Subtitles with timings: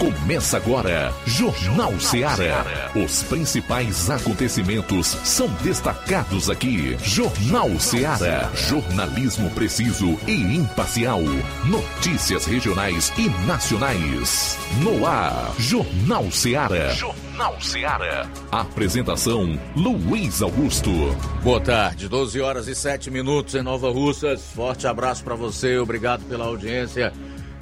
[0.00, 2.64] Começa agora, Jornal Seara.
[2.94, 6.96] Os principais acontecimentos são destacados aqui.
[7.02, 8.48] Jornal Seara.
[8.54, 11.20] Jornalismo preciso e imparcial.
[11.64, 14.56] Notícias regionais e nacionais.
[14.84, 16.94] No ar, Jornal Seara.
[16.94, 18.30] Jornal Seara.
[18.52, 20.92] Apresentação: Luiz Augusto.
[21.42, 24.44] Boa tarde, 12 horas e 7 minutos em Nova Russas.
[24.54, 27.12] Forte abraço para você, obrigado pela audiência.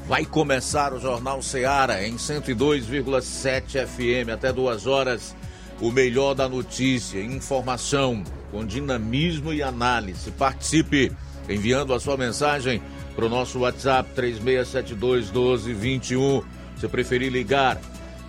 [0.08, 5.34] Vai começar o Jornal Seara em 102,7 FM até duas horas.
[5.80, 10.30] O melhor da notícia, informação com dinamismo e análise.
[10.30, 11.10] Participe
[11.48, 12.80] enviando a sua mensagem
[13.16, 16.40] para o nosso WhatsApp 3672 1221.
[16.78, 17.80] Se preferir ligar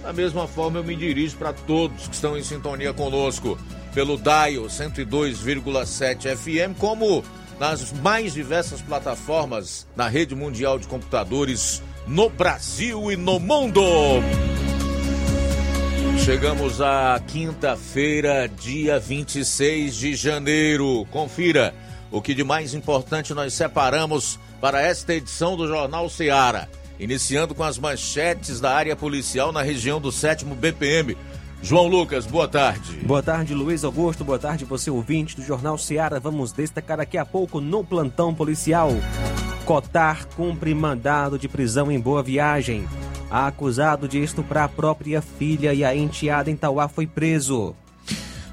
[0.07, 3.59] Da mesma forma, eu me dirijo para todos que estão em sintonia conosco
[3.93, 7.25] pelo Dial 102,7 FM, como
[7.59, 13.83] nas mais diversas plataformas da rede mundial de computadores no Brasil e no mundo.
[16.25, 21.05] Chegamos à quinta-feira, dia 26 de janeiro.
[21.11, 21.75] Confira
[22.13, 27.63] o que de mais importante nós separamos para esta edição do Jornal Seara iniciando com
[27.63, 31.17] as manchetes da área policial na região do 7 BPM.
[31.63, 32.99] João Lucas, boa tarde.
[33.05, 34.25] Boa tarde, Luiz Augusto.
[34.25, 36.21] Boa tarde, você ouvinte do Jornal Seara.
[36.21, 38.91] Vamos destacar daqui a pouco no plantão policial.
[39.65, 42.87] Cotar cumpre mandado de prisão em Boa Viagem.
[43.29, 47.75] Acusado de estuprar a própria filha e a enteada em Tauá foi preso.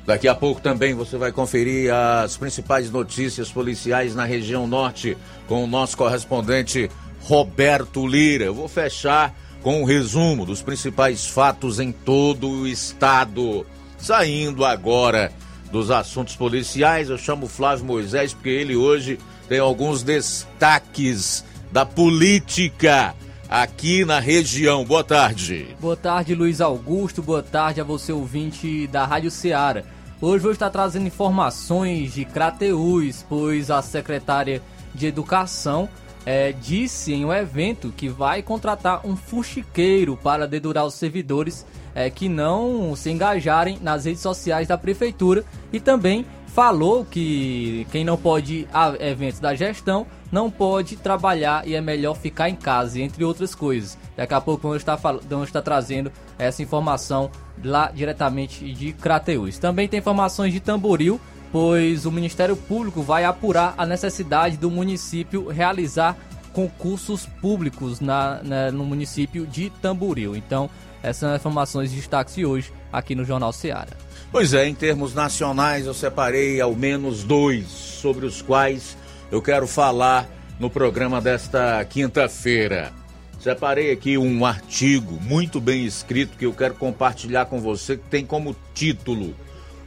[0.05, 5.15] Daqui a pouco também você vai conferir as principais notícias policiais na região norte
[5.47, 6.89] com o nosso correspondente
[7.23, 8.45] Roberto Lira.
[8.45, 13.65] Eu vou fechar com um resumo dos principais fatos em todo o estado.
[13.97, 15.31] Saindo agora
[15.71, 23.15] dos assuntos policiais, eu chamo Flávio Moisés porque ele hoje tem alguns destaques da política
[23.49, 24.83] aqui na região.
[24.83, 25.75] Boa tarde.
[25.79, 27.23] Boa tarde, Luiz Augusto.
[27.23, 29.83] Boa tarde a você, ouvinte da Rádio Ceará.
[30.19, 34.61] Hoje vou estar trazendo informações de Crateús, pois a secretária
[34.93, 35.89] de Educação
[36.25, 42.09] é, disse em um evento que vai contratar um fuxiqueiro para dedurar os servidores é,
[42.09, 48.15] que não se engajarem nas redes sociais da prefeitura e também falou que quem não
[48.15, 52.99] pode ir a eventos da gestão não pode trabalhar e é melhor ficar em casa,
[52.99, 53.97] entre outras coisas.
[54.15, 57.29] Daqui a pouco vamos estar, vamos estar trazendo essa informação
[57.63, 59.57] lá diretamente de Crateús.
[59.57, 61.19] Também tem informações de Tamboril,
[61.53, 66.17] pois o Ministério Público vai apurar a necessidade do município realizar
[66.51, 70.35] concursos públicos na, na no município de Tamboril.
[70.35, 70.67] Então,
[71.03, 73.95] essas são as informações de destaque hoje aqui no Jornal Seara.
[74.31, 78.97] Pois é, em termos nacionais, eu separei ao menos dois sobre os quais
[79.31, 80.27] eu quero falar
[80.59, 82.91] no programa desta quinta-feira.
[83.39, 88.25] Separei aqui um artigo muito bem escrito que eu quero compartilhar com você, que tem
[88.25, 89.35] como título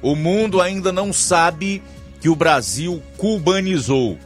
[0.03, 1.83] o mundo ainda não sabe
[2.21, 4.19] que o Brasil cubanizou.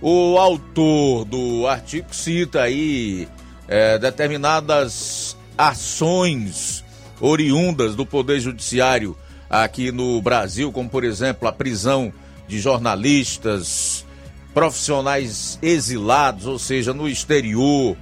[0.00, 3.26] O autor do artigo cita aí
[3.66, 6.84] é, determinadas ações
[7.20, 9.16] oriundas do Poder Judiciário
[9.48, 12.12] aqui no Brasil, como por exemplo a prisão
[12.46, 14.04] de jornalistas,
[14.52, 17.96] profissionais exilados, ou seja, no exterior,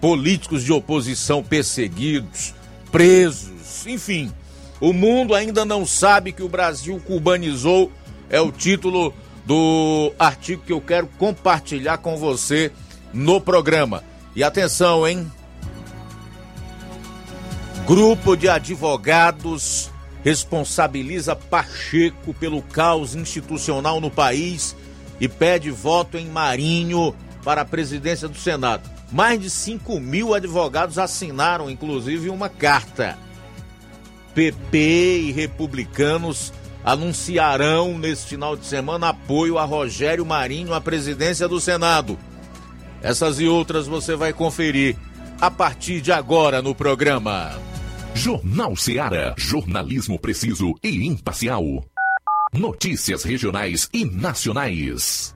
[0.00, 2.54] políticos de oposição perseguidos,
[2.92, 4.32] presos, enfim.
[4.80, 7.90] O mundo ainda não sabe que o Brasil cubanizou,
[8.28, 9.14] é o título
[9.44, 12.72] do artigo que eu quero compartilhar com você
[13.12, 14.02] no programa.
[14.34, 15.30] E atenção, hein?
[17.86, 19.90] Grupo de advogados
[20.24, 24.74] responsabiliza Pacheco pelo caos institucional no país
[25.20, 27.14] e pede voto em Marinho
[27.44, 28.90] para a presidência do Senado.
[29.12, 33.16] Mais de 5 mil advogados assinaram, inclusive, uma carta.
[34.36, 34.76] PP
[35.28, 36.52] e republicanos
[36.84, 42.18] anunciarão neste final de semana apoio a Rogério Marinho à presidência do Senado.
[43.02, 44.94] Essas e outras você vai conferir
[45.40, 47.58] a partir de agora no programa.
[48.14, 49.34] Jornal Seara.
[49.38, 51.62] Jornalismo preciso e imparcial.
[52.52, 55.35] Notícias regionais e nacionais.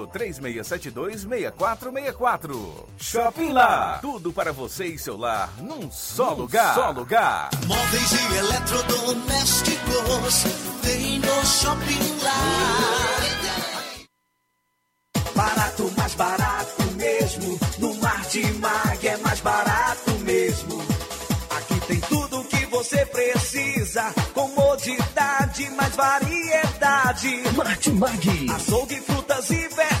[0.07, 2.87] 3672 6464.
[2.97, 3.99] Shopping Lá.
[4.01, 6.73] Tudo para você e seu lar num só num lugar.
[6.75, 7.49] Só lugar.
[7.65, 10.43] Móveis e eletrodomésticos
[10.81, 12.31] tem no Shopping Lá.
[15.35, 17.59] Barato, mais barato mesmo.
[17.79, 20.81] No Mar de Mag é mais barato mesmo.
[21.57, 24.13] Aqui tem tudo o que você precisa.
[24.33, 26.70] Comodidade, mais variedade.
[27.57, 28.51] Martimag.
[28.55, 30.00] Açougue, frutas e verduras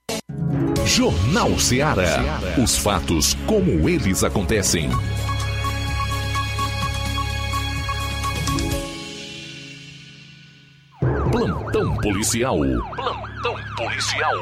[0.85, 2.39] Jornal Ceará.
[2.61, 4.89] Os fatos como eles acontecem.
[11.31, 12.57] Plantão policial.
[12.95, 14.35] Plantão policial.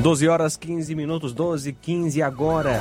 [0.00, 2.80] Doze horas 15 minutos, 12 15 agora.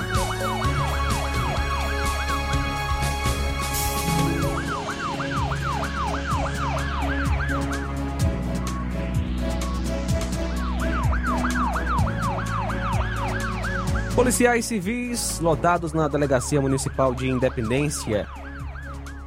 [14.16, 18.28] Policiais civis lotados na Delegacia Municipal de Independência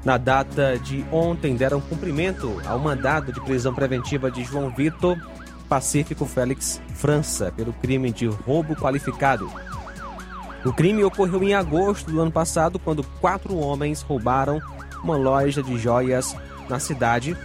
[0.04, 5.18] na data de ontem deram cumprimento ao mandado de prisão preventiva de João Vitor
[5.68, 9.50] Pacífico Félix França pelo crime de roubo qualificado.
[10.64, 14.60] O crime ocorreu em agosto do ano passado, quando quatro homens roubaram
[15.02, 16.36] uma loja de joias
[16.68, 17.36] na cidade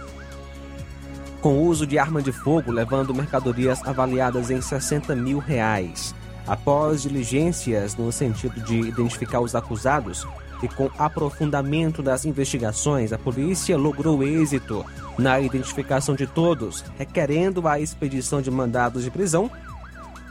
[1.40, 6.14] com uso de arma de fogo, levando mercadorias avaliadas em 60 mil reais.
[6.46, 10.26] Após diligências no sentido de identificar os acusados,
[10.62, 14.86] e com aprofundamento das investigações, a polícia logrou êxito
[15.18, 19.50] na identificação de todos, requerendo a expedição de mandados de prisão.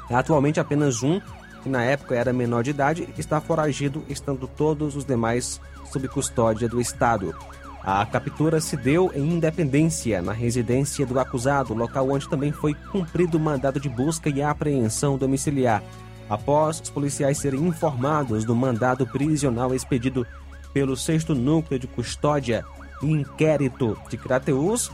[0.09, 1.19] Atualmente, apenas um,
[1.61, 5.59] que na época era menor de idade, está foragido, estando todos os demais
[5.91, 7.35] sob custódia do Estado.
[7.83, 13.37] A captura se deu em Independência, na residência do acusado, local onde também foi cumprido
[13.37, 15.81] o mandado de busca e apreensão domiciliar.
[16.29, 20.27] Após os policiais serem informados do mandado prisional expedido
[20.71, 22.63] pelo 6 Núcleo de Custódia
[23.01, 24.91] e Inquérito de Crateus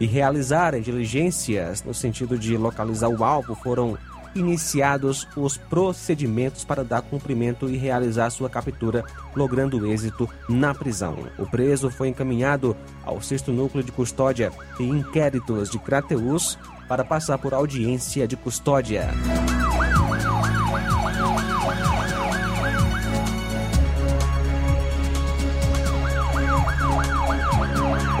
[0.00, 3.98] e realizarem diligências no sentido de localizar o alvo, foram
[4.34, 9.04] iniciados os procedimentos para dar cumprimento e realizar sua captura,
[9.34, 11.16] logrando êxito na prisão.
[11.38, 16.58] O preso foi encaminhado ao sexto núcleo de custódia e inquéritos de Crateus
[16.88, 19.08] para passar por audiência de custódia.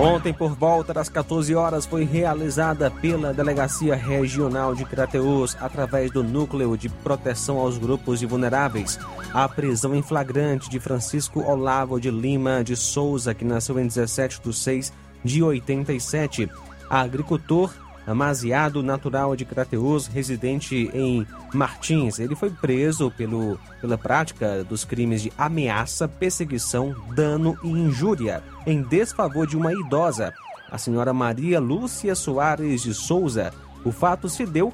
[0.00, 6.22] Ontem, por volta das 14 horas, foi realizada pela Delegacia Regional de Crateus, através do
[6.22, 8.96] Núcleo de Proteção aos Grupos de Vulneráveis,
[9.34, 14.40] a prisão em flagrante de Francisco Olavo de Lima de Souza, que nasceu em 17
[14.40, 14.92] de 6
[15.24, 16.48] de 87,
[16.88, 17.74] agricultor
[18.08, 22.18] amaziado natural de Crateus, residente em Martins.
[22.18, 28.82] Ele foi preso pelo, pela prática dos crimes de ameaça, perseguição, dano e injúria em
[28.82, 30.32] desfavor de uma idosa,
[30.70, 33.52] a senhora Maria Lúcia Soares de Souza.
[33.84, 34.72] O fato se deu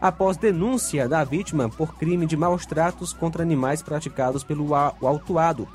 [0.00, 5.68] após denúncia da vítima por crime de maus tratos contra animais praticados pelo autuado,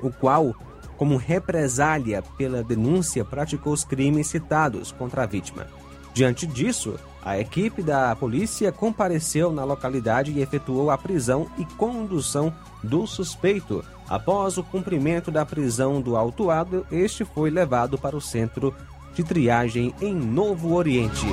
[0.00, 0.54] o qual,
[0.96, 5.66] como represália pela denúncia, praticou os crimes citados contra a vítima.
[6.14, 12.52] Diante disso, a equipe da polícia compareceu na localidade e efetuou a prisão e condução
[12.82, 13.84] do suspeito.
[14.08, 18.74] Após o cumprimento da prisão do autuado, este foi levado para o centro
[19.14, 21.26] de triagem em Novo Oriente.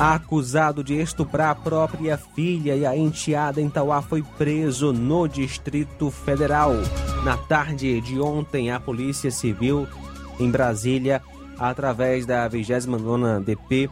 [0.00, 6.10] Acusado de estuprar a própria filha e a enteada em Tauá foi preso no Distrito
[6.10, 6.72] Federal.
[7.22, 9.86] Na tarde de ontem, a Polícia Civil
[10.38, 11.20] em Brasília,
[11.58, 13.90] através da 29ª DP,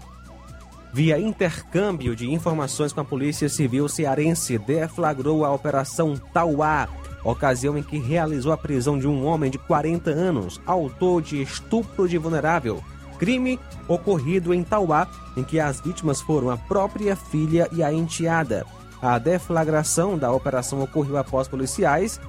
[0.95, 6.89] via intercâmbio de informações com a Polícia Civil cearense, deflagrou a Operação Tauá,
[7.23, 12.09] ocasião em que realizou a prisão de um homem de 40 anos, autor de estupro
[12.09, 12.83] de vulnerável
[13.19, 18.65] crime ocorrido em Tauá, em que as vítimas foram a própria filha e a enteada.
[19.01, 22.21] A deflagração da operação ocorreu após policiais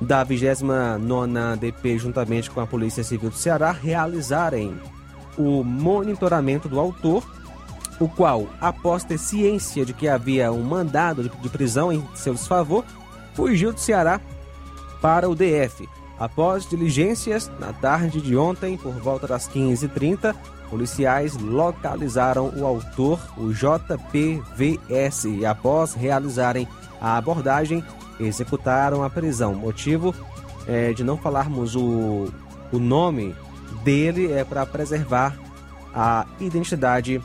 [0.00, 4.76] da 29ª DP, juntamente com a Polícia Civil do Ceará, realizarem
[5.38, 7.24] o monitoramento do autor,
[8.00, 12.84] o qual, após ter ciência de que havia um mandado de prisão em seu desfavor,
[13.34, 14.20] fugiu do Ceará
[15.00, 15.88] para o DF.
[16.18, 20.34] Após diligências, na tarde de ontem, por volta das 15h30,
[20.70, 26.68] policiais localizaram o autor, o JPVS, e após realizarem
[27.00, 27.84] a abordagem,
[28.18, 29.54] executaram a prisão.
[29.54, 30.14] Motivo
[30.66, 32.28] é, de não falarmos o,
[32.72, 33.34] o nome
[33.82, 35.36] dele é para preservar
[35.94, 37.20] a identidade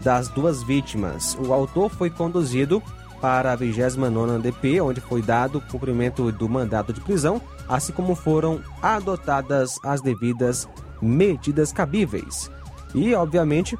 [0.00, 1.36] das duas vítimas.
[1.38, 2.82] O autor foi conduzido
[3.20, 8.60] para a 29ª DP, onde foi dado cumprimento do mandado de prisão, assim como foram
[8.82, 10.68] adotadas as devidas
[11.00, 12.50] medidas cabíveis.
[12.94, 13.78] E, obviamente,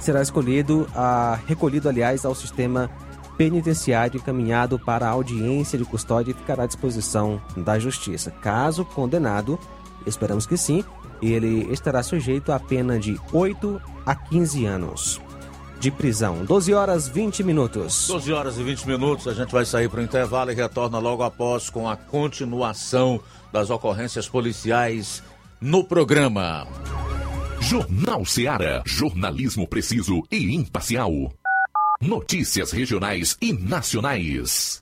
[0.00, 2.90] será escolhido, a, recolhido, aliás, ao sistema
[3.36, 8.30] penitenciário encaminhado para audiência de custódia e ficará à disposição da Justiça.
[8.30, 9.58] Caso condenado,
[10.06, 10.84] esperamos que sim,
[11.20, 15.20] ele estará sujeito a pena de 8 a 15 anos
[15.82, 16.44] de prisão.
[16.44, 18.06] 12 horas 20 minutos.
[18.06, 21.24] 12 horas e 20 minutos, a gente vai sair para o intervalo e retorna logo
[21.24, 23.20] após com a continuação
[23.52, 25.24] das ocorrências policiais
[25.60, 26.68] no programa.
[27.60, 28.82] Jornal Seara.
[28.86, 31.10] Jornalismo preciso e imparcial.
[32.00, 34.81] Notícias regionais e nacionais.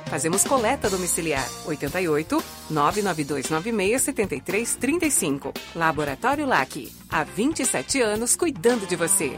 [0.05, 5.53] Fazemos coleta domiciliar 88 99296 7335.
[5.75, 6.91] Laboratório LAC.
[7.09, 9.37] Há 27 anos cuidando de você.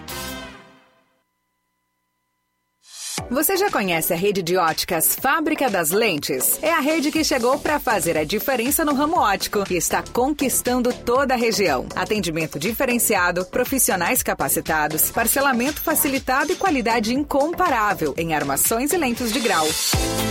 [3.29, 6.59] Você já conhece a rede de óticas Fábrica das Lentes?
[6.61, 10.93] É a rede que chegou para fazer a diferença no ramo óptico e está conquistando
[10.93, 11.87] toda a região.
[11.95, 19.65] Atendimento diferenciado, profissionais capacitados, parcelamento facilitado e qualidade incomparável em armações e lentes de grau.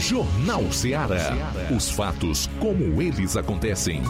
[0.00, 1.36] Jornal Ceará.
[1.76, 4.02] Os fatos como eles acontecem.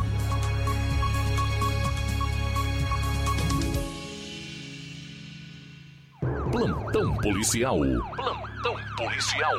[6.52, 7.78] Plantão policial.
[7.78, 9.54] Plantão policial.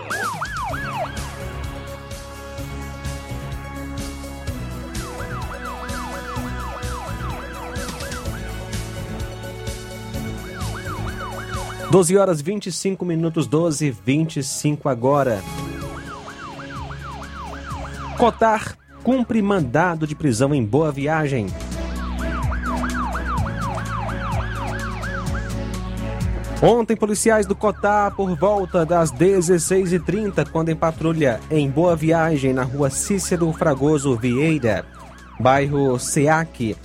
[11.91, 15.43] Doze horas vinte e cinco minutos, doze vinte e cinco agora.
[18.21, 21.47] Cotar cumpre mandado de prisão em Boa Viagem.
[26.61, 32.61] Ontem, policiais do Cotar, por volta das 16h30, quando em patrulha em Boa Viagem, na
[32.61, 34.85] rua Cícero Fragoso Vieira,
[35.39, 36.77] bairro Seac,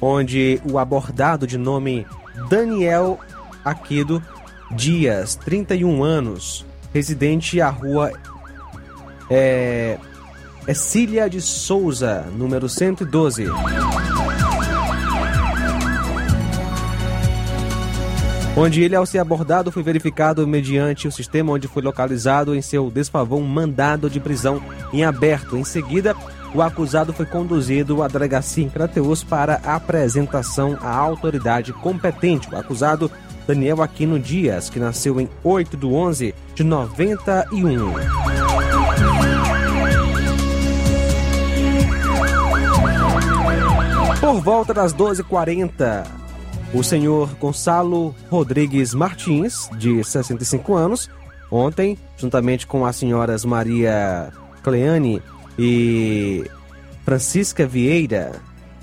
[0.00, 2.06] onde o abordado de nome
[2.48, 3.20] Daniel
[3.62, 4.22] Aquido
[4.70, 8.10] Dias, 31 anos, residente à rua
[9.28, 9.98] é,
[10.68, 13.46] é Cília de Souza, número 112.
[18.54, 22.90] Onde ele, ao ser abordado, foi verificado mediante o sistema onde foi localizado em seu
[22.90, 24.60] desfavor um mandado de prisão
[24.92, 25.56] em aberto.
[25.56, 26.14] Em seguida,
[26.54, 32.46] o acusado foi conduzido à delegacia em Crateus para apresentação à autoridade competente.
[32.52, 33.10] O acusado
[33.46, 38.77] Daniel Aquino Dias, que nasceu em 8 de 11 de 91.
[44.20, 46.04] Por volta das 12h40,
[46.74, 51.08] o senhor Gonçalo Rodrigues Martins, de 65 anos,
[51.48, 54.32] ontem, juntamente com as senhoras Maria
[54.64, 55.22] Cleane
[55.56, 56.44] e
[57.04, 58.32] Francisca Vieira,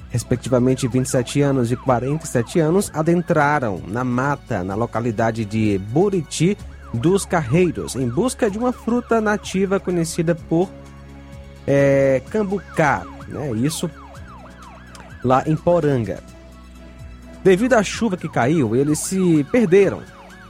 [0.09, 6.57] respectivamente 27 anos e 47 anos, adentraram na mata na localidade de Buriti
[6.93, 10.69] dos Carreiros em busca de uma fruta nativa conhecida por
[11.67, 13.51] é, cambucá, né?
[13.51, 13.89] Isso
[15.25, 16.23] lá em Poranga.
[17.43, 20.01] Devido à chuva que caiu, eles se perderam.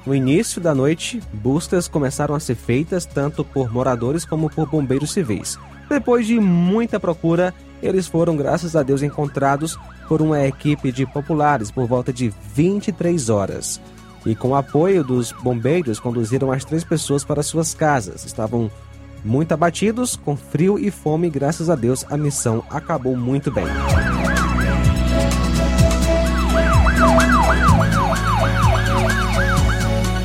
[0.06, 5.12] No início da noite, buscas começaram a ser feitas tanto por moradores como por bombeiros
[5.12, 5.58] civis.
[5.90, 11.72] Depois de muita procura, eles foram, graças a Deus, encontrados por uma equipe de populares
[11.72, 13.82] por volta de 23 horas.
[14.26, 18.26] E com o apoio dos bombeiros, conduziram as três pessoas para suas casas.
[18.26, 18.72] Estavam
[19.24, 23.66] muito abatidos, com frio e fome, graças a Deus, a missão acabou muito bem.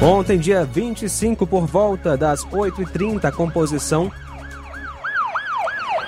[0.03, 4.11] Ontem, dia 25, por volta das 8h30, a composição.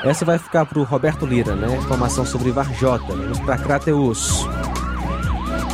[0.02, 1.76] Essa vai ficar para o Roberto Lira, né?
[1.76, 3.14] Informação sobre Varjota.
[3.14, 4.46] Vamos para Crateus.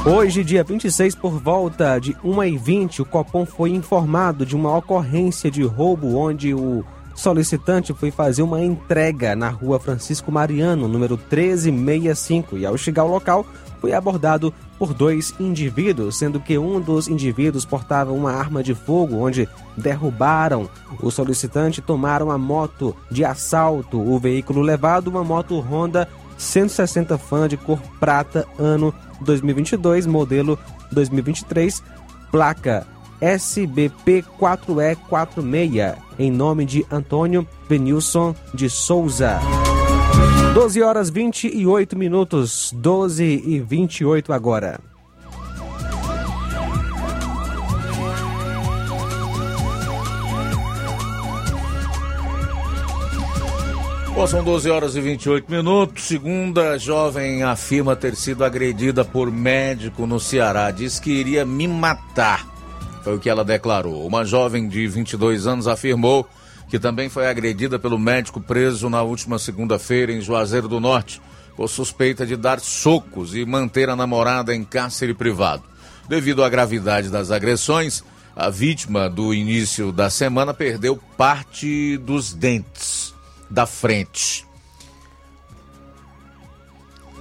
[0.05, 5.63] Hoje, dia 26, por volta de 1h20, o Copom foi informado de uma ocorrência de
[5.63, 12.67] roubo onde o solicitante foi fazer uma entrega na rua Francisco Mariano, número 1365, e
[12.67, 13.47] ao chegar ao local,
[13.81, 19.17] foi abordado por dois indivíduos, sendo que um dos indivíduos portava uma arma de fogo,
[19.17, 20.69] onde derrubaram
[21.01, 24.01] o solicitante, tomaram a moto de assalto.
[24.01, 30.57] O veículo levado, uma moto Honda 160 Fan de cor prata, ano 2022, modelo
[30.93, 31.83] 2023,
[32.31, 32.87] placa
[33.21, 39.39] SBP4E46, em nome de Antônio Benilson de Souza.
[40.55, 44.81] 12 horas 28 minutos, 12 e 28 agora.
[54.19, 56.03] Bom, são 12 horas e 28 minutos.
[56.03, 60.73] Segunda jovem afirma ter sido agredida por médico no Ceará.
[60.73, 62.45] Diz que iria me matar.
[63.05, 64.05] Foi o que ela declarou.
[64.05, 66.27] Uma jovem de 22 anos afirmou
[66.69, 71.21] que também foi agredida pelo médico preso na última segunda-feira em Juazeiro do Norte,
[71.57, 75.65] por suspeita de dar socos e manter a namorada em cárcere privado.
[76.09, 78.05] Devido à gravidade das agressões,
[78.37, 83.13] a vítima do início da semana perdeu parte dos dentes
[83.51, 84.47] da frente.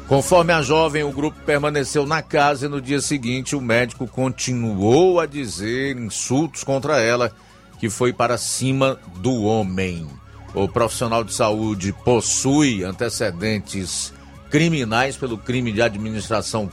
[0.07, 5.19] Conforme a jovem, o grupo permaneceu na casa e no dia seguinte o médico continuou
[5.19, 7.33] a dizer insultos contra ela
[7.79, 10.07] que foi para cima do homem.
[10.53, 14.13] O profissional de saúde possui antecedentes
[14.49, 16.71] criminais pelo crime de administração.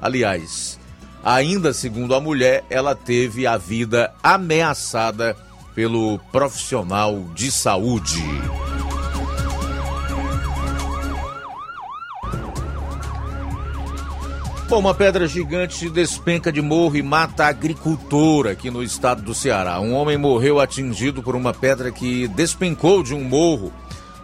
[0.00, 0.78] Aliás,
[1.24, 5.36] ainda segundo a mulher, ela teve a vida ameaçada
[5.74, 8.22] pelo profissional de saúde.
[14.72, 19.34] Bom, uma pedra gigante despenca de morro e mata a agricultora aqui no estado do
[19.34, 19.78] Ceará.
[19.78, 23.70] Um homem morreu atingido por uma pedra que despencou de um morro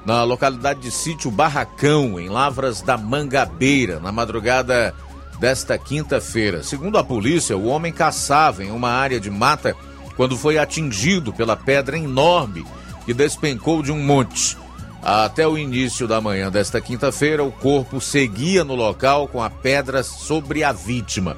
[0.06, 4.94] na localidade de Sítio Barracão, em Lavras da Mangabeira, na madrugada
[5.38, 6.62] desta quinta-feira.
[6.62, 9.76] Segundo a polícia, o homem caçava em uma área de mata
[10.16, 12.64] quando foi atingido pela pedra enorme
[13.04, 14.56] que despencou de um monte.
[15.02, 20.02] Até o início da manhã desta quinta-feira, o corpo seguia no local com a pedra
[20.02, 21.36] sobre a vítima.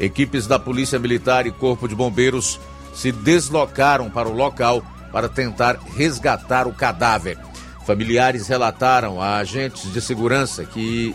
[0.00, 2.58] Equipes da Polícia Militar e Corpo de Bombeiros
[2.94, 7.38] se deslocaram para o local para tentar resgatar o cadáver.
[7.86, 11.14] Familiares relataram a agentes de segurança que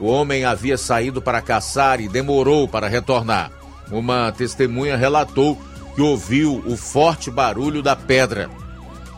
[0.00, 3.50] o homem havia saído para caçar e demorou para retornar.
[3.90, 5.58] Uma testemunha relatou
[5.94, 8.50] que ouviu o forte barulho da pedra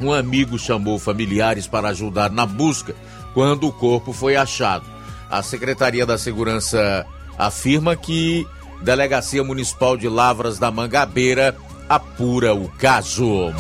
[0.01, 2.95] um amigo chamou familiares para ajudar na busca
[3.35, 4.85] quando o corpo foi achado.
[5.31, 7.07] A Secretaria da Segurança
[7.39, 8.47] afirma que
[8.83, 11.57] Delegacia Municipal de Lavras da Mangabeira
[11.89, 13.53] apura o caso.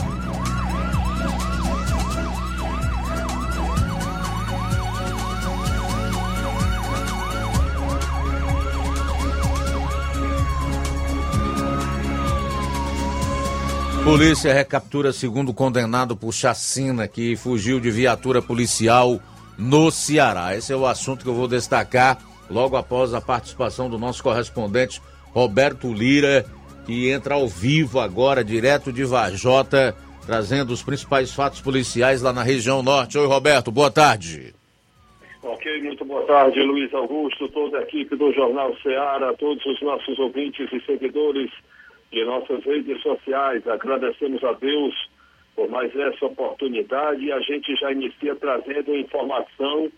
[14.10, 19.20] Polícia recaptura segundo condenado por chacina que fugiu de viatura policial
[19.56, 20.56] no Ceará.
[20.56, 22.18] Esse é o assunto que eu vou destacar
[22.50, 25.00] logo após a participação do nosso correspondente
[25.32, 26.44] Roberto Lira
[26.84, 29.94] que entra ao vivo agora, direto de Vajota,
[30.26, 33.16] trazendo os principais fatos policiais lá na região norte.
[33.16, 34.52] Oi, Roberto, boa tarde.
[35.40, 40.18] Ok, muito boa tarde, Luiz Augusto, toda a equipe do Jornal Ceará, todos os nossos
[40.18, 41.48] ouvintes e seguidores
[42.10, 43.66] de nossas redes sociais.
[43.66, 44.94] Agradecemos a Deus
[45.54, 49.90] por mais essa oportunidade e a gente já inicia trazendo informação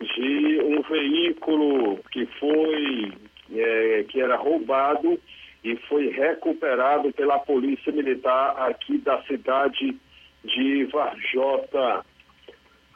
[0.00, 3.12] de um veículo que foi,
[3.54, 5.18] é, que era roubado
[5.62, 9.96] e foi recuperado pela Polícia Militar aqui da cidade
[10.44, 12.04] de Varjota.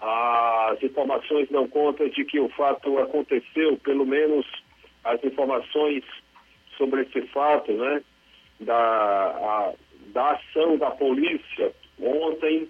[0.01, 4.47] As informações não contam de que o fato aconteceu, pelo menos
[5.03, 6.05] as informações
[6.77, 8.03] sobre esse fato, né,
[8.61, 9.73] da, a,
[10.13, 12.69] da ação da polícia ontem,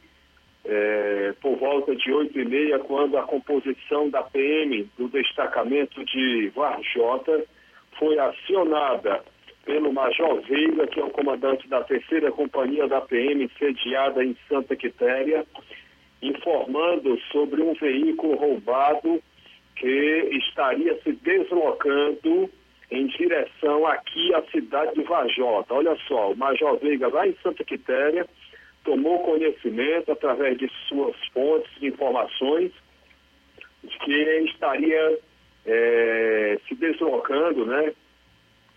[0.64, 6.50] é, por volta de oito e meia, quando a composição da PM do destacamento de
[6.54, 7.44] Varjota
[7.98, 9.22] foi acionada
[9.64, 14.74] pelo Major Veiga, que é o comandante da terceira companhia da PM, sediada em Santa
[14.74, 15.44] Quitéria,
[16.22, 19.22] informando sobre um veículo roubado
[19.76, 22.50] que estaria se deslocando
[22.90, 25.74] em direção aqui à cidade de Vajota.
[25.74, 28.26] Olha só, o Major Veiga lá em Santa Quitéria
[28.84, 32.72] tomou conhecimento através de suas fontes de informações
[33.84, 34.12] de que
[34.50, 35.18] estaria
[35.66, 37.92] é, se deslocando, né?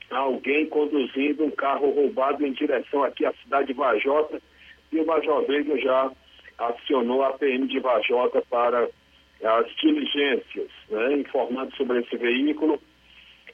[0.09, 4.41] Alguém conduzindo um carro roubado em direção aqui à cidade de Vajota
[4.91, 6.11] e o Major Veiga já
[6.57, 8.89] acionou a PM de Vajota para
[9.43, 12.79] as diligências, né, informando sobre esse veículo.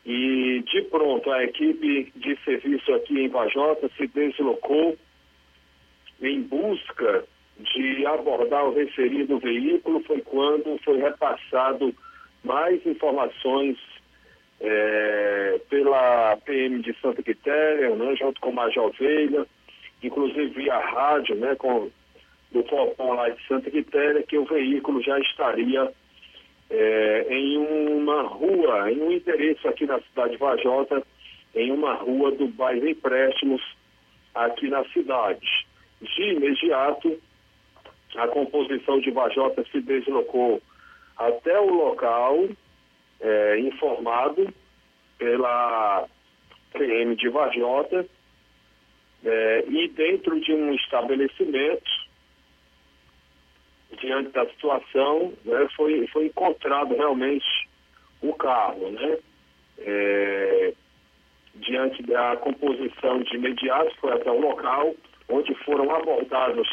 [0.07, 4.97] E de pronto a equipe de serviço aqui em Vajota se deslocou
[6.21, 7.25] em busca
[7.59, 10.01] de abordar o referido veículo.
[10.03, 11.93] Foi quando foi repassado
[12.41, 13.77] mais informações
[14.61, 19.45] é, pela PM de Santa Quitéria, né, junto com o Major Veiga,
[20.01, 21.91] inclusive via rádio, né, com
[22.49, 25.91] do Falcão lá de Santa Quitéria, que o veículo já estaria
[26.69, 31.03] é, em uma rua, em um endereço aqui na cidade de Vajota,
[31.55, 33.61] em uma rua do bairro Empréstimos,
[34.33, 35.65] aqui na cidade.
[36.01, 37.19] De imediato,
[38.15, 40.61] a composição de Vajota se deslocou
[41.17, 42.47] até o local,
[43.19, 44.53] é, informado
[45.17, 46.07] pela
[46.73, 48.05] PM de Vajota,
[49.25, 51.89] é, e dentro de um estabelecimento,
[53.99, 57.45] diante da situação, né, foi, foi encontrado realmente
[58.21, 59.17] o carro, né?
[59.79, 60.73] É,
[61.55, 64.95] diante da composição de imediato, foi até o local,
[65.29, 66.67] onde foram abordados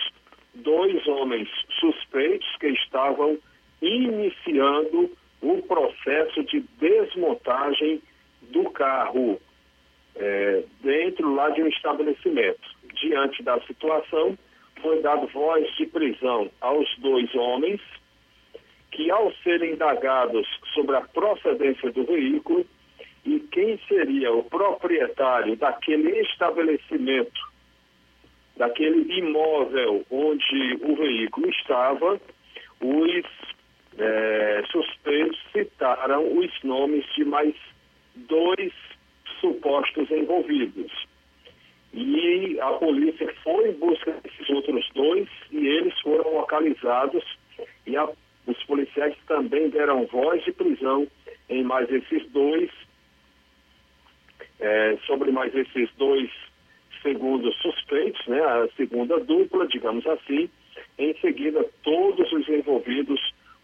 [0.54, 1.48] dois homens
[1.80, 3.38] suspeitos que estavam
[3.82, 5.10] iniciando
[5.42, 8.00] o processo de desmontagem
[8.42, 9.40] do carro
[10.16, 12.62] é, dentro lá de um estabelecimento.
[12.94, 14.38] Diante da situação,
[14.84, 17.80] foi dado voz de prisão aos dois homens,
[18.92, 22.66] que ao serem indagados sobre a procedência do veículo
[23.24, 27.40] e quem seria o proprietário daquele estabelecimento,
[28.58, 32.20] daquele imóvel onde o veículo estava,
[32.82, 33.24] os
[33.96, 37.54] é, suspeitos citaram os nomes de mais
[38.14, 38.72] dois
[39.40, 40.92] supostos envolvidos.
[41.96, 47.22] E a polícia foi em busca desses outros dois e eles foram localizados
[47.86, 48.08] e a,
[48.48, 51.06] os policiais também deram voz de prisão
[51.48, 52.68] em mais esses dois,
[54.58, 56.28] é, sobre mais esses dois
[57.00, 60.50] segundos suspeitos, né, a segunda dupla, digamos assim.
[60.98, 63.20] Em seguida, todos os envolvidos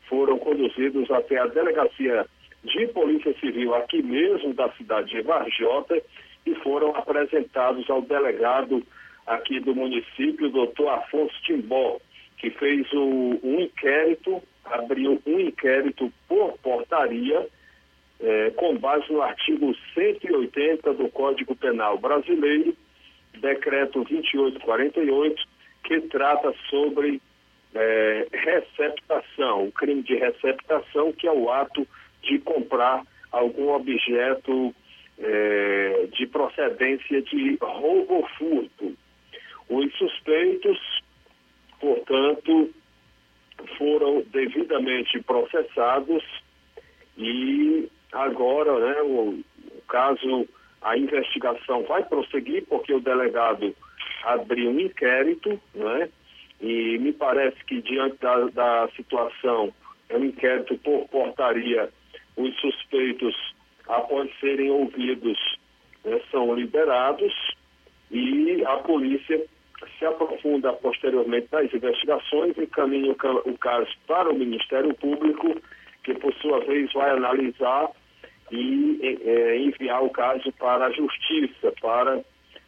[0.08, 2.26] foram conduzidos até a delegacia
[2.62, 6.00] de Polícia Civil aqui mesmo da cidade de Varjota
[6.46, 8.82] e foram apresentados ao delegado
[9.26, 11.98] aqui do município, doutor Afonso Timbó,
[12.38, 17.46] que fez o, um inquérito, abriu um inquérito por portaria,
[18.20, 22.74] eh, com base no artigo 180 do Código Penal Brasileiro,
[23.38, 25.44] decreto 2848,
[25.84, 27.20] que trata sobre
[27.74, 31.86] eh, receptação, o crime de receptação, que é o ato
[32.22, 34.74] de comprar algum objeto
[35.20, 38.96] é, de procedência de roubo ou furto.
[39.68, 40.78] Os suspeitos,
[41.78, 42.70] portanto,
[43.76, 46.24] foram devidamente processados
[47.16, 49.42] e agora, né, o,
[49.76, 50.48] o caso,
[50.82, 53.74] a investigação vai prosseguir porque o delegado
[54.24, 56.08] abriu um inquérito, né,
[56.60, 59.72] e me parece que diante da, da situação,
[60.08, 61.90] é um inquérito por portaria,
[62.36, 63.36] os suspeitos
[63.90, 65.38] após serem ouvidos,
[66.04, 67.32] né, são liberados
[68.10, 69.44] e a polícia
[69.98, 75.60] se aprofunda posteriormente nas investigações, encaminha o caso para o Ministério Público,
[76.04, 77.90] que por sua vez vai analisar
[78.50, 82.20] e é, enviar o caso para a Justiça, para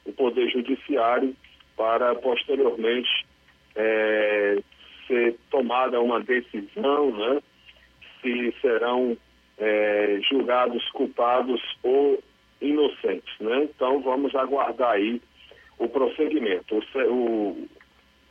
[0.04, 1.34] o Poder Judiciário,
[1.76, 3.26] para posteriormente
[3.74, 4.58] é,
[5.06, 7.42] ser tomada uma decisão, né,
[8.20, 9.16] se serão
[9.62, 12.20] é, julgados culpados ou
[12.60, 13.32] inocentes.
[13.38, 13.64] Né?
[13.64, 15.22] Então vamos aguardar aí
[15.78, 17.68] o prosseguimento o, o,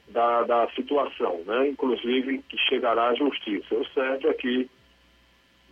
[0.10, 1.70] da, da situação, né?
[1.70, 3.76] inclusive que chegará à justiça.
[3.76, 4.70] O certo é que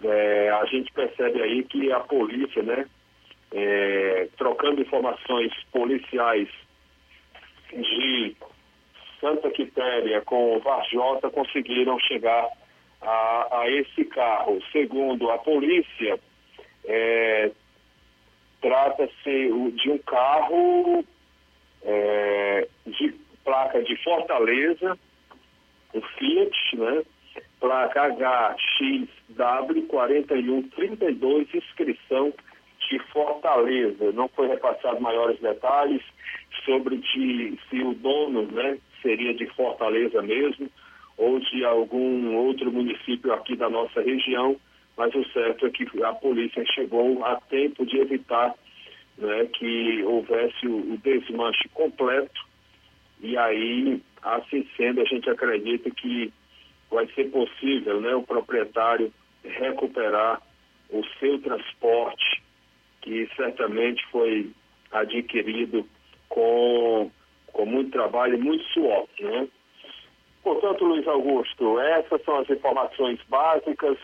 [0.01, 2.85] é, a gente percebe aí que a polícia, né,
[3.51, 6.47] é, trocando informações policiais
[7.73, 8.35] de
[9.19, 12.47] Santa Quitéria com Varjota, conseguiram chegar
[13.01, 14.59] a, a esse carro.
[14.71, 16.19] Segundo a polícia,
[16.85, 17.51] é,
[18.61, 21.05] trata-se de um carro
[21.83, 24.97] é, de placa de Fortaleza,
[25.93, 27.03] o Fiat, né?
[27.59, 28.09] placa
[29.35, 32.33] HXW4132, inscrição
[32.89, 34.11] de Fortaleza.
[34.13, 36.01] Não foi repassado maiores detalhes
[36.65, 40.69] sobre de, se o dono né, seria de Fortaleza mesmo
[41.19, 44.55] ou de algum outro município aqui da nossa região,
[44.97, 48.55] mas o certo é que a polícia chegou a tempo de evitar
[49.17, 52.49] né, que houvesse o, o desmanche completo
[53.21, 56.33] e aí, assim sendo, a gente acredita que
[56.89, 60.41] vai ser possível né, o proprietário recuperar
[60.89, 62.41] o seu transporte,
[63.01, 64.51] que certamente foi
[64.91, 65.85] adquirido
[66.29, 67.11] com,
[67.47, 69.07] com muito trabalho e muito suor.
[69.19, 69.47] Né?
[70.49, 73.99] Portanto, Luiz Augusto, essas são as informações básicas,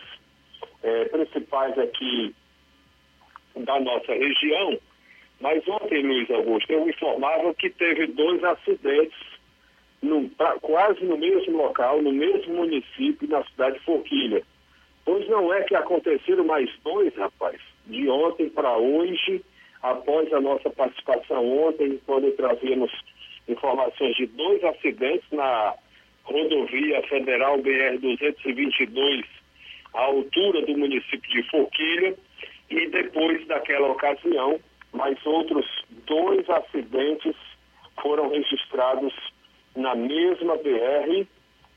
[0.84, 2.36] é, principais aqui
[3.56, 4.78] da nossa região.
[5.42, 9.18] Mas ontem, Luiz Augusto, eu informava que teve dois acidentes
[10.04, 14.44] no, pra, quase no mesmo local, no mesmo município, na cidade de Forquilha.
[15.04, 19.44] Pois não é que aconteceram mais dois, rapaz, de ontem para hoje,
[19.82, 22.92] após a nossa participação ontem, quando trazíamos
[23.48, 25.74] informações de dois acidentes na
[26.26, 29.26] rodovia federal BR-222,
[29.94, 32.16] à altura do município de Forquilha,
[32.70, 34.60] e depois daquela ocasião,
[34.92, 35.66] mais outros
[36.08, 37.36] dois acidentes
[38.02, 39.14] foram registrados
[39.76, 41.28] na mesma BR,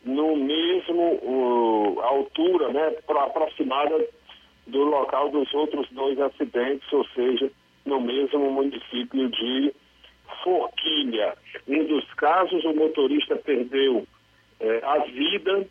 [0.04, 4.06] no mesmo uh, altura, né, aproximada
[4.66, 7.50] do local dos outros dois acidentes, ou seja,
[7.84, 9.74] no mesmo município de
[10.42, 11.34] Forquilha.
[11.66, 14.06] Um dos casos, o motorista perdeu
[14.60, 15.66] eh, a vida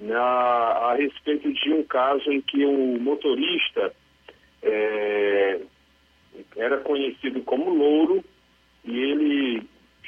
[0.00, 3.92] na, a respeito de um caso em que o motorista
[4.62, 5.60] eh,
[6.56, 8.24] era conhecido como Louro
[8.84, 9.62] e ele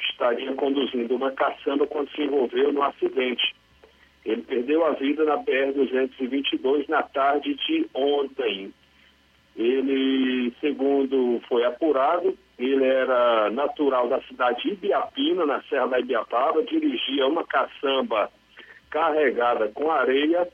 [0.09, 3.55] estaria conduzindo uma caçamba quando se envolveu no acidente.
[4.25, 8.73] Ele perdeu a vida na BR-222 na tarde de ontem.
[9.55, 16.63] Ele, segundo foi apurado, ele era natural da cidade de Ibiapina, na Serra da Ibiapaba,
[16.63, 18.31] dirigia uma caçamba
[18.89, 20.47] carregada com areia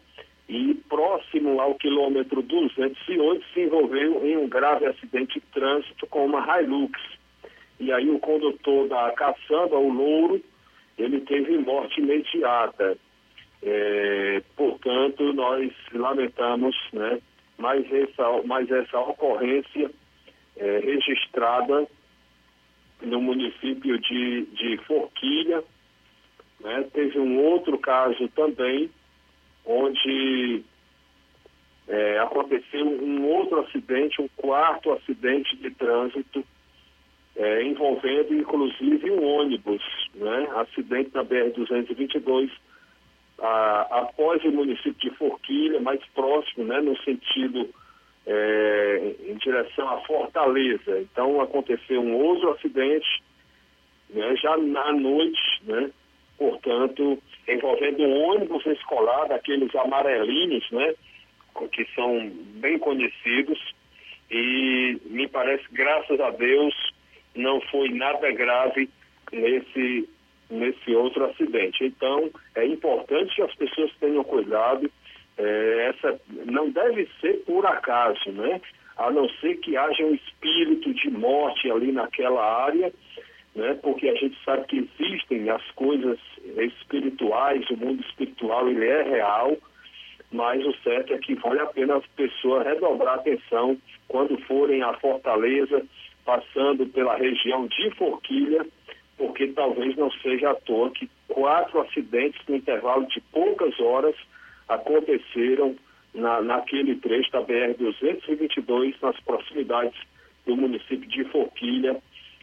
[0.47, 6.61] e próximo ao quilômetro 208 se envolveu em um grave acidente de trânsito com uma
[6.61, 6.97] Hilux.
[7.79, 10.41] E aí o condutor da caçamba, o Louro,
[10.97, 12.97] ele teve morte imediata.
[13.61, 17.19] É, portanto, nós lamentamos né,
[17.57, 19.91] mais, essa, mais essa ocorrência
[20.55, 21.87] é, registrada
[23.01, 25.63] no município de, de Forquilha.
[26.59, 28.89] Né, teve um outro caso também
[29.63, 30.63] onde
[31.87, 36.43] é, aconteceu um outro acidente, um quarto acidente de trânsito,
[37.35, 39.81] é, envolvendo inclusive um ônibus,
[40.15, 40.47] né?
[40.55, 42.49] acidente na BR-222,
[43.37, 46.81] após o município de Forquilha, mais próximo, né?
[46.81, 47.69] no sentido
[48.27, 50.99] é, em direção à Fortaleza.
[50.99, 53.23] Então aconteceu um outro acidente,
[54.09, 54.35] né?
[54.35, 55.89] já na noite, né?
[56.37, 60.93] portanto, envolvendo um ônibus escolar, daqueles amarelinhos, né,
[61.71, 63.59] que são bem conhecidos,
[64.29, 66.75] e me parece, graças a Deus,
[67.35, 68.89] não foi nada grave
[69.31, 70.09] nesse,
[70.49, 71.85] nesse outro acidente.
[71.85, 74.91] Então, é importante que as pessoas tenham cuidado,
[75.37, 78.59] é, essa não deve ser por acaso, né?
[78.97, 82.91] A não ser que haja um espírito de morte ali naquela área,
[83.55, 83.77] né?
[83.81, 86.17] porque a gente sabe que existem as coisas
[86.57, 89.55] espirituais, o mundo espiritual ele é real,
[90.31, 93.77] mas o certo é que vale a pena as pessoas redobrar atenção
[94.07, 95.85] quando forem à Fortaleza,
[96.25, 98.65] passando pela região de Forquilha,
[99.17, 104.15] porque talvez não seja à toa que quatro acidentes no intervalo de poucas horas
[104.67, 105.75] aconteceram
[106.13, 109.99] na, naquele trecho da BR-222, nas proximidades
[110.45, 111.97] do município de Forquilha,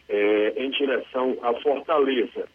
[0.07, 2.47] eh, em direção à Fortaleza.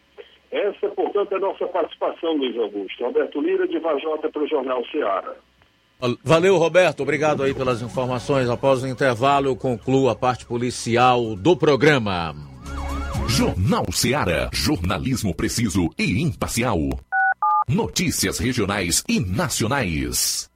[0.51, 3.03] Essa, portanto, é a nossa participação, Luiz Augusto.
[3.03, 5.33] Roberto Lira, de Vajota, para o Jornal Ceará.
[6.23, 7.03] Valeu, Roberto.
[7.03, 8.49] Obrigado aí pelas informações.
[8.49, 12.33] Após o intervalo, eu concluo a parte policial do programa.
[13.29, 14.49] Jornal Ceará.
[14.51, 16.79] Jornalismo preciso e imparcial.
[17.67, 20.49] Notícias regionais e nacionais.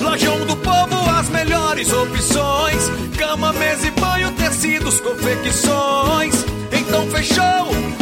[0.00, 6.34] Lojão do Povo, as melhores opções: cama, mesa e banho, tecidos, confecções.
[6.72, 8.01] Então fechou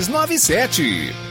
[0.07, 1.30] 3297.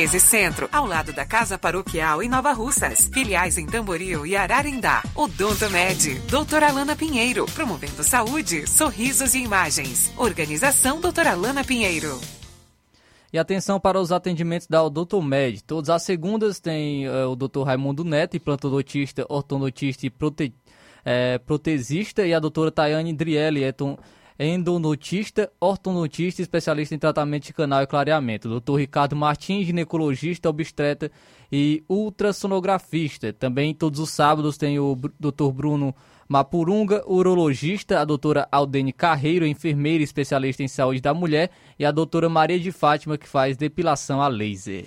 [0.00, 3.10] 13 Centro, ao lado da Casa Paroquial em Nova Russas.
[3.12, 5.02] Filiais em Tamboril e Ararindá.
[5.14, 10.10] Odonto Med, doutora Alana Pinheiro, promovendo saúde, sorrisos e imagens.
[10.16, 12.18] Organização doutora Alana Pinheiro.
[13.30, 15.62] E atenção para os atendimentos da Odontomed.
[15.64, 17.64] Todas as segundas tem é, o Dr.
[17.66, 20.54] Raimundo Neto, implantodontista, ortodontista e prote,
[21.04, 23.64] é, protesista, e a doutora Tayane Drielli,
[24.42, 28.58] endonotista, ortodontista e especialista em tratamento de canal e clareamento.
[28.58, 28.76] Dr.
[28.76, 31.10] Ricardo Martins, ginecologista, obstetra
[31.52, 33.34] e ultrassonografista.
[33.34, 35.50] Também todos os sábados tem o Dr.
[35.52, 35.94] Bruno
[36.26, 42.28] Mapurunga, urologista, a doutora Aldene Carreiro, enfermeira especialista em saúde da mulher, e a doutora
[42.28, 44.86] Maria de Fátima, que faz depilação a laser.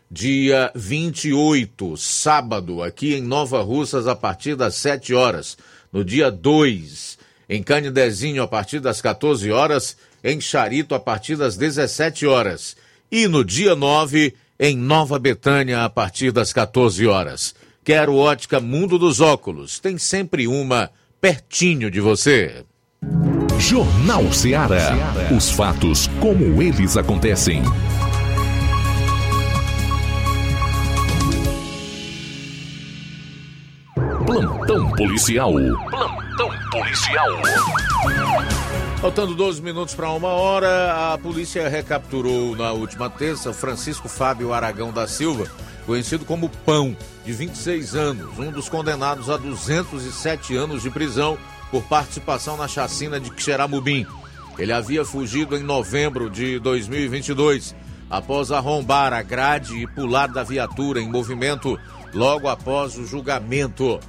[0.11, 5.57] dia 28, sábado, aqui em Nova Russas, a partir das 7 horas.
[5.91, 9.95] No dia 2, em Canidezinho, a partir das 14 horas.
[10.21, 12.75] Em Charito, a partir das 17 horas.
[13.09, 17.55] E no dia 9, em Nova Betânia, a partir das 14 horas.
[17.83, 19.79] Quero ótica Mundo dos Óculos.
[19.79, 20.91] Tem sempre uma
[21.21, 22.65] pertinho de você.
[23.57, 24.91] Jornal Ceará.
[25.35, 27.63] Os fatos como eles acontecem.
[34.31, 35.51] Plantão policial.
[35.51, 37.27] Plantão policial.
[39.01, 44.93] Faltando 12 minutos para uma hora, a polícia recapturou na última terça Francisco Fábio Aragão
[44.93, 45.47] da Silva,
[45.85, 51.37] conhecido como Pão, de 26 anos, um dos condenados a 207 anos de prisão
[51.69, 54.07] por participação na chacina de Xeramubim.
[54.57, 57.75] Ele havia fugido em novembro de 2022,
[58.09, 61.77] após arrombar a grade e pular da viatura em movimento
[62.13, 63.99] logo após o julgamento.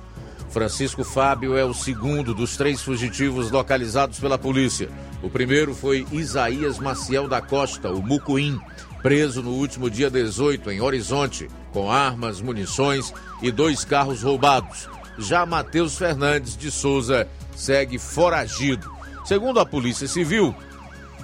[0.53, 4.90] Francisco Fábio é o segundo dos três fugitivos localizados pela polícia.
[5.22, 8.61] O primeiro foi Isaías Maciel da Costa, o Mucuim,
[9.03, 14.90] preso no último dia 18 em Horizonte, com armas, munições e dois carros roubados.
[15.18, 17.26] Já Matheus Fernandes de Souza
[17.57, 18.92] segue foragido.
[19.24, 20.55] Segundo a Polícia Civil,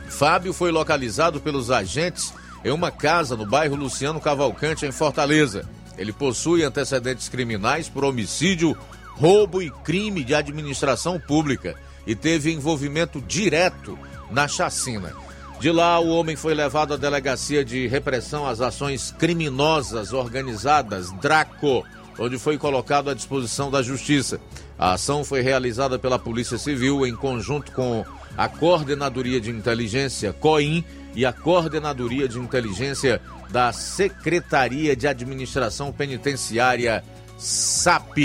[0.09, 2.33] Fábio foi localizado pelos agentes
[2.65, 5.69] em uma casa no bairro Luciano Cavalcante, em Fortaleza.
[5.99, 8.77] Ele possui antecedentes criminais por homicídio,
[9.19, 11.75] roubo e crime de administração pública
[12.07, 13.99] e teve envolvimento direto
[14.31, 15.13] na chacina.
[15.61, 21.85] De lá, o homem foi levado à Delegacia de Repressão às Ações Criminosas Organizadas, DRACO,
[22.17, 24.41] onde foi colocado à disposição da Justiça.
[24.79, 28.05] A ação foi realizada pela Polícia Civil em conjunto com
[28.37, 37.03] a Coordenadoria de Inteligência, COIN, e a Coordenadoria de Inteligência da Secretaria de Administração Penitenciária
[37.39, 38.19] SAP.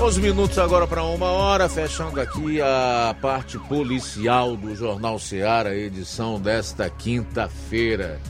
[0.00, 6.40] 11 minutos agora para uma hora, fechando aqui a parte policial do Jornal Seara, edição
[6.40, 8.20] desta quinta-feira.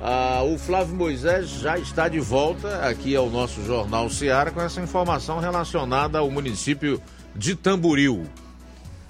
[0.00, 4.80] Ah, o Flávio Moisés já está de volta aqui ao nosso Jornal Seara com essa
[4.80, 7.00] informação relacionada ao município
[7.36, 8.26] de Tamboril.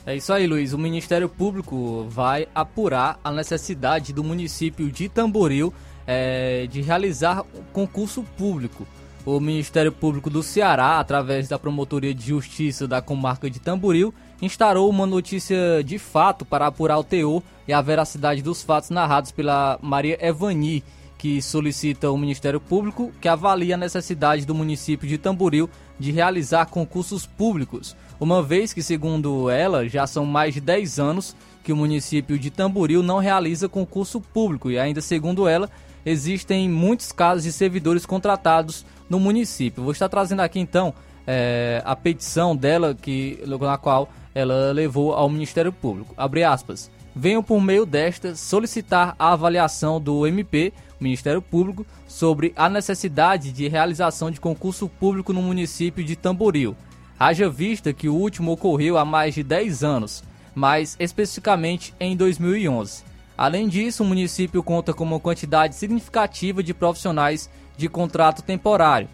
[0.04, 0.72] É isso aí, Luiz.
[0.72, 5.72] O Ministério Público vai apurar a necessidade do município de Tamboril
[6.06, 8.86] é, de realizar concurso público.
[9.24, 14.90] O Ministério Público do Ceará, através da Promotoria de Justiça da Comarca de Tamboril, instaurou
[14.90, 19.78] uma notícia de fato para apurar o teor e a veracidade dos fatos narrados pela
[19.80, 20.84] Maria Evani,
[21.16, 26.66] que solicita ao Ministério Público que avalie a necessidade do município de Tamboril de realizar
[26.66, 31.34] concursos públicos, uma vez que, segundo ela, já são mais de 10 anos
[31.64, 35.68] que o município de Tamboril não realiza concurso público e ainda segundo ela,
[36.04, 39.82] existem muitos casos de servidores contratados no município.
[39.82, 40.92] Vou estar trazendo aqui então
[41.26, 46.12] é, a petição dela que, na qual ela levou ao Ministério Público.
[46.16, 46.90] Abre aspas.
[47.16, 53.68] Venho por meio desta solicitar a avaliação do MP, Ministério Público, sobre a necessidade de
[53.68, 56.76] realização de concurso público no município de Tamboril.
[57.18, 60.24] Haja vista que o último ocorreu há mais de 10 anos,
[60.54, 63.02] mais especificamente em 2011.
[63.36, 69.08] Além disso, o município conta com uma quantidade significativa de profissionais de contrato temporário,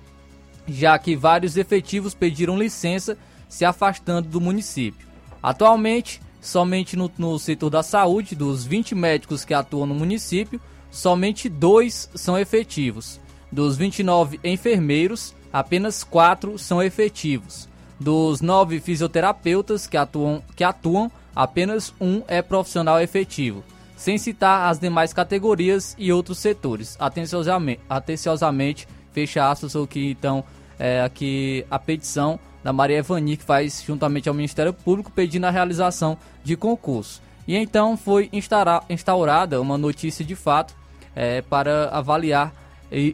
[0.69, 3.17] já que vários efetivos pediram licença
[3.49, 5.09] se afastando do município.
[5.43, 10.61] Atualmente, somente no, no setor da saúde, dos 20 médicos que atuam no município,
[10.91, 13.19] somente dois são efetivos.
[13.51, 17.69] Dos 29 enfermeiros, apenas quatro são efetivos.
[17.99, 23.65] Dos nove fisioterapeutas que atuam, que atuam, apenas um é profissional efetivo,
[23.97, 26.97] sem citar as demais categorias e outros setores.
[26.99, 30.45] Atenciosamente, atenciosamente fecha aspas, o que então
[30.79, 35.51] é aqui a petição da Maria Evani, que faz juntamente ao Ministério Público, pedindo a
[35.51, 37.23] realização de concurso.
[37.47, 38.31] E então foi
[38.89, 40.75] instaurada uma notícia de fato
[41.15, 42.55] é, para avaliar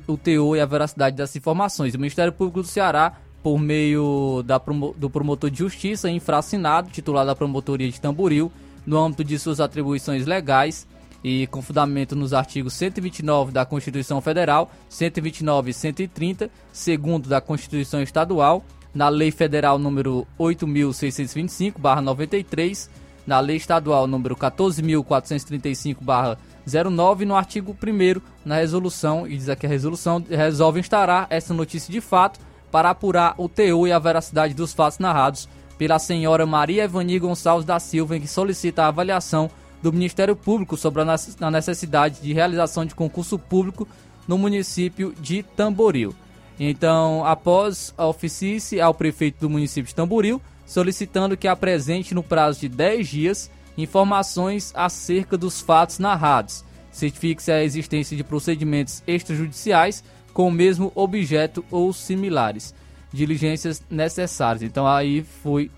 [0.07, 1.95] o teor e a veracidade das informações.
[1.95, 3.13] O Ministério Público do Ceará,
[3.47, 4.61] por meio da,
[4.97, 8.51] do promotor de justiça infracinado, titular da promotoria de Tamboril,
[8.85, 10.85] no âmbito de suas atribuições legais
[11.23, 18.03] e com fundamento nos artigos 129 da Constituição Federal, 129 e 130, segundo da Constituição
[18.03, 22.91] Estadual, na Lei Federal número 8625/93,
[23.25, 30.21] na Lei Estadual número 14435/09, no artigo 1 na resolução, e diz aqui a resolução
[30.29, 32.41] resolve instaurar essa notícia de fato
[32.71, 35.49] para apurar o teor e a veracidade dos fatos narrados
[35.79, 39.51] pela senhora Maria Evani Gonçalves da Silva, em que solicita a avaliação
[39.83, 43.87] do Ministério Público sobre a necessidade de realização de concurso público
[44.27, 46.15] no município de Tamboril.
[46.59, 52.61] Então, após a oficice ao prefeito do município de Tamboril, solicitando que apresente no prazo
[52.61, 56.65] de 10 dias informações acerca dos fatos narrados.
[56.91, 60.03] Certifique-se a existência de procedimentos extrajudiciais
[60.37, 62.75] com o mesmo objeto ou similares.
[63.11, 64.63] Diligências necessárias.
[64.63, 65.71] Então, aí foi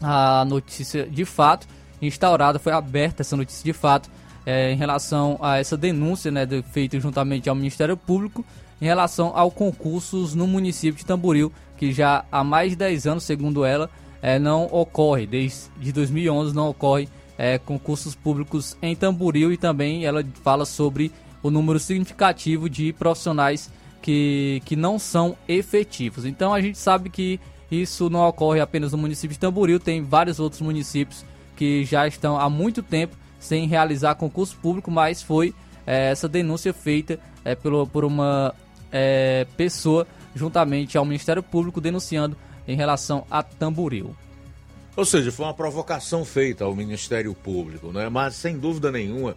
[0.00, 1.66] a notícia de fato
[2.00, 4.08] instaurada, foi aberta essa notícia de fato
[4.46, 8.44] é, em relação a essa denúncia né, feita juntamente ao Ministério Público
[8.80, 13.24] em relação ao concursos no município de Tamboril, que já há mais de 10 anos,
[13.24, 13.90] segundo ela,
[14.22, 20.24] é, não ocorre, desde 2011 não ocorre é, concursos públicos em Tamboril e também ela
[20.44, 21.10] fala sobre
[21.42, 23.68] o número significativo de profissionais
[24.00, 26.24] que, que não são efetivos.
[26.24, 27.40] Então a gente sabe que
[27.70, 31.24] isso não ocorre apenas no município de Tamboril, tem vários outros municípios
[31.56, 35.54] que já estão há muito tempo sem realizar concurso público, mas foi
[35.86, 38.54] é, essa denúncia feita é, pelo, por uma
[38.90, 42.36] é, pessoa juntamente ao Ministério Público denunciando
[42.66, 44.14] em relação a Tamboril.
[44.96, 48.08] Ou seja, foi uma provocação feita ao Ministério Público, né?
[48.08, 49.36] mas sem dúvida nenhuma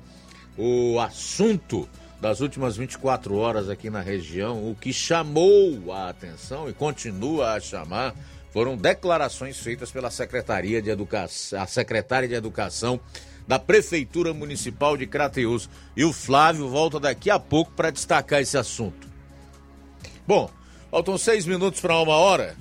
[0.57, 1.88] o assunto
[2.22, 7.59] das últimas 24 horas aqui na região, o que chamou a atenção e continua a
[7.59, 8.13] chamar,
[8.51, 12.99] foram declarações feitas pela Secretaria de Educação, a secretária de Educação
[13.47, 15.67] da Prefeitura Municipal de Crateus.
[15.97, 19.07] E o Flávio volta daqui a pouco para destacar esse assunto.
[20.28, 20.49] Bom,
[20.91, 22.55] faltam seis minutos para uma hora.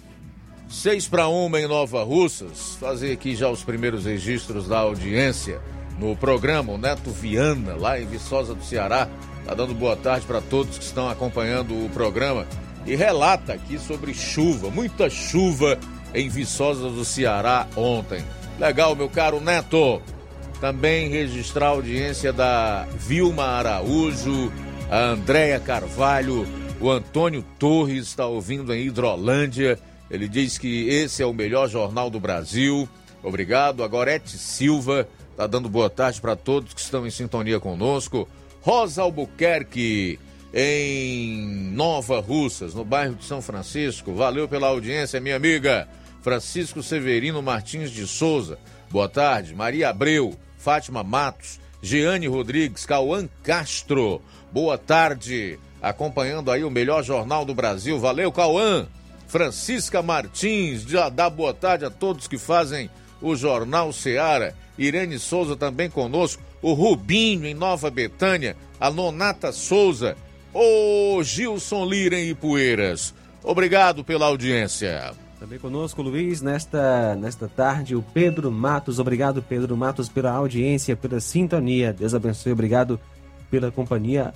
[0.71, 2.77] Seis para uma em Nova Russas.
[2.81, 5.61] Fazer aqui já os primeiros registros da audiência
[5.99, 6.73] no programa.
[6.73, 9.09] O Neto Viana, lá em Viçosa do Ceará,
[9.45, 12.47] tá dando boa tarde para todos que estão acompanhando o programa
[12.87, 15.79] e relata aqui sobre chuva, muita chuva
[16.15, 18.25] em Viçosa do Ceará ontem.
[18.59, 20.01] Legal, meu caro Neto.
[20.61, 24.53] Também registrar a audiência da Vilma Araújo,
[24.91, 26.47] a Andréia Carvalho,
[26.81, 29.79] o Antônio Torres está ouvindo em Hidrolândia.
[30.11, 32.89] Ele diz que esse é o melhor jornal do Brasil.
[33.23, 33.85] Obrigado.
[33.85, 38.27] A Gorete Silva está dando boa tarde para todos que estão em sintonia conosco.
[38.61, 40.19] Rosa Albuquerque,
[40.53, 44.13] em Nova Russas, no bairro de São Francisco.
[44.13, 45.89] Valeu pela audiência, minha amiga.
[46.23, 48.59] Francisco Severino Martins de Souza.
[48.91, 49.55] Boa tarde.
[49.55, 54.21] Maria Abreu, Fátima Matos, Jeane Rodrigues, Cauã Castro.
[54.53, 57.99] Boa tarde acompanhando aí o melhor jornal do Brasil.
[57.99, 58.87] Valeu, Cauã!
[59.27, 62.91] Francisca Martins, já dá boa tarde a todos que fazem
[63.23, 64.57] o Jornal Seara.
[64.77, 66.43] Irene Souza também conosco.
[66.63, 68.57] O Rubinho em Nova Betânia.
[68.79, 70.17] A Nonata Souza.
[70.53, 73.15] O Gilson Lira em Ipueiras.
[73.43, 75.13] Obrigado pela audiência.
[75.39, 78.99] Também conosco, Luiz, nesta, nesta tarde, o Pedro Matos.
[78.99, 81.95] Obrigado, Pedro Matos, pela audiência, pela sintonia.
[81.95, 82.53] Deus abençoe.
[82.53, 83.01] Obrigado
[83.51, 84.35] pela companhia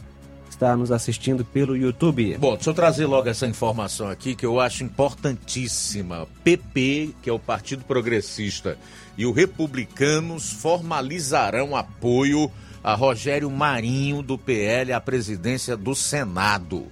[0.55, 2.37] está nos assistindo pelo YouTube.
[2.39, 6.27] Bom, deixa eu trazer logo essa informação aqui que eu acho importantíssima.
[6.43, 8.79] PP, que é o Partido Progressista,
[9.17, 12.51] e o Republicanos formalizarão apoio
[12.83, 16.87] a Rogério Marinho, do PL, à presidência do Senado.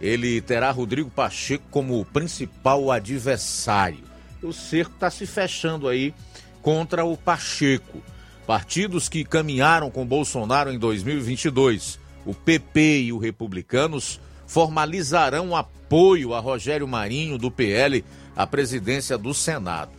[0.00, 4.04] Ele terá Rodrigo Pacheco como principal adversário.
[4.42, 6.12] O cerco está se fechando aí
[6.60, 8.02] contra o Pacheco.
[8.46, 16.40] Partidos que caminharam com Bolsonaro em 2022 o PP e o Republicanos formalizarão apoio a
[16.40, 18.04] Rogério Marinho, do PL,
[18.36, 19.92] à presidência do Senado.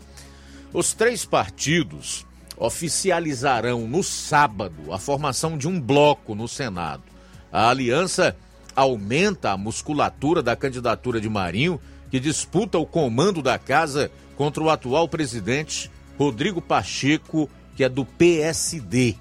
[0.73, 2.25] Os três partidos
[2.57, 7.03] oficializarão no sábado a formação de um bloco no Senado.
[7.51, 8.35] A aliança
[8.75, 14.69] aumenta a musculatura da candidatura de Marinho, que disputa o comando da casa contra o
[14.69, 19.15] atual presidente Rodrigo Pacheco, que é do PSD.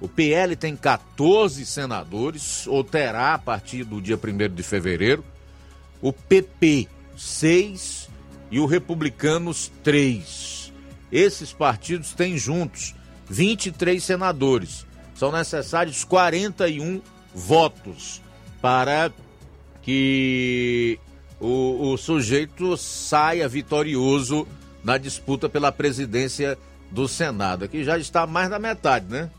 [0.00, 5.24] O PL tem 14 senadores, ou terá a partir do dia 1 de fevereiro.
[6.00, 8.08] O PP, 6
[8.50, 10.72] e o Republicanos, 3.
[11.10, 12.94] Esses partidos têm juntos
[13.28, 14.86] 23 senadores.
[15.14, 17.02] São necessários 41
[17.34, 18.22] votos
[18.62, 19.10] para
[19.82, 20.98] que
[21.40, 24.46] o, o sujeito saia vitorioso
[24.84, 26.56] na disputa pela presidência
[26.90, 27.64] do Senado.
[27.64, 29.30] Aqui já está mais da metade, né?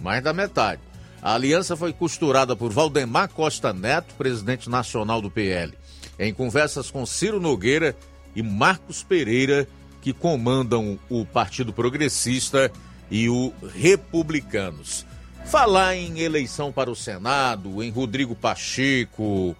[0.00, 0.80] Mais da metade.
[1.22, 5.74] A aliança foi costurada por Valdemar Costa Neto, presidente nacional do PL,
[6.18, 7.96] em conversas com Ciro Nogueira
[8.34, 9.66] e Marcos Pereira,
[10.00, 12.70] que comandam o Partido Progressista
[13.10, 15.04] e o Republicanos.
[15.46, 19.56] Falar em eleição para o Senado, em Rodrigo Pacheco,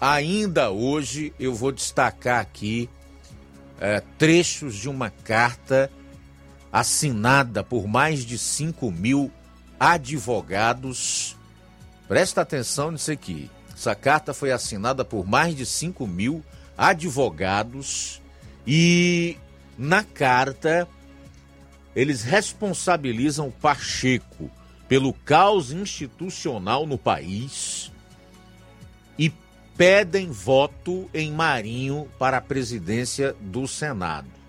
[0.00, 2.88] ainda hoje eu vou destacar aqui
[3.80, 5.90] é, trechos de uma carta
[6.72, 9.30] assinada por mais de 5 mil
[9.84, 11.36] advogados.
[12.08, 13.50] Presta atenção nisso aqui.
[13.74, 16.42] Essa carta foi assinada por mais de 5 mil
[16.76, 18.22] advogados
[18.66, 19.36] e
[19.76, 20.88] na carta
[21.94, 24.50] eles responsabilizam Pacheco
[24.88, 27.92] pelo caos institucional no país
[29.18, 29.30] e
[29.76, 34.43] pedem voto em Marinho para a presidência do Senado.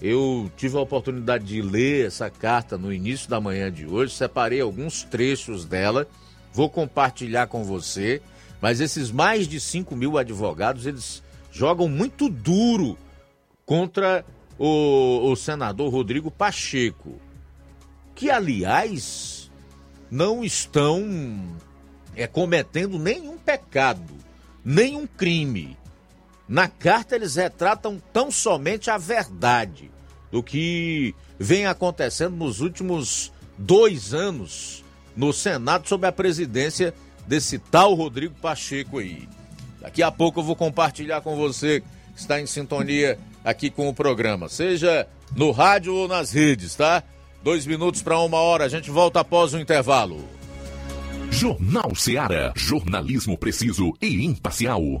[0.00, 4.60] Eu tive a oportunidade de ler essa carta no início da manhã de hoje, separei
[4.60, 6.06] alguns trechos dela,
[6.52, 8.22] vou compartilhar com você,
[8.60, 11.22] mas esses mais de 5 mil advogados, eles
[11.52, 12.96] jogam muito duro
[13.66, 14.24] contra
[14.58, 17.20] o, o senador Rodrigo Pacheco
[18.20, 19.50] que, aliás,
[20.10, 21.02] não estão
[22.14, 24.12] é, cometendo nenhum pecado,
[24.62, 25.74] nenhum crime.
[26.50, 29.88] Na carta, eles retratam tão somente a verdade
[30.32, 34.82] do que vem acontecendo nos últimos dois anos
[35.16, 36.92] no Senado sob a presidência
[37.24, 39.28] desse tal Rodrigo Pacheco aí.
[39.80, 41.84] Daqui a pouco eu vou compartilhar com você
[42.14, 47.04] que está em sintonia aqui com o programa, seja no rádio ou nas redes, tá?
[47.44, 50.28] Dois minutos para uma hora, a gente volta após o intervalo.
[51.30, 52.52] Jornal Seara.
[52.56, 55.00] Jornalismo preciso e imparcial.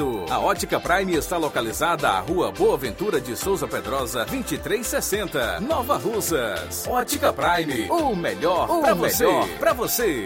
[0.29, 6.87] A Ótica Prime está localizada à Rua Boa Ventura de Souza Pedrosa, 2360, Nova Russas.
[6.87, 9.25] Ótica Prime, o melhor para você.
[9.59, 10.25] Para você.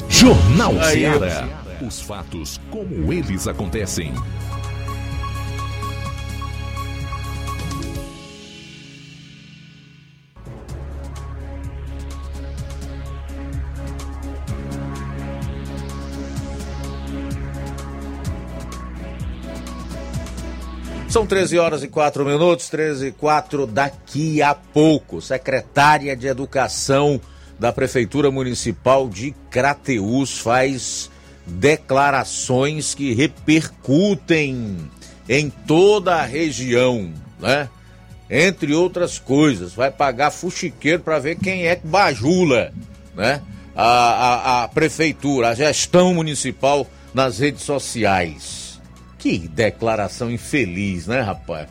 [0.09, 1.47] Jornal Ceará.
[1.85, 4.13] Os fatos como eles acontecem.
[21.17, 25.19] São 13 horas e 4 minutos, 13 e 4 daqui a pouco.
[25.19, 27.19] Secretária de Educação
[27.57, 31.09] da Prefeitura Municipal de Crateús faz
[31.43, 34.77] declarações que repercutem
[35.27, 37.67] em toda a região, né?
[38.29, 42.71] Entre outras coisas, vai pagar fuxiqueiro para ver quem é que bajula,
[43.15, 43.41] né?
[43.75, 48.66] A, a, a prefeitura, a gestão municipal nas redes sociais.
[49.27, 51.67] Que declaração infeliz, né, rapaz?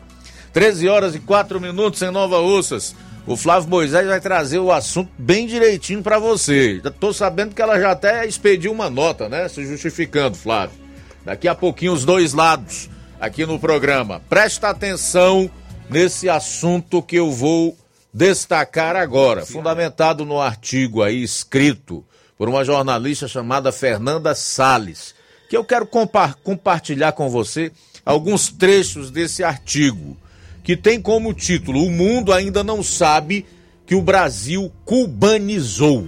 [0.53, 2.95] 13 horas e 4 minutos em Nova Ursas.
[3.25, 6.79] O Flávio Moisés vai trazer o assunto bem direitinho para você.
[6.83, 9.49] Já tô sabendo que ela já até expediu uma nota, né?
[9.49, 10.77] Se justificando, Flávio.
[11.25, 14.21] Daqui a pouquinho os dois lados aqui no programa.
[14.29, 15.49] Presta atenção
[15.89, 17.75] nesse assunto que eu vou
[18.13, 22.05] destacar agora, fundamentado no artigo aí escrito
[22.37, 25.16] por uma jornalista chamada Fernanda Sales,
[25.49, 27.71] que eu quero compa compartilhar com você
[28.05, 30.17] alguns trechos desse artigo,
[30.63, 33.45] que tem como título: O mundo ainda não sabe
[33.85, 36.07] que o Brasil cubanizou.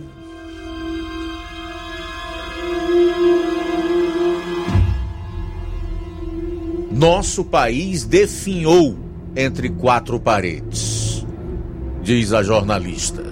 [6.92, 8.98] Nosso país definhou
[9.36, 11.26] entre quatro paredes,
[12.02, 13.32] diz a jornalista.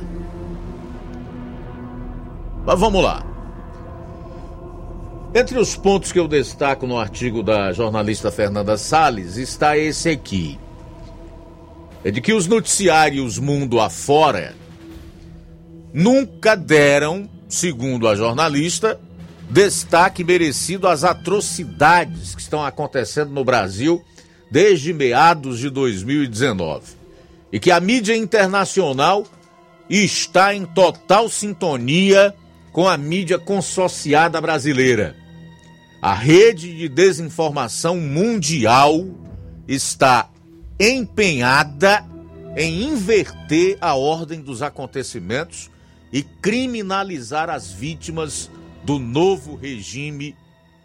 [2.66, 3.26] Mas vamos lá.
[5.40, 10.58] Entre os pontos que eu destaco no artigo da jornalista Fernanda Salles está esse aqui.
[12.04, 14.56] É de que os noticiários mundo afora
[15.94, 19.00] nunca deram, segundo a jornalista,
[19.48, 24.04] destaque merecido às atrocidades que estão acontecendo no Brasil
[24.50, 26.96] desde meados de 2019.
[27.52, 29.24] E que a mídia internacional
[29.88, 32.34] está em total sintonia
[32.72, 35.27] com a mídia consorciada brasileira.
[36.02, 39.04] A rede de desinformação mundial
[39.68, 40.30] está
[40.80, 42.06] empenhada
[42.56, 45.72] em inverter a ordem dos acontecimentos
[46.14, 48.50] e criminalizar as vítimas
[48.84, 50.36] do novo regime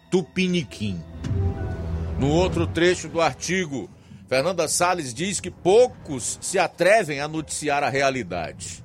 [0.09, 1.01] tupiniquim.
[2.19, 3.89] No outro trecho do artigo,
[4.27, 8.83] Fernanda Salles diz que poucos se atrevem a noticiar a realidade.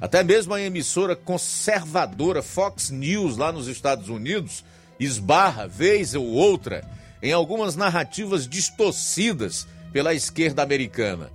[0.00, 4.64] Até mesmo a emissora conservadora Fox News, lá nos Estados Unidos,
[4.98, 6.88] esbarra, vez ou outra,
[7.22, 11.30] em algumas narrativas distorcidas pela esquerda americana.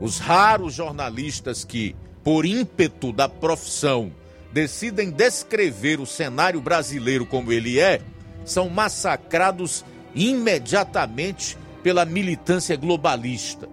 [0.00, 4.12] Os raros jornalistas que, por ímpeto da profissão,
[4.52, 8.00] decidem descrever o cenário brasileiro como ele é,
[8.44, 9.84] são massacrados
[10.14, 13.68] imediatamente pela militância globalista.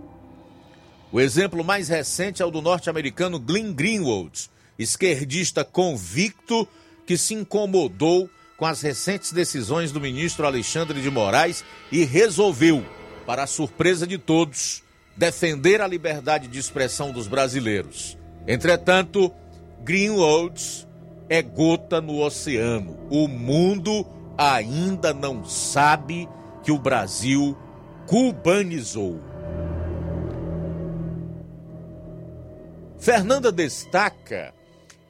[1.12, 6.68] O exemplo mais recente é o do norte-americano Glenn Greenwald, esquerdista convicto
[7.06, 12.86] que se incomodou com as recentes decisões do ministro Alexandre de Moraes e resolveu,
[13.26, 14.84] para a surpresa de todos,
[15.16, 18.18] defender a liberdade de expressão dos brasileiros.
[18.48, 19.32] Entretanto,
[19.84, 20.88] Greenwald
[21.28, 22.98] é gota no oceano.
[23.10, 24.06] O mundo
[24.38, 26.30] ainda não sabe
[26.64, 27.58] que o Brasil
[28.06, 29.20] cubanizou.
[33.00, 34.54] Fernanda destaca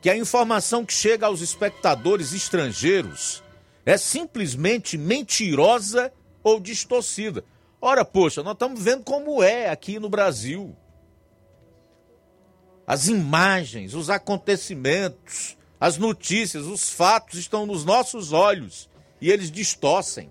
[0.06, 3.42] que a informação que chega aos espectadores estrangeiros
[3.84, 7.44] é simplesmente mentirosa ou distorcida.
[7.82, 10.76] Ora, poxa, nós estamos vendo como é aqui no Brasil.
[12.86, 18.88] As imagens, os acontecimentos, as notícias, os fatos estão nos nossos olhos
[19.20, 20.30] e eles distorcem,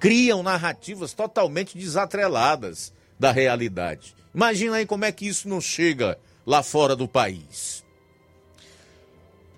[0.00, 4.16] criam narrativas totalmente desatreladas da realidade.
[4.34, 7.81] Imagina aí como é que isso não chega lá fora do país.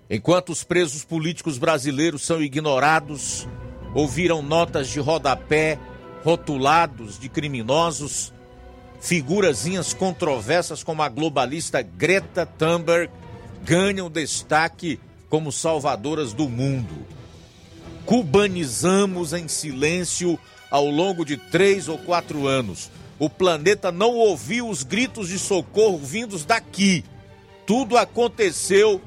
[0.09, 3.47] Enquanto os presos políticos brasileiros são ignorados,
[3.93, 5.79] ouviram notas de rodapé
[6.23, 8.33] rotulados de criminosos,
[8.99, 13.11] figurazinhas controversas como a globalista Greta Thunberg
[13.63, 14.99] ganham destaque
[15.29, 17.05] como salvadoras do mundo.
[18.05, 20.39] Cubanizamos em silêncio
[20.69, 25.97] ao longo de três ou quatro anos o planeta não ouviu os gritos de socorro
[25.97, 27.03] vindos daqui.
[27.65, 29.01] Tudo aconteceu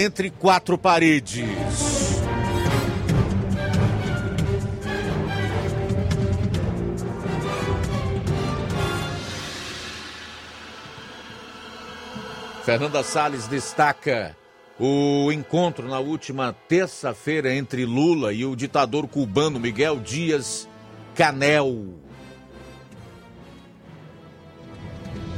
[0.00, 1.44] entre quatro paredes.
[12.64, 14.36] Fernanda Salles destaca
[14.78, 20.68] o encontro na última terça-feira entre Lula e o ditador cubano Miguel Dias
[21.16, 21.98] Canel.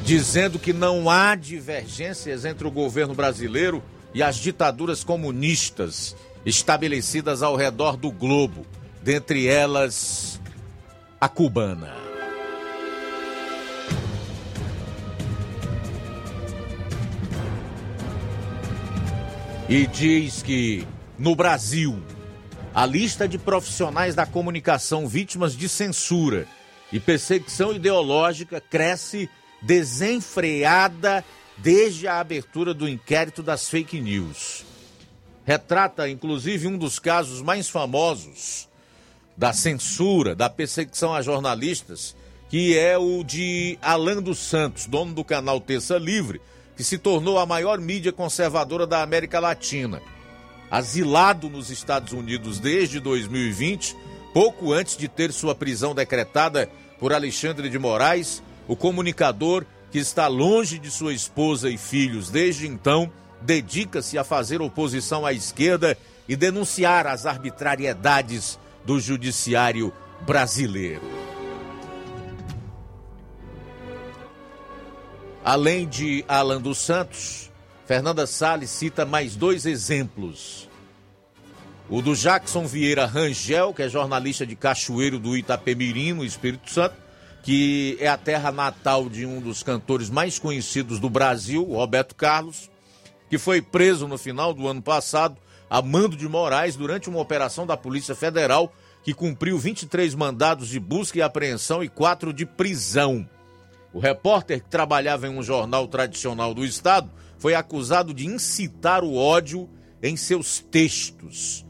[0.02, 3.80] dizendo que não há divergências entre o governo brasileiro
[4.14, 8.66] e as ditaduras comunistas estabelecidas ao redor do globo,
[9.02, 10.40] dentre elas
[11.20, 11.94] a cubana.
[19.68, 20.84] E diz que
[21.16, 22.02] no Brasil
[22.74, 26.46] a lista de profissionais da comunicação vítimas de censura
[26.92, 29.28] e perseguição ideológica cresce
[29.62, 31.24] desenfreada
[31.62, 34.64] desde a abertura do inquérito das fake news.
[35.44, 38.68] Retrata, inclusive, um dos casos mais famosos
[39.36, 42.14] da censura, da perseguição a jornalistas,
[42.48, 46.40] que é o de Alan dos Santos, dono do canal Terça Livre,
[46.76, 50.02] que se tornou a maior mídia conservadora da América Latina.
[50.70, 53.96] Asilado nos Estados Unidos desde 2020,
[54.32, 60.26] pouco antes de ter sua prisão decretada por Alexandre de Moraes, o comunicador, que está
[60.26, 63.10] longe de sua esposa e filhos desde então,
[63.40, 65.96] dedica-se a fazer oposição à esquerda
[66.28, 71.02] e denunciar as arbitrariedades do judiciário brasileiro.
[75.44, 77.50] Além de Alan dos Santos,
[77.86, 80.68] Fernanda Salles cita mais dois exemplos.
[81.88, 86.94] O do Jackson Vieira Rangel, que é jornalista de Cachoeiro do Itapemirim, no Espírito Santo,
[87.42, 92.70] que é a terra natal de um dos cantores mais conhecidos do Brasil, Roberto Carlos,
[93.28, 95.36] que foi preso no final do ano passado
[95.70, 98.72] Amando de Moraes durante uma operação da Polícia Federal
[99.04, 103.28] que cumpriu 23 mandados de busca e apreensão e quatro de prisão.
[103.92, 109.14] O repórter que trabalhava em um jornal tradicional do estado foi acusado de incitar o
[109.16, 109.68] ódio
[110.02, 111.64] em seus textos.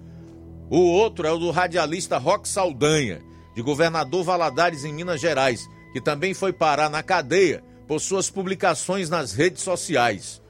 [0.69, 3.21] O outro é o do radialista Roque Saldanha,
[3.55, 9.11] de governador Valadares, em Minas Gerais, que também foi parar na cadeia por suas publicações
[9.11, 10.41] nas redes sociais.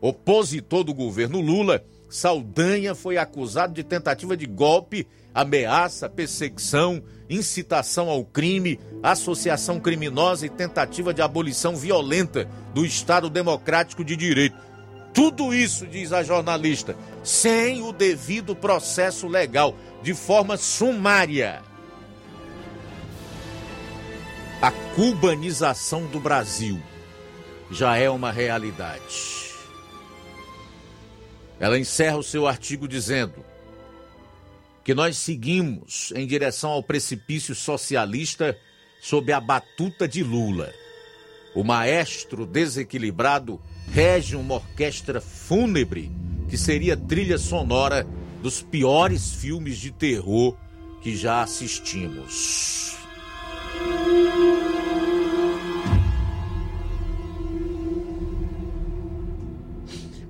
[0.00, 8.24] Opositor do governo Lula, Saldanha foi acusado de tentativa de golpe, ameaça, perseguição, incitação ao
[8.24, 14.56] crime, associação criminosa e tentativa de abolição violenta do Estado Democrático de Direito.
[15.12, 21.62] Tudo isso, diz a jornalista, sem o devido processo legal, de forma sumária.
[24.60, 26.80] A cubanização do Brasil
[27.70, 29.52] já é uma realidade.
[31.60, 33.44] Ela encerra o seu artigo dizendo
[34.82, 38.58] que nós seguimos em direção ao precipício socialista
[39.02, 40.72] sob a batuta de Lula.
[41.54, 43.60] O maestro desequilibrado
[43.92, 46.10] rege uma orquestra fúnebre
[46.48, 48.06] que seria trilha sonora
[48.42, 50.56] dos piores filmes de terror
[51.02, 52.95] que já assistimos.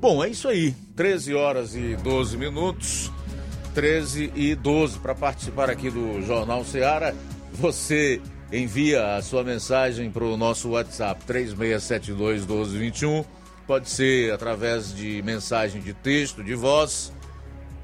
[0.09, 0.73] Bom, é isso aí.
[0.95, 3.11] 13 horas e 12 minutos.
[3.75, 7.13] 13 e 12 para participar aqui do Jornal Seara.
[7.53, 8.21] Você
[8.53, 13.25] envia a sua mensagem para o nosso WhatsApp 3672 1221
[13.67, 17.13] Pode ser através de mensagem de texto, de voz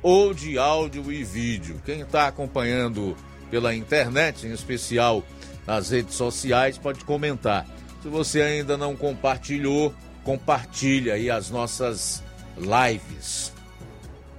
[0.00, 1.82] ou de áudio e vídeo.
[1.84, 3.16] Quem está acompanhando
[3.50, 5.24] pela internet, em especial
[5.66, 7.66] nas redes sociais, pode comentar.
[8.00, 9.92] Se você ainda não compartilhou,
[10.24, 12.22] compartilha aí as nossas
[12.56, 13.52] lives.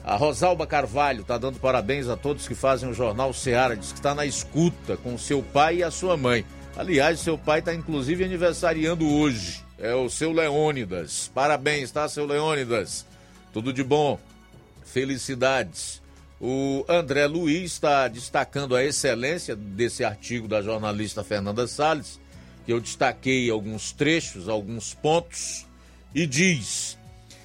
[0.03, 3.75] A Rosalba Carvalho está dando parabéns a todos que fazem o Jornal Seara.
[3.75, 6.45] Diz que está na escuta com seu pai e a sua mãe.
[6.75, 11.29] Aliás, seu pai está inclusive aniversariando hoje é o seu Leônidas.
[11.33, 13.05] Parabéns, tá, seu Leônidas?
[13.51, 14.17] Tudo de bom.
[14.85, 16.01] Felicidades.
[16.39, 22.17] O André Luiz está destacando a excelência desse artigo da jornalista Fernanda Salles,
[22.65, 25.65] que eu destaquei alguns trechos, alguns pontos,
[26.13, 26.97] e diz: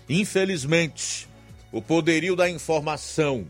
[0.09, 1.29] infelizmente,
[1.73, 3.47] o poderio da informação,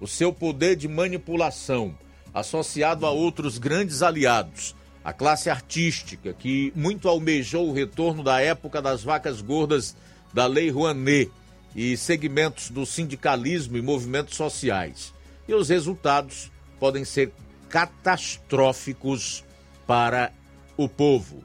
[0.00, 1.96] o seu poder de manipulação,
[2.32, 8.80] associado a outros grandes aliados, a classe artística, que muito almejou o retorno da época
[8.80, 9.96] das vacas gordas
[10.32, 11.30] da Lei Rouanet
[11.74, 15.12] e segmentos do sindicalismo e movimentos sociais.
[15.48, 17.32] E os resultados podem ser
[17.68, 19.44] catastróficos
[19.86, 20.32] para
[20.76, 21.42] o povo.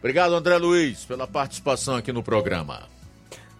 [0.00, 2.80] Obrigado, André Luiz, pela participação aqui no programa.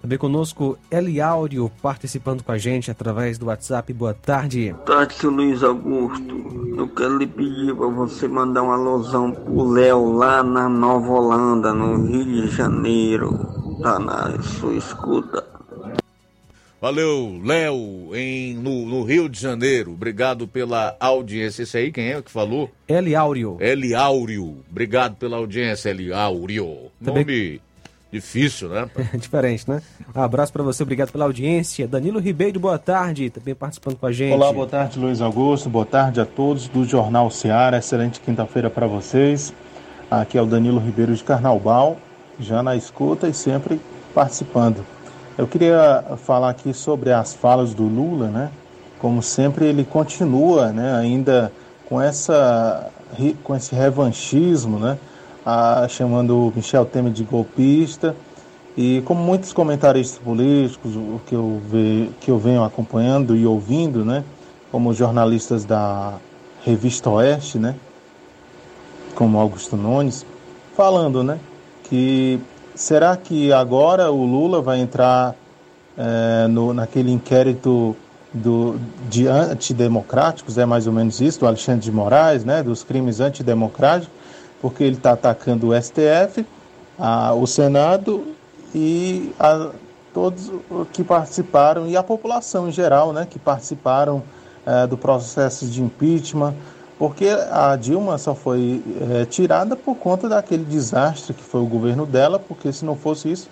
[0.00, 3.92] Também conosco Eli Áudio participando com a gente através do WhatsApp.
[3.92, 4.72] Boa tarde.
[4.72, 6.74] Boa tarde, seu Luiz Augusto.
[6.74, 11.74] Eu quero lhe pedir para você mandar uma alusão pro Léo lá na Nova Holanda,
[11.74, 13.30] no Rio de Janeiro.
[13.82, 15.49] Tá na sua escuta.
[16.80, 19.92] Valeu, Léo, em, no, no, Rio de Janeiro.
[19.92, 21.62] Obrigado pela audiência.
[21.62, 22.70] Esse aí, quem é que falou?
[22.88, 23.58] Eli Áudio.
[23.60, 24.64] Eli Áudio.
[24.70, 26.90] Obrigado pela audiência, Eli Áudio.
[27.04, 27.24] Também...
[27.24, 27.60] Nome
[28.12, 28.90] Difícil, né?
[29.14, 29.80] Diferente, né?
[30.14, 31.86] Um abraço para você, obrigado pela audiência.
[31.86, 34.34] Danilo Ribeiro, boa tarde, também participando com a gente.
[34.34, 35.68] Olá, boa tarde, Luiz Augusto.
[35.68, 37.78] Boa tarde a todos do Jornal Seara.
[37.78, 39.54] Excelente quinta-feira para vocês.
[40.10, 41.98] Aqui é o Danilo Ribeiro de Carnaubal,
[42.40, 43.80] já na escuta e sempre
[44.12, 44.84] participando.
[45.40, 48.50] Eu queria falar aqui sobre as falas do Lula, né?
[48.98, 51.50] Como sempre, ele continua, né, ainda
[51.88, 52.90] com essa
[53.42, 54.98] com esse revanchismo, né?
[55.44, 58.14] a, chamando o Michel Temer de golpista.
[58.76, 60.92] E como muitos comentaristas políticos,
[61.26, 64.22] que eu, ve, que eu venho acompanhando e ouvindo, né,
[64.70, 66.18] como jornalistas da
[66.66, 67.76] Revista Oeste, né,
[69.14, 70.26] como Augusto Nunes,
[70.76, 71.40] falando né,
[71.84, 72.38] que
[72.80, 75.34] será que agora o Lula vai entrar
[75.98, 77.94] é, no, naquele inquérito
[78.32, 83.20] do, de antidemocráticos, é mais ou menos isso, do Alexandre de Moraes, né, dos crimes
[83.20, 84.10] antidemocráticos,
[84.62, 86.46] porque ele está atacando o STF,
[86.98, 88.24] a, o Senado
[88.74, 89.72] e a,
[90.14, 90.50] todos
[90.94, 94.22] que participaram, e a população em geral, né, que participaram
[94.64, 96.54] é, do processo de impeachment,
[97.00, 102.04] porque a Dilma só foi é, tirada por conta daquele desastre que foi o governo
[102.04, 103.48] dela, porque se não fosse isso,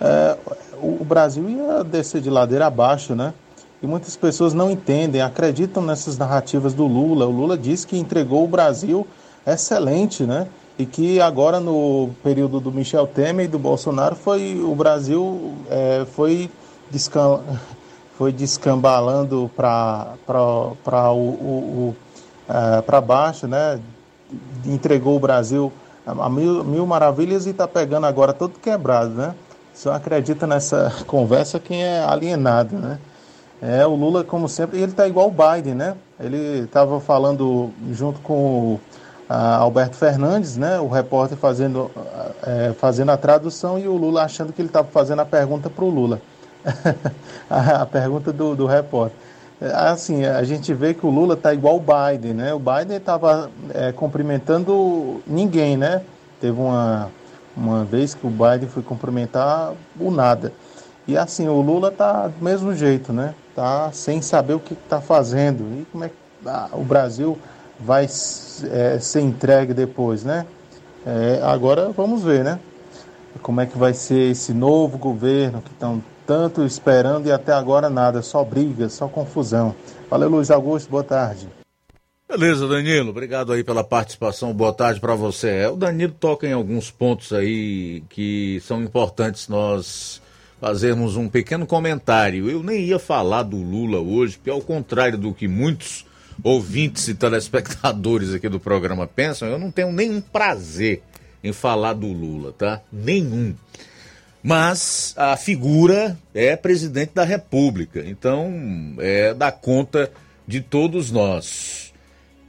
[0.00, 0.36] é,
[0.80, 3.34] o, Brasil ia descer de ladeira abaixo, né?
[3.82, 7.26] E muitas pessoas não entendem, acreditam nessas narrativas do Lula.
[7.26, 9.04] O Lula disse que entregou o Brasil
[9.44, 10.46] excelente, né?
[10.78, 16.06] E que agora no período do Michel Temer e do Bolsonaro foi o Brasil é,
[16.14, 16.48] foi,
[16.88, 17.40] descan...
[18.16, 21.96] foi descambalando para o, o, o
[22.86, 23.80] para baixo, né?
[24.64, 25.72] Entregou o Brasil
[26.06, 29.34] a mil, mil maravilhas e está pegando agora todo quebrado, né?
[29.74, 32.98] Só acredita nessa conversa quem é alienado, né?
[33.60, 35.94] É, o Lula, como sempre, ele está igual o Biden, né?
[36.18, 38.80] Ele estava falando junto com o
[39.28, 40.80] Alberto Fernandes, né?
[40.80, 41.88] O repórter fazendo,
[42.44, 45.84] é, fazendo a tradução e o Lula achando que ele estava fazendo a pergunta para
[45.84, 46.20] o Lula.
[47.48, 49.16] a pergunta do, do repórter.
[49.74, 52.52] Assim, a gente vê que o Lula está igual o Biden, né?
[52.52, 56.02] O Biden estava é, cumprimentando ninguém, né?
[56.40, 57.10] Teve uma,
[57.56, 60.52] uma vez que o Biden foi cumprimentar o nada.
[61.06, 63.34] E assim, o Lula está do mesmo jeito, né?
[63.54, 65.62] Tá sem saber o que está fazendo.
[65.80, 66.14] E como é que
[66.46, 67.38] ah, o Brasil
[67.78, 70.46] vai é, ser entregue depois, né?
[71.06, 72.58] É, agora vamos ver, né?
[73.40, 77.90] Como é que vai ser esse novo governo que estão tanto esperando e até agora
[77.90, 79.74] nada, só briga, só confusão.
[80.10, 81.48] Valeu, Luiz Augusto, boa tarde.
[82.28, 85.48] Beleza, Danilo, obrigado aí pela participação, boa tarde para você.
[85.48, 90.22] É, o Danilo toca em alguns pontos aí que são importantes nós
[90.58, 92.48] fazermos um pequeno comentário.
[92.48, 96.06] Eu nem ia falar do Lula hoje, porque ao contrário do que muitos
[96.42, 101.02] ouvintes e telespectadores aqui do programa pensam, eu não tenho nenhum prazer
[101.44, 102.80] em falar do Lula, tá?
[102.92, 103.54] Nenhum
[104.42, 108.52] mas a figura é presidente da República, então
[108.98, 110.10] é da conta
[110.46, 111.92] de todos nós.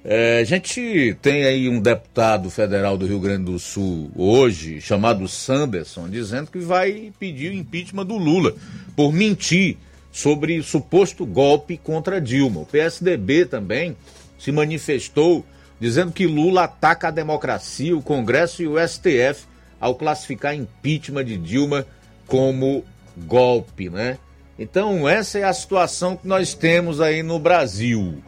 [0.05, 5.27] É, a gente tem aí um deputado federal do Rio Grande do Sul hoje, chamado
[5.29, 8.53] Sanderson, dizendo que vai pedir o impeachment do Lula
[8.97, 9.77] por mentir
[10.11, 12.61] sobre suposto golpe contra Dilma.
[12.61, 13.95] O PSDB também
[14.37, 15.45] se manifestou
[15.79, 19.45] dizendo que Lula ataca a democracia, o Congresso e o STF
[19.83, 21.85] ao classificar impeachment de Dilma
[22.25, 22.85] como
[23.17, 24.17] golpe, né?
[24.57, 28.23] Então, essa é a situação que nós temos aí no Brasil.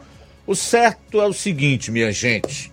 [0.46, 2.70] O certo é o seguinte, minha gente,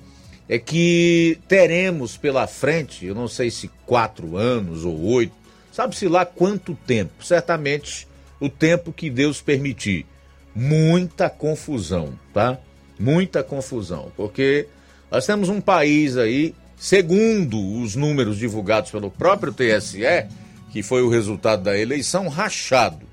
[0.50, 5.34] é que teremos pela frente, eu não sei se quatro anos ou oito,
[5.72, 8.06] sabe-se lá quanto tempo, certamente
[8.38, 10.06] o tempo que Deus permitir.
[10.54, 12.60] Muita confusão, tá?
[13.00, 14.68] Muita confusão, porque
[15.10, 16.54] nós temos um país aí
[16.84, 20.28] segundo os números divulgados pelo próprio TSE,
[20.70, 23.08] que foi o resultado da eleição, rachado,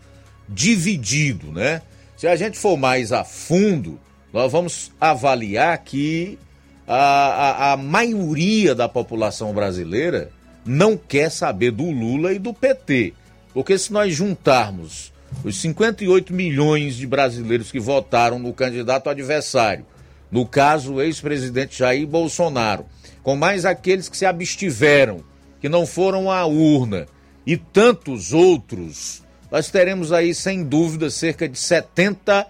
[0.48, 1.80] dividido, né?
[2.16, 4.00] Se a gente for mais a fundo,
[4.32, 6.36] nós vamos avaliar que
[6.84, 10.32] a, a, a maioria da população brasileira
[10.66, 13.14] não quer saber do Lula e do PT.
[13.54, 15.12] Porque se nós juntarmos
[15.44, 19.86] os 58 milhões de brasileiros que votaram no candidato adversário,
[20.28, 22.84] no caso o ex-presidente Jair Bolsonaro,
[23.22, 25.22] com mais aqueles que se abstiveram,
[25.60, 27.06] que não foram à urna,
[27.46, 32.46] e tantos outros, nós teremos aí, sem dúvida, cerca de 70%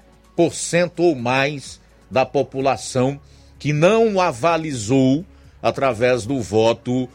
[0.98, 1.80] ou mais
[2.10, 3.18] da população
[3.58, 5.24] que não avalizou
[5.62, 7.08] através do voto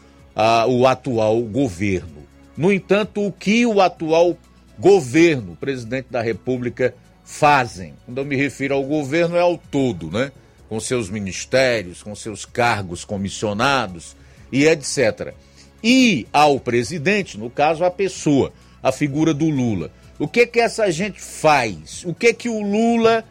[0.68, 2.26] o atual governo.
[2.56, 4.36] No entanto, o que o atual
[4.78, 7.94] governo, presidente da República, fazem?
[8.04, 10.30] Quando eu me refiro ao governo, é ao todo, né?
[10.68, 14.16] Com seus ministérios, com seus cargos comissionados
[14.50, 15.34] e etc.
[15.82, 18.52] E ao presidente, no caso, a pessoa,
[18.82, 19.90] a figura do Lula.
[20.18, 22.02] O que que essa gente faz?
[22.04, 23.24] O que que o Lula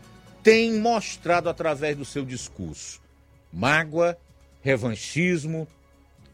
[0.43, 3.01] tem mostrado através do seu discurso?
[3.51, 4.17] Mágoa,
[4.61, 5.67] revanchismo,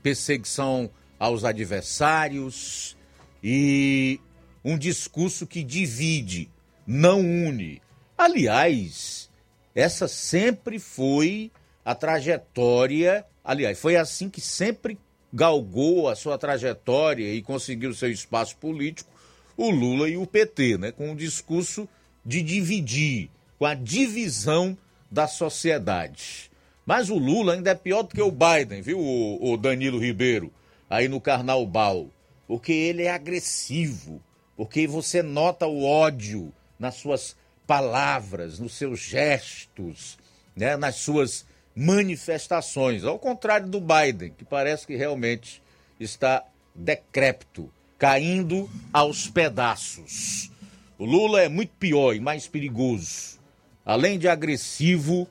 [0.04, 2.98] perseguição aos adversários
[3.44, 4.20] e
[4.64, 6.50] um discurso que divide,
[6.86, 7.82] não une.
[8.18, 9.31] Aliás,
[9.74, 11.52] essa sempre foi
[11.84, 14.98] a trajetória, aliás, foi assim que sempre
[15.34, 19.10] galgou a sua trajetória e conseguiu seu espaço político
[19.58, 21.88] o Lula e o PT, né, com o discurso
[22.26, 23.30] de dividir,
[23.60, 24.78] com a divisão
[25.10, 26.50] da sociedade.
[26.86, 30.52] Mas o Lula ainda é pior do que o Biden, viu, o, Danilo Ribeiro,
[30.90, 32.08] aí no Carnaubal,
[32.48, 34.22] porque ele é agressivo,
[34.58, 37.36] porque você nota o ódio nas suas
[37.66, 40.18] palavras, nos seus gestos,
[40.56, 43.04] né, nas suas manifestações.
[43.04, 45.62] Ao contrário do Biden, que parece que realmente
[46.00, 46.44] está
[46.74, 50.52] decrépito, caindo aos pedaços.
[50.98, 53.40] O Lula é muito pior e mais perigoso.
[53.86, 55.28] Além de agressivo,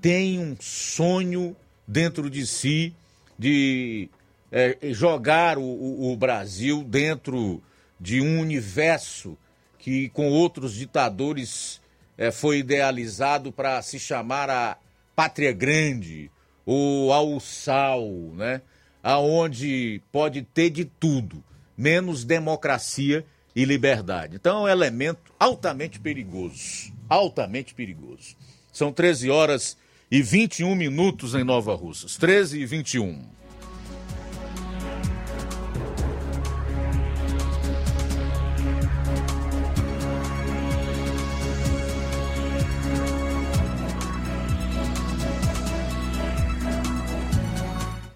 [0.00, 1.56] tem um sonho
[1.86, 2.94] dentro de si
[3.38, 4.08] de
[4.50, 7.62] é, jogar o, o, o Brasil dentro
[8.00, 9.36] de um universo
[9.84, 11.78] que com outros ditadores
[12.16, 14.78] é, foi idealizado para se chamar a
[15.14, 16.30] Pátria Grande
[16.64, 18.62] ou ao Sal, né?
[19.02, 21.44] Aonde pode ter de tudo,
[21.76, 24.36] menos democracia e liberdade.
[24.36, 26.90] Então é um elemento altamente perigoso.
[27.06, 28.36] Altamente perigoso.
[28.72, 29.76] São 13 horas
[30.10, 32.16] e 21 minutos em Nova Russas.
[32.16, 33.22] 13 e 21.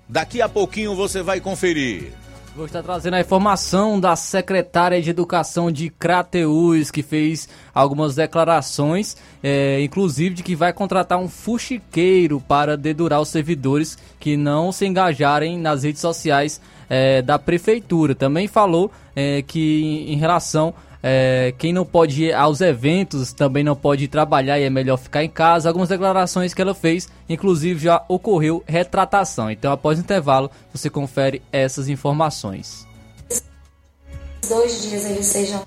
[0.09, 2.13] Daqui a pouquinho você vai conferir.
[2.57, 9.17] Vou estar trazendo a informação da secretária de Educação de Crateús, que fez algumas declarações,
[9.43, 14.87] é, inclusive de que vai contratar um fuxiqueiro para dedurar os servidores que não se
[14.87, 18.15] engajarem nas redes sociais é, da prefeitura.
[18.15, 23.77] Também falou é, que em relação é, quem não pode ir aos eventos também não
[23.77, 25.69] pode trabalhar e é melhor ficar em casa.
[25.69, 29.51] Algumas declarações que ela fez, inclusive já ocorreu retratação.
[29.51, 32.87] Então, após o intervalo, você confere essas informações.
[34.49, 35.67] Dois dias eles sejam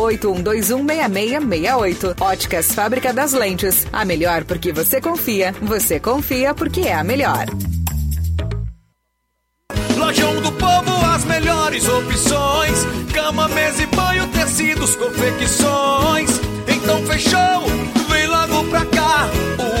[0.01, 2.15] 81216668.
[2.19, 3.85] Óticas Fábrica das Lentes.
[3.91, 5.53] A melhor porque você confia.
[5.61, 7.47] Você confia porque é a melhor.
[9.97, 16.29] Lojão do Povo, as melhores opções: cama, mesa e banho, tecidos, confecções.
[16.67, 17.65] Então fechou,
[18.09, 19.29] vem logo pra cá.
[19.59, 19.80] O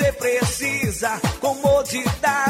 [0.00, 1.20] Você precisa.
[1.40, 2.49] Comodidade,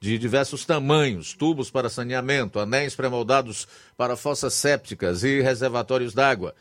[0.00, 3.66] de diversos tamanhos, tubos para saneamento, anéis pré-moldados
[3.96, 6.54] para fossas sépticas e reservatórios d'água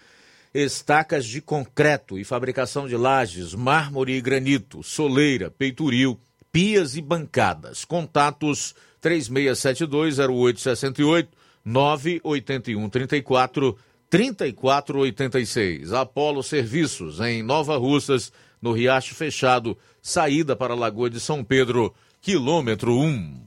[0.53, 6.17] estacas de concreto e fabricação de lajes, mármore e granito, soleira, peitoril,
[6.51, 7.83] pias e bancadas.
[7.85, 11.27] Contatos 36720868
[11.63, 13.77] 98134
[14.09, 15.93] 3486.
[15.93, 21.93] Apolo Serviços em Nova Russas, no Riacho Fechado, saída para a Lagoa de São Pedro,
[22.21, 23.37] quilômetro 1.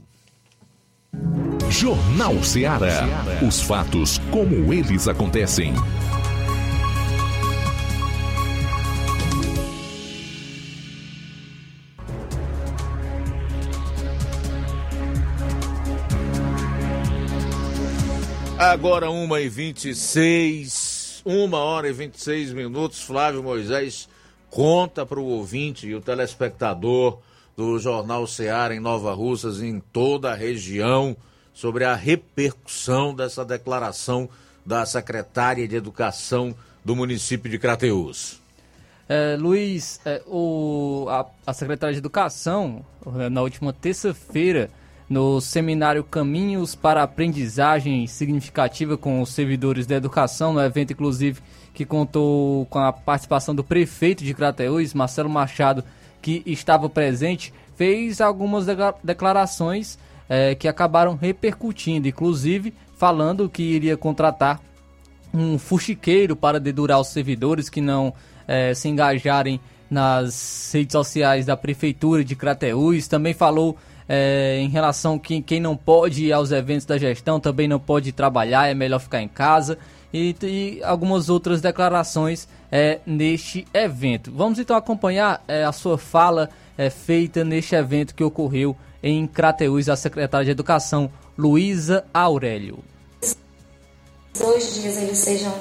[1.70, 3.06] Jornal Ceará.
[3.46, 5.74] Os fatos como eles acontecem.
[18.58, 23.00] Agora 1 e 26 horas, uma hora e 26 minutos.
[23.00, 24.08] Flávio Moisés
[24.48, 27.18] conta para o ouvinte e o telespectador
[27.60, 31.14] do Jornal Ceará em Nova Russas e em toda a região
[31.52, 34.30] sobre a repercussão dessa declaração
[34.64, 38.40] da secretária de Educação do município de Crateús.
[39.06, 42.82] É, Luiz, é, o, a, a secretária de Educação,
[43.30, 44.70] na última terça-feira,
[45.06, 51.42] no seminário Caminhos para Aprendizagem Significativa com os servidores da educação, no evento, inclusive,
[51.74, 55.84] que contou com a participação do prefeito de Crateús, Marcelo Machado,
[56.20, 58.66] que estava presente, fez algumas
[59.02, 59.98] declarações
[60.28, 64.60] é, que acabaram repercutindo, inclusive falando que iria contratar
[65.32, 68.12] um fuxiqueiro para dedurar os servidores que não
[68.46, 69.60] é, se engajarem
[69.90, 73.08] nas redes sociais da prefeitura de Crateús.
[73.08, 73.76] Também falou
[74.08, 78.12] é, em relação que quem não pode ir aos eventos da gestão também não pode
[78.12, 79.78] trabalhar, é melhor ficar em casa.
[80.12, 84.32] E, e algumas outras declarações é, neste evento.
[84.34, 89.88] Vamos então acompanhar é, a sua fala é, feita neste evento que ocorreu em Crateús,
[89.88, 92.78] a secretária de Educação, Luísa Aurélio.
[94.38, 95.52] Dois dias eles sejam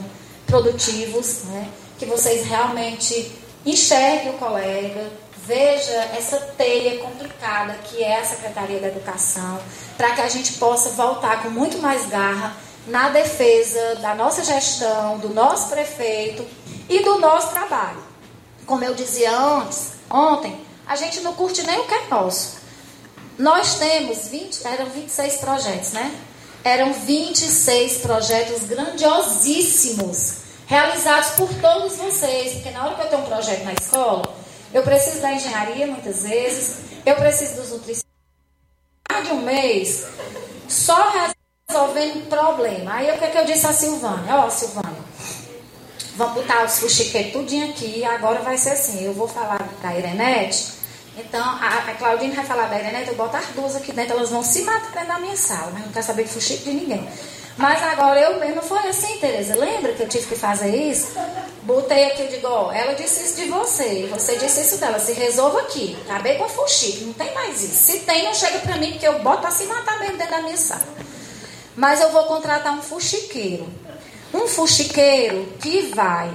[0.45, 1.69] produtivos, né?
[1.99, 3.31] que vocês realmente
[3.65, 5.09] enxerguem o colega,
[5.45, 9.59] veja essa teia complicada que é a Secretaria da Educação,
[9.97, 12.55] para que a gente possa voltar com muito mais garra
[12.89, 16.45] na defesa da nossa gestão, do nosso prefeito
[16.89, 18.03] e do nosso trabalho.
[18.65, 22.57] Como eu dizia antes, ontem, a gente não curte nem o que é nosso.
[23.37, 26.13] Nós temos 20, eram 26 projetos, né?
[26.63, 33.25] Eram 26 projetos grandiosíssimos, realizados por todos vocês, porque na hora que eu tenho um
[33.25, 34.35] projeto na escola,
[34.73, 38.09] eu preciso da engenharia muitas vezes, eu preciso dos nutricionistas.
[39.23, 40.05] de um mês
[40.67, 41.11] só
[41.69, 42.95] resolvendo problema.
[42.95, 44.35] Aí o que, é que eu disse a Silvânia?
[44.35, 44.99] Ó, oh, Silvânia,
[46.15, 50.79] vamos botar os fuxiqueiros tudinho aqui, agora vai ser assim, eu vou falar da Irenete,
[51.15, 54.31] então a, a Claudine vai falar da Irenete, eu boto as duas aqui dentro, elas
[54.31, 57.07] vão se matar dentro da minha sala, mas não quero saber de fuxico de ninguém.
[57.55, 59.53] Mas agora eu mesmo foi assim, Tereza.
[59.57, 61.09] Lembra que eu tive que fazer isso?
[61.63, 65.11] Botei aqui, eu digo, ó, ela disse isso de você, você disse isso dela, se
[65.11, 65.97] resolva aqui.
[66.05, 67.75] Acabei com a fuxique, não tem mais isso.
[67.75, 70.55] Se tem, não chega pra mim, porque eu boto assim matar mesmo dentro da minha
[70.55, 71.09] sala.
[71.80, 73.65] Mas eu vou contratar um fuxiqueiro.
[74.34, 76.30] Um fuxiqueiro que vai,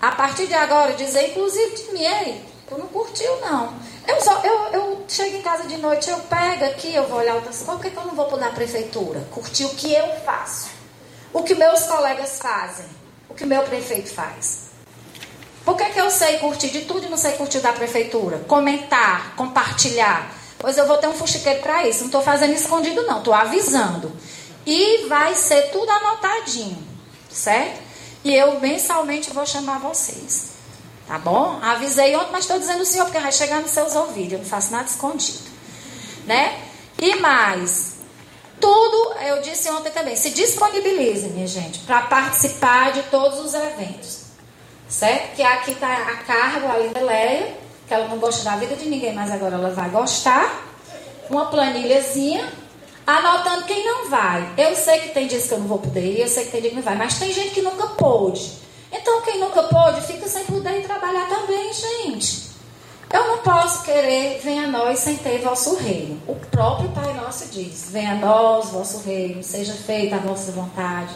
[0.00, 3.74] a partir de agora, dizer, inclusive de mim, ei, tu não curtiu não.
[4.08, 7.36] Eu, só, eu, eu chego em casa de noite, eu pego aqui, eu vou olhar
[7.36, 9.20] o por que, que eu não vou na prefeitura?
[9.30, 10.70] Curtir o que eu faço.
[11.30, 12.86] O que meus colegas fazem.
[13.28, 14.70] O que meu prefeito faz.
[15.62, 18.38] Por que, que eu sei curtir de tudo e não sei curtir da prefeitura?
[18.48, 20.34] Comentar, compartilhar.
[20.58, 21.98] Pois eu vou ter um fuxiqueiro para isso.
[21.98, 23.18] Não estou fazendo escondido, não.
[23.18, 24.10] Estou avisando.
[24.66, 26.84] E vai ser tudo anotadinho.
[27.30, 27.80] Certo?
[28.24, 30.56] E eu mensalmente vou chamar vocês.
[31.06, 31.60] Tá bom?
[31.62, 34.32] Avisei ontem, mas estou dizendo senhor, porque vai chegar nos seus ouvidos.
[34.32, 35.48] Eu não faço nada escondido.
[36.26, 36.60] Né?
[36.98, 37.96] E mais,
[38.60, 44.22] tudo, eu disse ontem também, se disponibilize, minha gente, para participar de todos os eventos.
[44.88, 45.36] Certo?
[45.36, 47.56] Que aqui está a cargo, a Linda Leia,
[47.86, 50.64] que ela não gosta da vida de ninguém, mas agora ela vai gostar.
[51.30, 52.52] Uma planilhazinha,
[53.06, 54.52] anotando quem não vai.
[54.58, 56.72] Eu sei que tem dias que eu não vou poder eu sei que tem dias
[56.72, 58.52] que não vai, mas tem gente que nunca pôde.
[58.90, 62.46] Então, quem nunca pôde, fica sem poder trabalhar também, gente.
[63.12, 66.20] Eu não posso querer, venha a nós sem ter vosso reino.
[66.26, 71.14] O próprio Pai Nosso diz: venha a nós, vosso reino, seja feita a vossa vontade.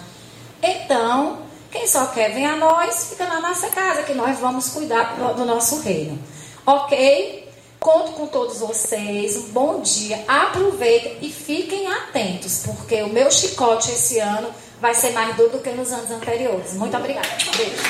[0.62, 1.40] Então,
[1.70, 5.44] quem só quer venha a nós, fica na nossa casa, que nós vamos cuidar do
[5.44, 6.18] nosso reino.
[6.64, 7.49] Ok?
[7.80, 9.36] Conto com todos vocês.
[9.38, 10.22] Um bom dia.
[10.28, 15.58] Aproveitem e fiquem atentos, porque o meu chicote esse ano vai ser mais duro do
[15.60, 16.74] que nos anos anteriores.
[16.74, 17.26] Muito obrigada.
[17.56, 17.82] Beijo.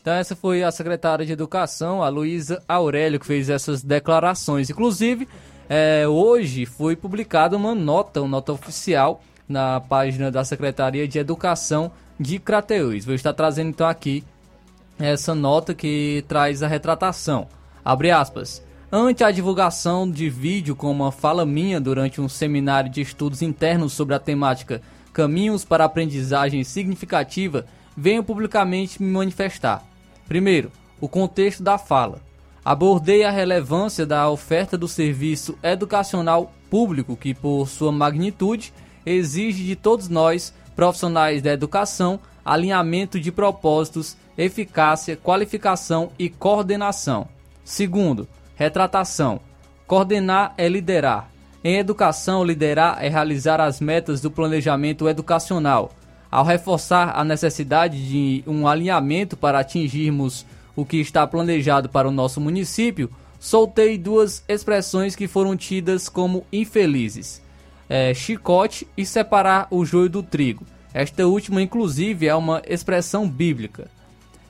[0.00, 4.70] Então essa foi a secretária de Educação, a Luísa Aurélio, que fez essas declarações.
[4.70, 5.28] Inclusive,
[5.68, 11.90] é, hoje foi publicada uma nota, uma nota oficial, na página da Secretaria de Educação
[12.18, 13.04] de Crateús.
[13.04, 14.22] Vou estar trazendo então aqui
[14.98, 17.48] essa nota que traz a retratação.
[17.88, 18.62] Abre aspas.
[18.92, 23.94] Ante a divulgação de vídeo com uma fala minha durante um seminário de estudos internos
[23.94, 27.64] sobre a temática Caminhos para Aprendizagem Significativa,
[27.96, 29.82] venho publicamente me manifestar.
[30.26, 30.70] Primeiro,
[31.00, 32.20] o contexto da fala.
[32.62, 38.70] Abordei a relevância da oferta do serviço educacional público, que, por sua magnitude,
[39.06, 47.37] exige de todos nós, profissionais da educação, alinhamento de propósitos, eficácia, qualificação e coordenação.
[47.68, 48.26] Segundo,
[48.56, 49.40] Retratação:
[49.86, 51.30] Coordenar é liderar.
[51.62, 55.92] Em educação, liderar é realizar as metas do planejamento educacional.
[56.30, 62.10] Ao reforçar a necessidade de um alinhamento para atingirmos o que está planejado para o
[62.10, 67.42] nosso município, soltei duas expressões que foram tidas como infelizes:
[67.86, 70.64] é, chicote e separar o joio do trigo.
[70.94, 73.90] Esta última, inclusive, é uma expressão bíblica.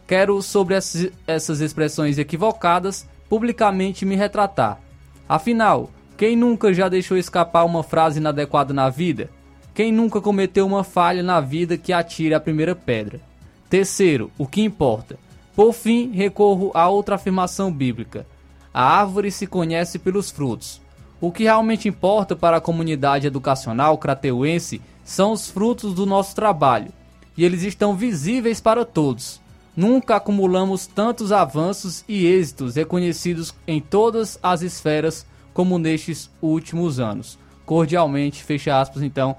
[0.08, 4.80] Quero, sobre essas expressões equivocadas, publicamente me retratar.
[5.28, 9.28] Afinal, quem nunca já deixou escapar uma frase inadequada na vida?
[9.74, 13.20] Quem nunca cometeu uma falha na vida que atire a primeira pedra?
[13.68, 15.18] Terceiro, o que importa?
[15.54, 18.26] Por fim, recorro a outra afirmação bíblica.
[18.72, 20.80] A árvore se conhece pelos frutos.
[21.20, 26.92] O que realmente importa para a comunidade educacional crateuense são os frutos do nosso trabalho,
[27.36, 29.38] e eles estão visíveis para todos.
[29.78, 35.24] Nunca acumulamos tantos avanços e êxitos reconhecidos em todas as esferas
[35.54, 37.38] como nestes últimos anos.
[37.64, 39.36] Cordialmente, fecha aspas, então,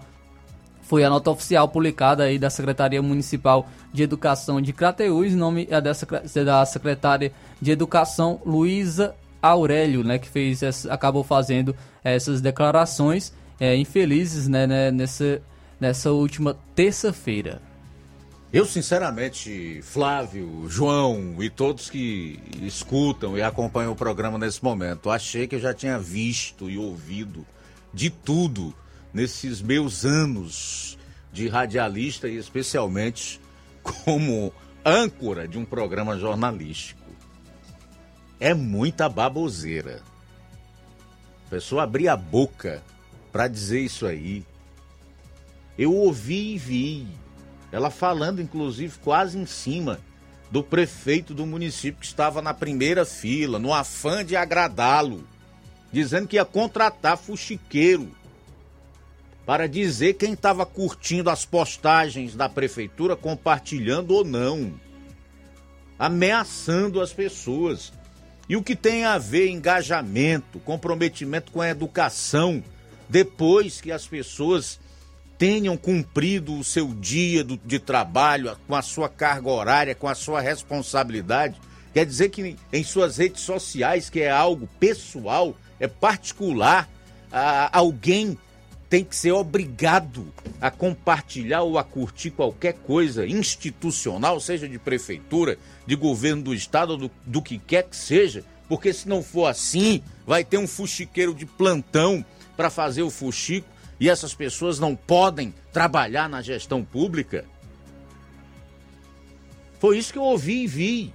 [0.84, 5.82] foi a nota oficial publicada aí da Secretaria Municipal de Educação de Crateús, nome é
[5.82, 5.92] da,
[6.46, 13.76] da secretária de Educação Luísa Aurélio, né, que fez essa, acabou fazendo essas declarações é,
[13.76, 15.42] infelizes né, né, nessa,
[15.82, 17.62] nessa última terça-feira.
[18.52, 25.48] Eu, sinceramente, Flávio, João e todos que escutam e acompanham o programa nesse momento, achei
[25.48, 27.46] que eu já tinha visto e ouvido
[27.94, 28.74] de tudo
[29.14, 30.98] nesses meus anos
[31.32, 33.40] de radialista e especialmente
[33.84, 34.52] como
[34.84, 37.00] âncora de um programa jornalístico.
[38.40, 40.02] É muita baboseira.
[41.46, 42.82] A pessoa abrir a boca
[43.32, 44.44] para dizer isso aí.
[45.78, 47.08] Eu ouvi e vi.
[47.72, 50.00] Ela falando, inclusive, quase em cima
[50.52, 55.28] do prefeito do município que estava na primeira fila, no afã de agradá-lo,
[55.92, 58.12] dizendo que ia contratar fuxiqueiro
[59.46, 64.74] para dizer quem estava curtindo as postagens da prefeitura, compartilhando ou não,
[65.98, 67.92] ameaçando as pessoas.
[68.48, 72.64] E o que tem a ver engajamento, comprometimento com a educação,
[73.08, 74.80] depois que as pessoas
[75.40, 80.42] tenham cumprido o seu dia de trabalho, com a sua carga horária, com a sua
[80.42, 81.56] responsabilidade.
[81.94, 86.90] Quer dizer que em suas redes sociais, que é algo pessoal, é particular,
[87.72, 88.38] alguém
[88.90, 90.28] tem que ser obrigado
[90.60, 96.98] a compartilhar ou a curtir qualquer coisa institucional, seja de prefeitura, de governo do estado,
[96.98, 101.34] do, do que quer que seja, porque se não for assim, vai ter um fuxiqueiro
[101.34, 102.26] de plantão
[102.58, 107.46] para fazer o fuxico e essas pessoas não podem trabalhar na gestão pública.
[109.80, 111.14] Foi isso que eu ouvi e vi.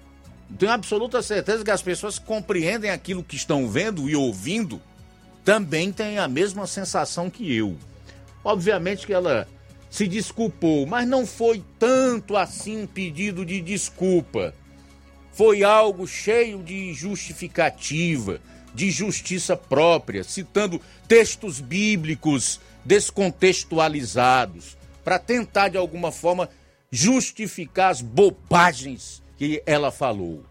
[0.59, 4.81] Tenho absoluta certeza que as pessoas que compreendem aquilo que estão vendo e ouvindo
[5.45, 7.77] também tem a mesma sensação que eu.
[8.43, 9.47] Obviamente que ela
[9.91, 14.55] se desculpou, mas não foi tanto assim um pedido de desculpa.
[15.33, 18.41] Foi algo cheio de justificativa,
[18.75, 26.49] de justiça própria, citando textos bíblicos descontextualizados, para tentar de alguma forma
[26.91, 30.45] justificar as bobagens que ela falou.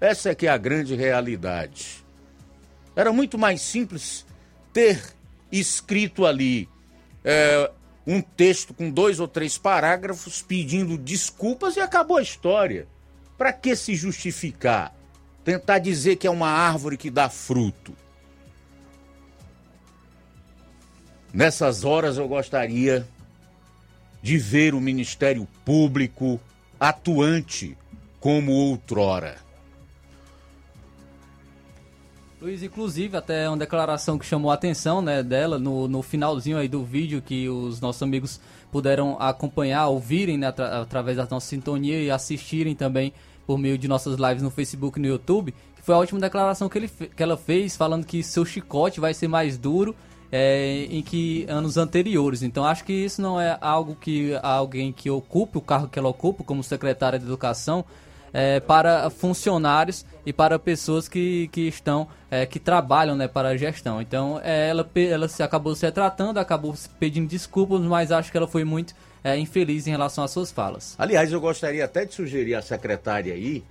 [0.00, 2.04] Essa é que é a grande realidade.
[2.94, 4.24] Era muito mais simples
[4.72, 5.02] ter
[5.50, 6.68] escrito ali
[7.24, 7.70] é,
[8.06, 12.86] um texto com dois ou três parágrafos pedindo desculpas e acabou a história.
[13.36, 14.94] Para que se justificar?
[15.44, 17.94] Tentar dizer que é uma árvore que dá fruto.
[21.36, 23.06] Nessas horas eu gostaria
[24.22, 26.40] de ver o Ministério Público
[26.80, 27.76] atuante
[28.18, 29.36] como outrora.
[32.40, 36.68] Luiz, inclusive, até uma declaração que chamou a atenção né, dela no, no finalzinho aí
[36.68, 38.40] do vídeo que os nossos amigos
[38.72, 43.12] puderam acompanhar, ouvirem né, atra através da nossa sintonia e assistirem também
[43.46, 46.66] por meio de nossas lives no Facebook e no YouTube, que foi a última declaração
[46.66, 49.94] que, ele que ela fez, falando que seu chicote vai ser mais duro
[50.30, 52.42] é, em que anos anteriores.
[52.42, 56.08] Então acho que isso não é algo que alguém que ocupe o cargo que ela
[56.08, 57.84] ocupa como secretária de educação
[58.32, 63.56] é, para funcionários e para pessoas que, que estão é, que trabalham né, para a
[63.56, 64.00] gestão.
[64.00, 68.48] Então é, ela, ela se acabou se tratando, acabou pedindo desculpas, mas acho que ela
[68.48, 68.94] foi muito
[69.24, 70.94] é, infeliz em relação às suas falas.
[70.98, 73.64] Aliás, eu gostaria até de sugerir à secretária aí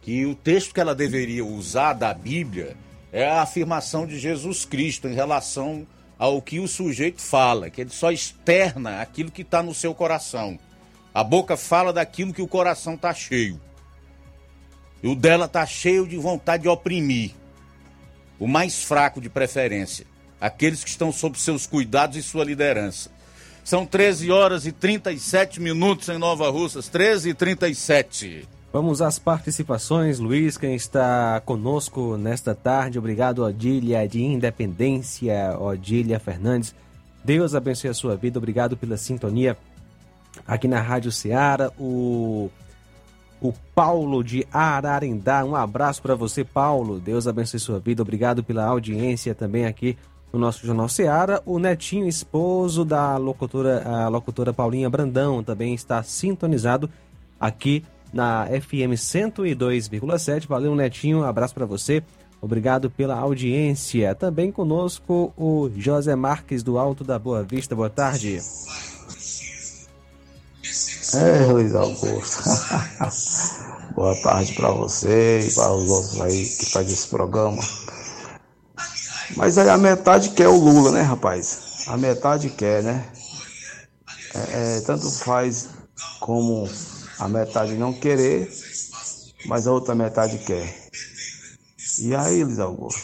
[0.00, 2.76] que o texto que ela deveria usar da Bíblia
[3.12, 5.86] é a afirmação de Jesus Cristo em relação
[6.18, 10.58] ao que o sujeito fala, que ele só externa aquilo que está no seu coração.
[11.12, 13.60] A boca fala daquilo que o coração está cheio.
[15.02, 17.32] E o dela tá cheio de vontade de oprimir.
[18.38, 20.06] O mais fraco de preferência.
[20.40, 23.10] Aqueles que estão sob seus cuidados e sua liderança.
[23.64, 28.48] São 13 horas e 37 minutos em Nova Russas, 13 e 37.
[28.72, 30.18] Vamos às participações.
[30.18, 36.74] Luiz, quem está conosco nesta tarde, obrigado, Odília de Independência, Odília Fernandes.
[37.22, 39.58] Deus abençoe a sua vida, obrigado pela sintonia
[40.46, 41.70] aqui na Rádio Ceará.
[41.78, 42.50] O,
[43.42, 46.98] o Paulo de Ararendá, um abraço para você, Paulo.
[46.98, 49.98] Deus abençoe sua vida, obrigado pela audiência também aqui
[50.32, 51.42] no nosso Jornal Ceará.
[51.44, 56.88] O netinho, esposo da locutora, a locutora Paulinha Brandão, também está sintonizado
[57.38, 60.46] aqui na FM 102,7.
[60.46, 62.02] Valeu, Netinho, abraço para você.
[62.40, 64.14] Obrigado pela audiência.
[64.14, 67.76] Também conosco o José Marques do Alto da Boa Vista.
[67.76, 68.40] Boa tarde.
[71.14, 72.42] É, Luiz Augusto.
[73.94, 77.62] Boa tarde para você e para os outros aí que fazem esse programa.
[79.36, 81.84] Mas aí a metade quer o Lula, né, rapaz?
[81.86, 83.04] A metade quer, né?
[84.34, 85.68] É, é, tanto faz
[86.20, 86.68] como
[87.22, 88.50] a metade não querer,
[89.46, 90.74] mas a outra metade quer.
[92.00, 93.00] E aí, Luiz Augusto?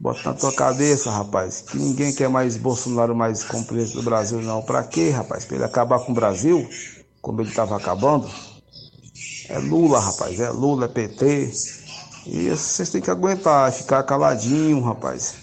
[0.00, 4.62] Bota na tua cabeça, rapaz, que ninguém quer mais Bolsonaro mais como do Brasil, não.
[4.62, 5.44] Pra quê, rapaz?
[5.44, 6.68] Pra ele acabar com o Brasil,
[7.22, 8.28] como ele estava acabando?
[9.48, 11.52] É Lula, rapaz, é Lula, é PT.
[12.26, 15.34] E vocês têm que aguentar, ficar caladinho, rapaz.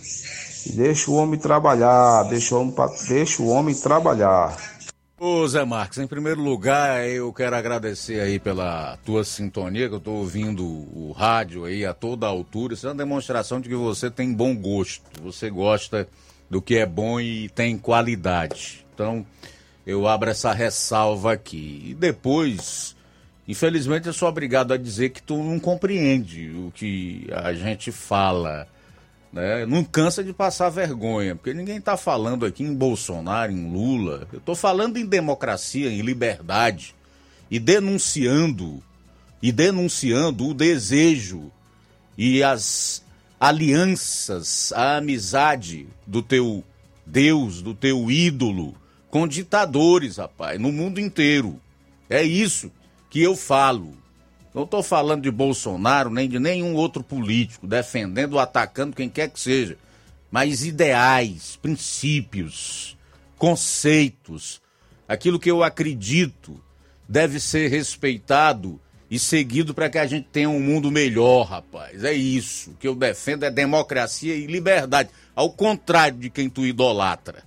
[0.75, 2.75] Deixa o homem trabalhar, deixa o homem,
[3.07, 4.57] deixa o homem trabalhar.
[5.23, 9.99] Ô Zé Marques, em primeiro lugar, eu quero agradecer aí pela tua sintonia, que eu
[9.99, 12.73] estou ouvindo o rádio aí a toda altura.
[12.73, 16.07] Isso é uma demonstração de que você tem bom gosto, você gosta
[16.49, 18.83] do que é bom e tem qualidade.
[18.95, 19.23] Então,
[19.85, 21.89] eu abro essa ressalva aqui.
[21.89, 22.95] E depois,
[23.47, 28.67] infelizmente, eu sou obrigado a dizer que tu não compreende o que a gente fala
[29.31, 29.65] né?
[29.65, 34.27] Não cansa de passar vergonha, porque ninguém está falando aqui em Bolsonaro, em Lula.
[34.31, 36.93] Eu estou falando em democracia, em liberdade
[37.49, 38.81] e denunciando
[39.41, 41.51] e denunciando o desejo
[42.17, 43.03] e as
[43.39, 46.63] alianças, a amizade do teu
[47.05, 48.75] Deus, do teu ídolo
[49.09, 51.59] com ditadores, rapaz, no mundo inteiro.
[52.09, 52.71] É isso
[53.09, 53.97] que eu falo.
[54.53, 59.29] Não estou falando de Bolsonaro nem de nenhum outro político, defendendo ou atacando quem quer
[59.29, 59.77] que seja.
[60.29, 62.97] Mas ideais, princípios,
[63.37, 64.61] conceitos,
[65.07, 66.61] aquilo que eu acredito
[67.07, 68.79] deve ser respeitado
[69.09, 72.03] e seguido para que a gente tenha um mundo melhor, rapaz.
[72.03, 72.71] É isso.
[72.71, 75.09] O que eu defendo é democracia e liberdade.
[75.35, 77.43] Ao contrário de quem tu idolatra.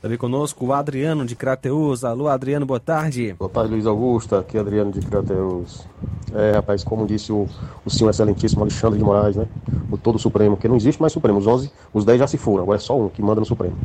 [0.00, 2.04] Também conosco o Adriano de Crateus.
[2.04, 3.34] Alô, Adriano, boa tarde.
[3.38, 4.34] Boa tarde, Luiz Augusto.
[4.34, 5.86] Aqui é Adriano de Crateus.
[6.32, 7.46] É, rapaz, como disse o,
[7.84, 9.46] o senhor excelentíssimo Alexandre de Moraes, né?
[9.90, 11.38] O todo Supremo, que não existe mais Supremo.
[11.38, 13.76] Os 11, os 10 já se foram, agora é só um que manda no Supremo.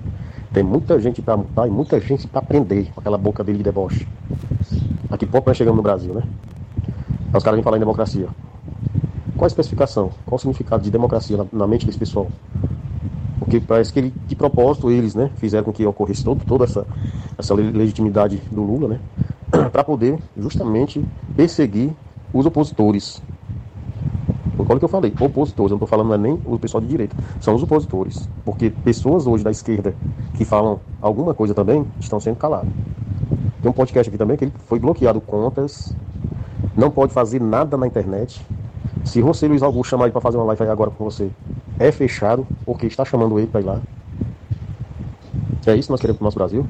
[0.54, 3.66] Tem muita gente para multar e muita gente para prender com aquela boca dele de
[3.66, 4.08] deboche.
[5.12, 6.24] Aqui pouco nós chegamos no Brasil, né?
[7.34, 8.30] Os caras vêm falar em democracia.
[9.36, 10.12] Qual a especificação?
[10.26, 12.30] Qual o significado de democracia na, na mente desse pessoal?
[13.40, 16.86] Porque parece que ele, de propósito eles né, fizeram com que ocorresse todo, toda essa,
[17.38, 19.00] essa legitimidade do Lula, né,
[19.72, 21.06] para poder justamente
[21.36, 21.92] perseguir
[22.34, 23.22] os opositores.
[24.58, 26.82] Olha o que eu falei, opositores, eu não estou falando não é nem o pessoal
[26.82, 28.28] de direita, são os opositores.
[28.44, 29.94] Porque pessoas hoje da esquerda
[30.34, 32.70] que falam alguma coisa também estão sendo caladas.
[33.62, 35.96] Tem um podcast aqui também que ele foi bloqueado contas,
[36.76, 38.46] não pode fazer nada na internet.
[39.06, 41.30] Se você, Luiz Augusto, chamar ele para fazer uma live agora com você,
[41.80, 43.82] é fechado porque está chamando ele para ir lá.
[45.66, 46.68] É isso que nós queremos para o nosso Brasil?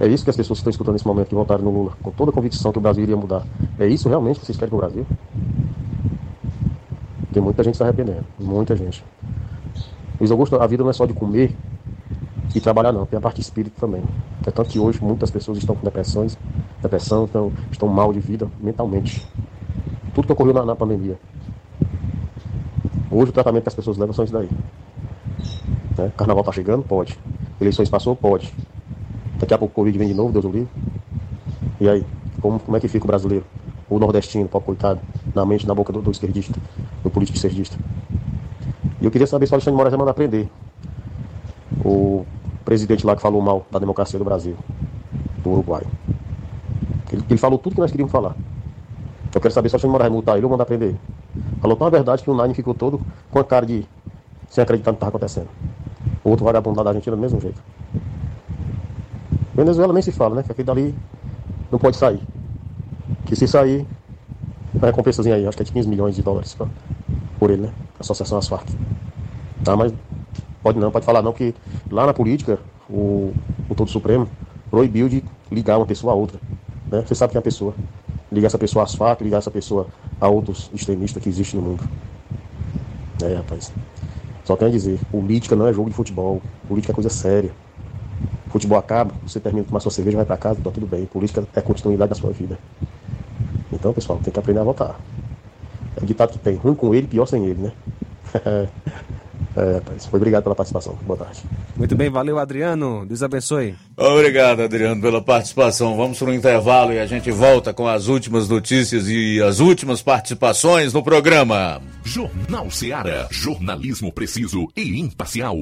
[0.00, 2.10] É isso que as pessoas que estão escutando nesse momento que votaram no Lula, com
[2.10, 3.46] toda a convicção que o Brasil iria mudar.
[3.78, 5.06] É isso realmente que vocês querem para o Brasil?
[7.32, 8.24] Tem muita gente se arrependendo.
[8.38, 9.04] Muita gente.
[10.18, 11.56] Luiz Augusto, a vida não é só de comer
[12.54, 13.06] e trabalhar, não.
[13.06, 14.02] Tem a parte espírita também.
[14.44, 16.36] É tanto que hoje muitas pessoas estão com depressões,
[16.82, 19.26] depressão, estão, estão mal de vida mentalmente.
[20.14, 21.18] Tudo que ocorreu na, na pandemia.
[23.10, 24.48] Hoje o tratamento que as pessoas levam são isso daí.
[25.98, 26.12] Né?
[26.16, 26.82] Carnaval tá chegando?
[26.82, 27.18] Pode.
[27.60, 28.16] Eleições passou?
[28.16, 28.52] Pode.
[29.38, 30.68] Daqui a pouco o Covid vem de novo, Deus o livre.
[31.80, 32.04] E aí?
[32.40, 33.44] Como, como é que fica o brasileiro?
[33.88, 35.00] O nordestino, pobre coitado,
[35.34, 36.58] na mente, na boca do, do esquerdista,
[37.02, 37.76] do político esquerdista.
[39.00, 40.48] E eu queria saber se o Alexandre Moraes vai mandar prender
[41.84, 42.24] o
[42.64, 44.56] presidente lá que falou mal da democracia do Brasil,
[45.42, 45.82] do Uruguai.
[47.12, 48.34] Ele, ele falou tudo que nós queríamos falar.
[49.34, 51.00] Eu quero saber se o Moraes vai multar ele ou mandar prender ele.
[51.60, 53.00] Falou tão a verdade que o Nine ficou todo
[53.30, 53.86] com a cara de
[54.48, 55.48] sem acreditar no que estava acontecendo.
[56.22, 57.60] O outro vagabundo lá da Argentina do mesmo jeito.
[59.54, 60.42] Venezuela nem se fala, né?
[60.42, 60.94] Que aquele dali
[61.70, 62.20] não pode sair.
[63.24, 63.86] Que se sair,
[64.80, 66.66] a recompensazinha aí, acho que é de 15 milhões de dólares pra,
[67.38, 67.72] por ele, né?
[67.98, 68.66] Associação Asfarc.
[69.64, 69.94] Tá, mas
[70.62, 71.54] pode não, pode falar não, que
[71.90, 72.58] lá na política,
[72.90, 73.32] o,
[73.68, 74.28] o Todo Supremo
[74.70, 76.38] proibiu de ligar uma pessoa a outra.
[76.92, 77.02] Né?
[77.06, 77.74] Você sabe que é a pessoa.
[78.30, 79.88] Ligar essa pessoa às facas, ligar essa pessoa
[80.20, 81.82] a outros extremistas que existem no mundo.
[83.22, 83.72] É, rapaz.
[84.44, 86.42] Só quero dizer, política não é jogo de futebol.
[86.68, 87.56] Política é coisa séria.
[88.50, 91.06] Futebol acaba, você termina de tomar sua cerveja, vai para casa, tá tudo bem.
[91.06, 92.58] Política é continuidade da sua vida.
[93.72, 95.00] Então, pessoal, tem que aprender a votar.
[95.96, 97.72] É o ditado que tem, ruim com ele, pior sem ele, né?
[99.56, 100.06] é, rapaz.
[100.06, 100.98] Foi obrigado pela participação.
[101.02, 101.40] Boa tarde.
[101.76, 103.04] Muito bem, valeu, Adriano.
[103.06, 103.74] Deus abençoe.
[103.96, 105.96] Obrigado, Adriano, pela participação.
[105.96, 110.02] Vamos para o intervalo e a gente volta com as últimas notícias e as últimas
[110.02, 111.80] participações no programa.
[112.04, 113.28] Jornal Seara.
[113.30, 115.56] Jornalismo preciso e imparcial.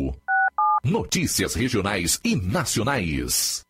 [0.85, 3.70] Notícias regionais e nacionais.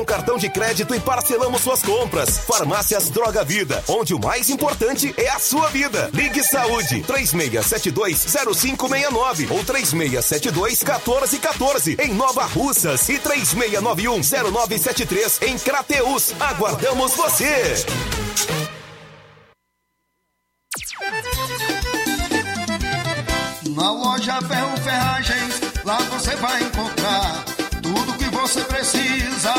[0.05, 2.39] cartão de crédito e parcelamos suas compras.
[2.39, 6.09] Farmácias Droga Vida, onde o mais importante é a sua vida.
[6.13, 16.33] Ligue Saúde 36720569 ou 36721414 em Nova Russas e 36910973 em Crateus.
[16.39, 17.75] Aguardamos você.
[23.75, 27.45] Na loja Ferro Ferragens, lá você vai encontrar
[27.81, 29.53] tudo que você precisa,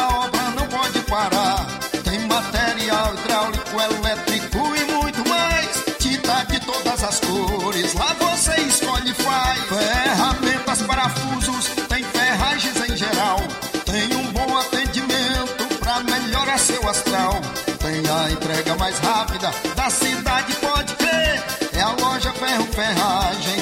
[2.02, 5.84] Tem material hidráulico, elétrico e muito mais.
[5.98, 9.60] Tinta de todas as cores, lá você escolhe e faz.
[9.68, 13.38] Ferramentas, parafusos, tem ferragens em geral.
[13.84, 17.40] Tem um bom atendimento pra melhorar seu astral.
[17.78, 21.42] Tem a entrega mais rápida da cidade, pode crer.
[21.72, 23.61] É a loja Ferro Ferragem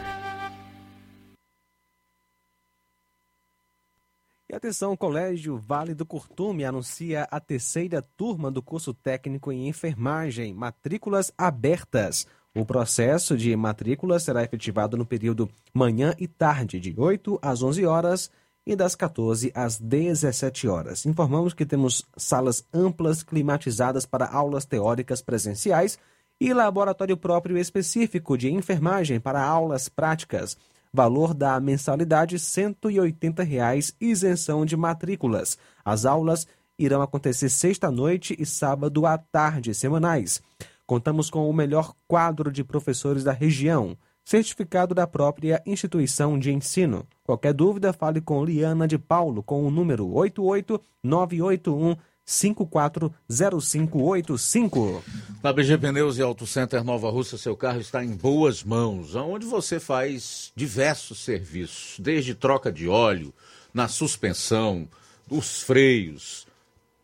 [4.51, 9.69] E atenção, o Colégio Vale do Curtume anuncia a terceira turma do curso técnico em
[9.69, 12.27] enfermagem, matrículas abertas.
[12.53, 17.85] O processo de matrícula será efetivado no período manhã e tarde, de 8 às 11
[17.85, 18.29] horas
[18.67, 21.05] e das 14 às 17 horas.
[21.05, 25.97] Informamos que temos salas amplas climatizadas para aulas teóricas presenciais
[26.41, 30.57] e laboratório próprio específico de enfermagem para aulas práticas.
[30.93, 35.57] Valor da mensalidade 180 reais, isenção de matrículas.
[35.85, 36.45] As aulas
[36.77, 40.41] irão acontecer sexta-noite e sábado à tarde, semanais.
[40.85, 47.07] Contamos com o melhor quadro de professores da região, certificado da própria instituição de ensino.
[47.23, 55.03] Qualquer dúvida, fale com Liana de Paulo com o número 88981 540585.
[55.43, 59.45] Na BG Pneus e Auto Center Nova Russa, seu carro está em boas mãos, onde
[59.45, 63.33] você faz diversos serviços, desde troca de óleo,
[63.73, 64.87] na suspensão,
[65.27, 66.45] dos freios,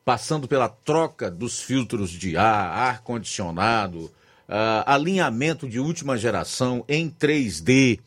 [0.03, 4.11] passando pela troca dos filtros de ar, ar-condicionado,
[4.48, 7.99] uh, alinhamento de última geração em 3D.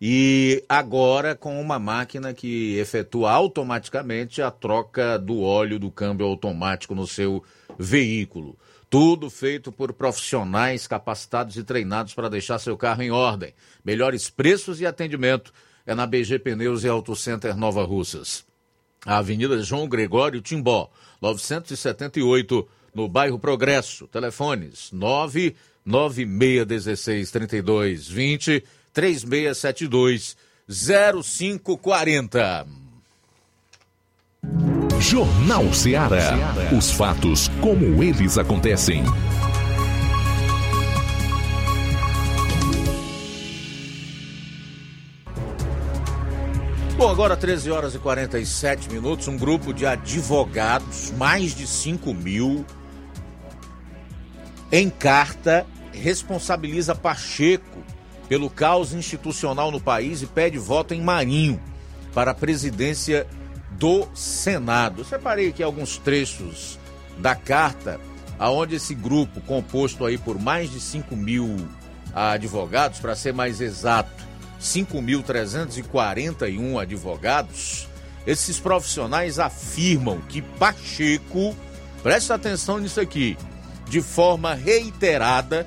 [0.00, 6.94] E agora com uma máquina que efetua automaticamente a troca do óleo do câmbio automático
[6.94, 7.42] no seu
[7.78, 8.58] veículo.
[8.90, 13.54] Tudo feito por profissionais capacitados e treinados para deixar seu carro em ordem.
[13.84, 15.52] Melhores preços e atendimento
[15.86, 18.44] é na BG Pneus e Auto Center Nova Russas.
[19.04, 20.90] Avenida João Gregório Timbó,
[21.22, 24.06] 978, no bairro Progresso.
[24.08, 28.64] Telefones 99616 3220
[28.96, 30.34] 3672
[30.66, 32.66] 0540.
[34.98, 36.32] Jornal Ceará.
[36.74, 39.04] Os fatos como eles acontecem.
[46.96, 49.28] Bom, agora 13 horas e 47 minutos.
[49.28, 52.64] Um grupo de advogados, mais de 5 mil,
[54.72, 57.84] em carta, responsabiliza Pacheco
[58.28, 61.60] pelo caos institucional no país e pede voto em Marinho
[62.12, 63.26] para a presidência
[63.72, 65.02] do Senado.
[65.02, 66.78] Eu separei aqui alguns trechos
[67.18, 68.00] da carta
[68.38, 71.56] aonde esse grupo, composto aí por mais de 5 mil
[72.14, 74.24] advogados, para ser mais exato,
[74.60, 77.88] 5.341 advogados,
[78.26, 81.54] esses profissionais afirmam que Pacheco,
[82.02, 83.36] presta atenção nisso aqui,
[83.88, 85.66] de forma reiterada,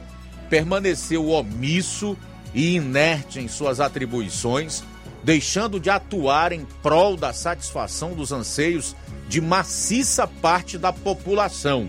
[0.49, 2.17] permaneceu omisso
[2.53, 4.83] e inerte em suas atribuições,
[5.23, 8.95] deixando de atuar em prol da satisfação dos anseios
[9.27, 11.87] de maciça parte da população.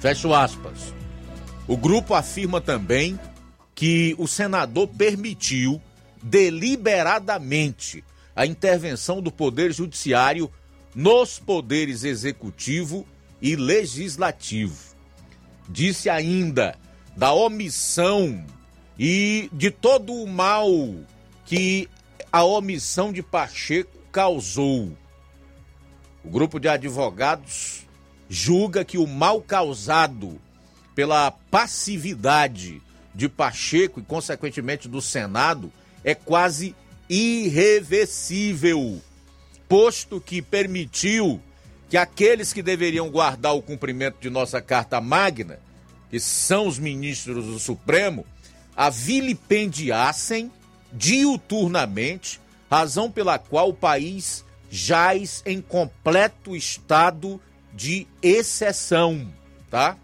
[0.00, 0.94] Fecho aspas.
[1.68, 3.18] O grupo afirma também
[3.74, 5.80] que o senador permitiu
[6.22, 8.02] deliberadamente
[8.34, 10.50] a intervenção do Poder Judiciário
[10.94, 13.06] nos poderes executivo
[13.40, 14.76] e legislativo.
[15.68, 16.76] Disse ainda
[17.16, 18.44] da omissão
[19.02, 20.68] e de todo o mal
[21.46, 21.88] que
[22.30, 24.94] a omissão de Pacheco causou.
[26.22, 27.86] O grupo de advogados
[28.28, 30.38] julga que o mal causado
[30.94, 32.82] pela passividade
[33.14, 35.72] de Pacheco e, consequentemente, do Senado
[36.04, 36.76] é quase
[37.08, 39.00] irreversível,
[39.66, 41.40] posto que permitiu
[41.88, 45.58] que aqueles que deveriam guardar o cumprimento de nossa Carta Magna,
[46.10, 48.26] que são os ministros do Supremo,
[48.76, 50.50] a vilipendiassem
[50.92, 52.40] diuturnamente,
[52.70, 57.40] razão pela qual o país jaz em completo estado
[57.72, 59.32] de exceção,
[59.70, 59.96] tá?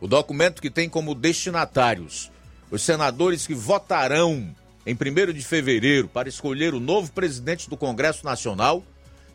[0.00, 2.30] O documento que tem como destinatários
[2.70, 4.54] os senadores que votarão
[4.84, 8.84] em 1 de fevereiro para escolher o novo presidente do Congresso Nacional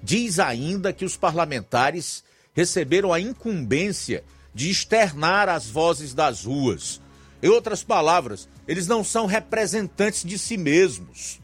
[0.04, 2.24] diz ainda que os parlamentares
[2.54, 4.24] receberam a incumbência
[4.54, 7.00] de externar as vozes das ruas.
[7.42, 11.40] Em outras palavras, eles não são representantes de si mesmos,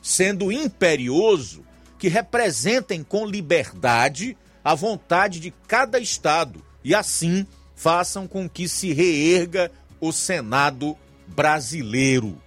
[0.00, 1.64] sendo imperioso
[1.98, 8.92] que representem com liberdade a vontade de cada Estado e assim façam com que se
[8.92, 9.70] reerga
[10.00, 10.96] o Senado
[11.26, 12.40] brasileiro.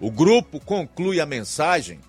[0.00, 2.00] O grupo conclui a mensagem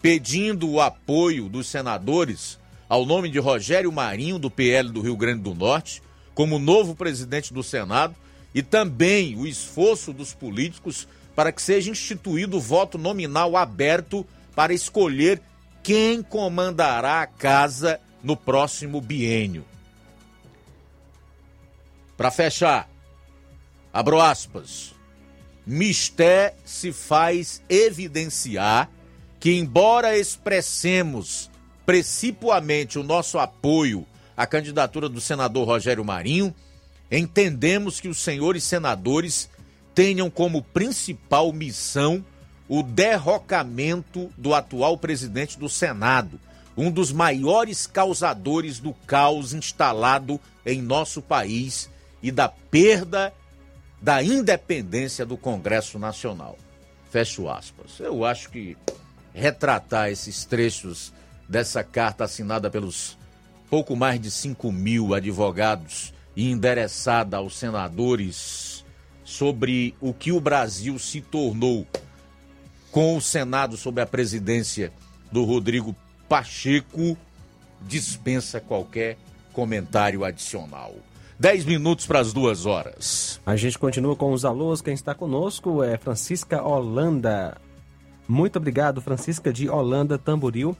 [0.00, 2.58] pedindo o apoio dos senadores
[2.88, 6.02] ao nome de Rogério Marinho, do PL do Rio Grande do Norte,
[6.34, 8.14] como novo presidente do Senado,
[8.54, 14.24] e também o esforço dos políticos para que seja instituído o voto nominal aberto
[14.54, 15.42] para escolher
[15.82, 19.64] quem comandará a casa no próximo biênio.
[22.16, 22.88] Para fechar,
[23.92, 24.94] abro aspas.
[25.66, 28.90] Misté se faz evidenciar
[29.40, 31.50] que, embora expressemos
[31.84, 34.06] precipuamente o nosso apoio
[34.36, 36.54] à candidatura do senador Rogério Marinho,
[37.18, 39.48] entendemos que os senhores senadores
[39.94, 42.24] tenham como principal missão
[42.68, 46.40] o derrocamento do atual presidente do Senado,
[46.76, 51.90] um dos maiores causadores do caos instalado em nosso país
[52.22, 53.32] e da perda
[54.00, 56.58] da independência do Congresso Nacional.
[57.10, 58.00] Fecho aspas.
[58.00, 58.76] Eu acho que
[59.32, 61.12] retratar esses trechos
[61.48, 63.16] dessa carta assinada pelos
[63.68, 68.84] pouco mais de 5 mil advogados e endereçada aos senadores
[69.24, 71.86] sobre o que o Brasil se tornou
[72.90, 74.92] com o Senado sob a presidência
[75.32, 75.96] do Rodrigo
[76.28, 77.16] Pacheco,
[77.82, 79.16] dispensa qualquer
[79.52, 80.94] comentário adicional.
[81.38, 83.40] 10 minutos para as duas horas.
[83.44, 84.80] A gente continua com os alôs.
[84.80, 87.56] Quem está conosco é Francisca Holanda.
[88.28, 90.76] Muito obrigado, Francisca de Holanda Tamboril,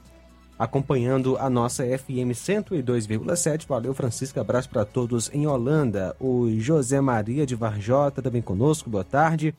[0.57, 3.67] acompanhando a nossa FM 102,7.
[3.67, 4.41] Valeu, Francisca.
[4.41, 6.15] Abraço para todos em Holanda.
[6.19, 8.89] O José Maria de Varjota também conosco.
[8.89, 9.53] Boa tarde.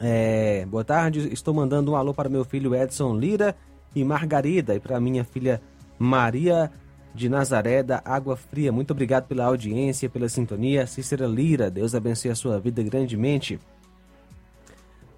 [0.00, 1.32] É, boa tarde.
[1.32, 3.56] Estou mandando um alô para meu filho Edson Lira
[3.94, 5.60] e Margarida e para minha filha
[5.98, 6.70] Maria
[7.14, 8.72] de Nazaré da Água Fria.
[8.72, 10.86] Muito obrigado pela audiência, pela sintonia.
[10.86, 13.58] Cícera Lira, Deus abençoe a sua vida grandemente.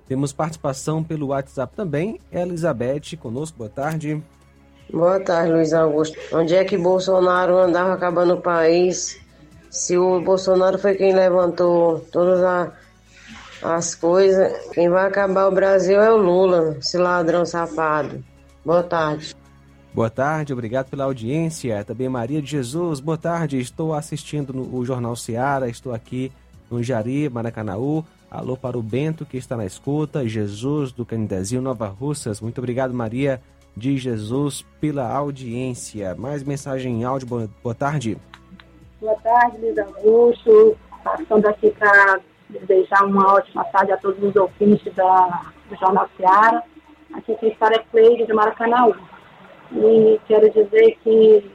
[0.06, 2.20] Temos participação pelo WhatsApp também.
[2.30, 4.22] Elizabeth conosco, boa tarde.
[4.93, 6.16] Boa tarde, Luiz Augusto.
[6.32, 9.19] Onde é que Bolsonaro andava acabando o país?
[9.70, 12.73] Se o Bolsonaro foi quem levantou todas a,
[13.62, 18.23] as coisas, quem vai acabar o Brasil é o Lula, esse ladrão safado.
[18.65, 19.35] Boa tarde.
[19.93, 21.85] Boa tarde, obrigado pela audiência.
[21.85, 23.59] Também Maria de Jesus, boa tarde.
[23.59, 26.31] Estou assistindo no, o Jornal Seara, estou aqui
[26.70, 28.05] no Jari, Maracanaú.
[28.31, 32.40] Alô para o Bento que está na escuta, Jesus do Canidezinho, Nova Russas.
[32.40, 33.40] Muito obrigado, Maria
[33.76, 36.14] de Jesus, pela audiência.
[36.14, 38.16] Mais mensagem em áudio, boa, boa tarde.
[39.01, 40.76] Boa tarde, Luiz Augusto.
[41.02, 46.62] Passando aqui para desejar uma ótima tarde a todos os ouvintes da, do Jornal Seara.
[47.12, 48.92] Aqui quem fala é Cleide de Maracanã.
[49.72, 51.51] E quero dizer que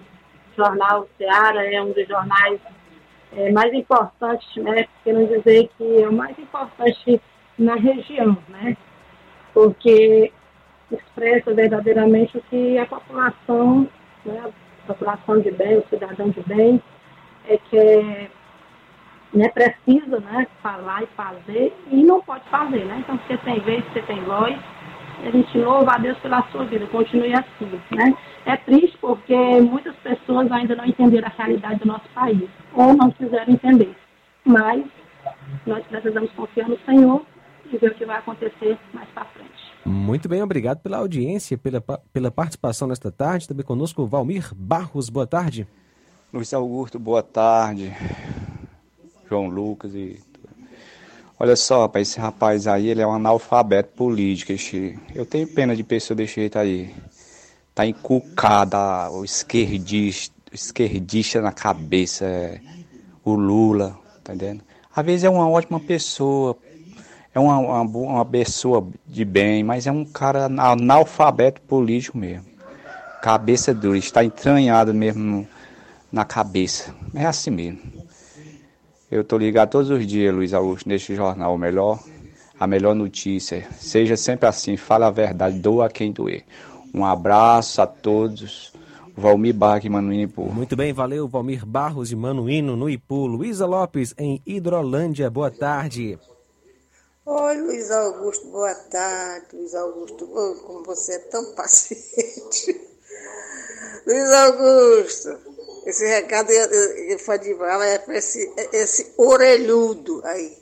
[0.52, 2.60] o Jornal Seara é um dos jornais
[3.36, 4.88] é, mais importantes, né?
[5.06, 7.22] Não dizer que é o mais importante
[7.58, 8.76] na região, né?
[9.54, 10.32] Porque
[10.92, 13.88] expressa verdadeiramente o que a população,
[14.26, 14.52] né,
[14.84, 16.82] a população de bem, o cidadão de bem,
[17.48, 18.30] é que é,
[19.34, 22.98] né, precisa né, falar e fazer e não pode fazer, né?
[23.00, 24.58] Então você tem vez, você tem voz,
[25.24, 28.16] a gente louva a Deus pela sua vida, continue assim, né?
[28.46, 33.12] É triste porque muitas pessoas ainda não entenderam a realidade do nosso país, ou não
[33.12, 33.94] quiseram entender.
[34.46, 34.86] Mas
[35.66, 37.22] nós precisamos confiar no Senhor
[37.72, 39.59] e ver o que vai acontecer mais para frente.
[39.86, 41.82] Muito bem, obrigado pela audiência, pela,
[42.12, 43.48] pela participação nesta tarde.
[43.48, 45.68] Também conosco Valmir Barros, boa tarde.
[46.32, 47.96] Luiz Augusto, boa tarde.
[49.28, 50.20] João Lucas e.
[51.40, 54.52] Olha só, rapaz, esse rapaz aí, ele é um analfabeto político.
[54.52, 55.00] Esse...
[55.16, 56.94] Eu tenho pena de pessoa desse jeito aí.
[57.74, 62.60] Tá encucada, o esquerdista, o esquerdista na cabeça, é...
[63.24, 64.64] o Lula, tá entendendo?
[64.94, 66.58] Às vezes é uma ótima pessoa,
[67.34, 72.46] é uma, uma, uma pessoa de bem, mas é um cara analfabeto político mesmo.
[73.22, 75.48] Cabeça dura, está entranhado mesmo
[76.12, 76.96] na cabeça.
[77.14, 77.80] É assim mesmo.
[79.12, 82.00] Eu tô ligado todos os dias, Luiz Augusto, neste jornal, melhor,
[82.60, 83.68] a melhor notícia.
[83.78, 86.44] Seja sempre assim, fala a verdade, doa quem doer.
[86.94, 88.74] Um abraço a todos.
[89.16, 90.54] Valmir Barros e Manuíno Ipu.
[90.54, 93.28] Muito bem, valeu, Valmir Barros e Manuíno no Ipu.
[93.28, 96.18] Luísa Lopes, em Hidrolândia, boa tarde.
[97.26, 99.48] Oi, Luiz Augusto, boa tarde.
[99.54, 102.90] Luiz Augusto, oh, como você é tão paciente.
[104.08, 105.38] Luiz Augusto,
[105.86, 110.58] esse recado de bala é para esse, esse orelhudo aí.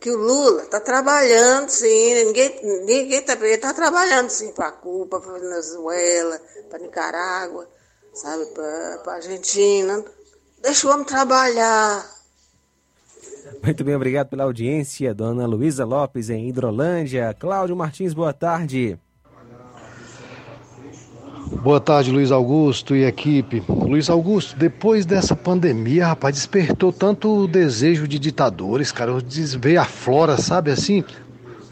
[0.00, 5.20] Que o Lula está trabalhando, sim, ninguém ninguém está ele está trabalhando, sim, para Cuba,
[5.20, 7.68] para Venezuela, para Nicarágua,
[8.14, 10.04] sabe, para a Argentina.
[10.60, 12.21] Deixa o homem trabalhar.
[13.64, 17.32] Muito bem, obrigado pela audiência, dona Luísa Lopes em Hidrolândia.
[17.38, 18.98] Cláudio Martins, boa tarde.
[21.62, 23.62] Boa tarde, Luiz Augusto e equipe.
[23.68, 29.12] Luiz Augusto, depois dessa pandemia, rapaz, despertou tanto o desejo de ditadores, cara.
[29.60, 31.04] Veio a flora, sabe assim?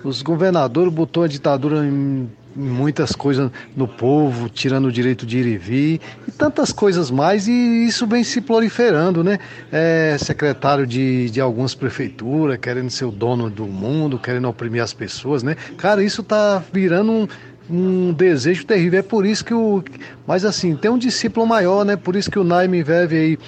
[0.05, 5.47] Os governadores botou a ditadura em muitas coisas no povo, tirando o direito de ir
[5.47, 9.39] e vir, e tantas coisas mais, e isso vem se proliferando, né?
[9.70, 14.93] É, secretário de, de algumas prefeituras, querendo ser o dono do mundo, querendo oprimir as
[14.93, 15.56] pessoas, né?
[15.77, 17.28] Cara, isso tá virando um,
[17.70, 18.98] um desejo terrível.
[18.98, 19.82] É por isso que o.
[20.27, 21.97] Mas assim, tem um discípulo maior, né?
[21.97, 23.39] Por isso que o Naime Veve aí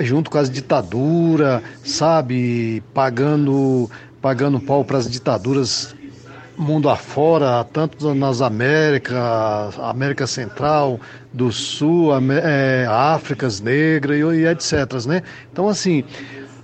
[0.00, 3.88] junto com as ditaduras, sabe, pagando
[4.20, 5.94] pagando pau para as ditaduras
[6.56, 9.16] mundo afora, tanto nas Américas,
[9.78, 11.00] América Central,
[11.32, 12.10] do Sul,
[12.42, 15.22] é, Áfricas Negras e, e etc, né?
[15.52, 16.04] Então, assim,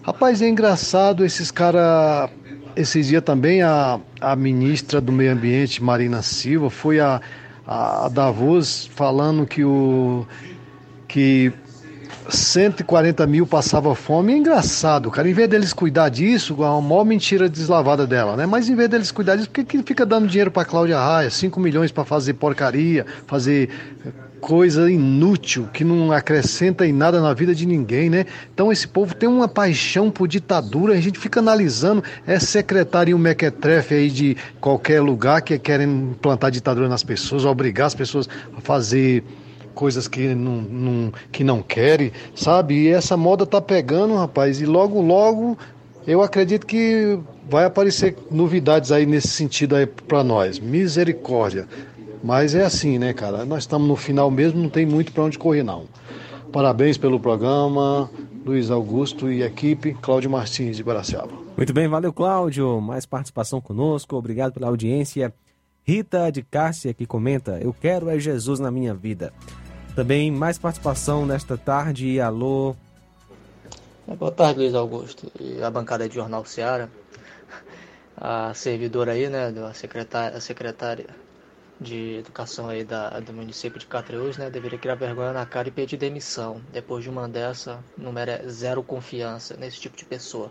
[0.02, 2.30] rapaz, é engraçado esses caras...
[2.74, 7.20] Esses dias também a, a ministra do Meio Ambiente, Marina Silva, foi a,
[7.66, 10.26] a Davos falando que o...
[11.06, 11.52] que
[12.28, 14.32] 140 mil passava fome.
[14.32, 15.28] É engraçado, cara.
[15.28, 18.46] Em vez deles cuidar disso, a maior mentira deslavada dela, né?
[18.46, 21.30] Mas em vez deles cuidar disso, por que, que fica dando dinheiro para Cláudia Raia?
[21.30, 23.68] 5 milhões para fazer porcaria, fazer
[24.42, 28.26] coisa inútil, que não acrescenta em nada na vida de ninguém, né?
[28.52, 33.94] Então esse povo tem uma paixão por ditadura, a gente fica analisando, é secretário mequetrefe
[33.94, 39.22] aí de qualquer lugar que querem implantar ditadura nas pessoas, obrigar as pessoas a fazer
[39.72, 42.74] coisas que não, não, que não querem, sabe?
[42.74, 45.56] E essa moda tá pegando, rapaz, e logo, logo
[46.06, 47.18] eu acredito que
[47.48, 50.58] vai aparecer novidades aí nesse sentido aí para nós.
[50.58, 51.68] Misericórdia.
[52.22, 53.44] Mas é assim, né, cara?
[53.44, 55.84] Nós estamos no final mesmo, não tem muito para onde correr, não.
[56.52, 58.10] Parabéns pelo programa,
[58.44, 61.32] Luiz Augusto e equipe, Cláudio Martins de Baraciaba.
[61.56, 62.80] Muito bem, valeu Cláudio.
[62.80, 65.32] Mais participação conosco, obrigado pela audiência.
[65.84, 69.32] Rita de Cássia que comenta: Eu quero é Jesus na minha vida.
[69.94, 72.18] Também mais participação nesta tarde.
[72.18, 72.74] Alô.
[74.08, 75.30] É, boa tarde, Luiz Augusto.
[75.38, 76.90] E a bancada de Jornal Seara.
[78.16, 81.06] A servidora aí, né, a secretária, a secretária
[81.78, 85.70] de educação aí da, do município de Catreus, né, deveria criar vergonha na cara e
[85.70, 86.62] pedir demissão.
[86.72, 90.50] Depois de uma dessa, não merece zero confiança nesse tipo de pessoa.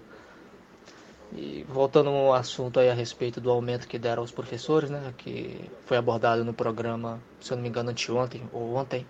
[1.34, 5.68] E voltando ao assunto aí a respeito do aumento que deram aos professores, né, que
[5.88, 9.03] foi abordado no programa, se eu não me engano, anteontem ou ontem,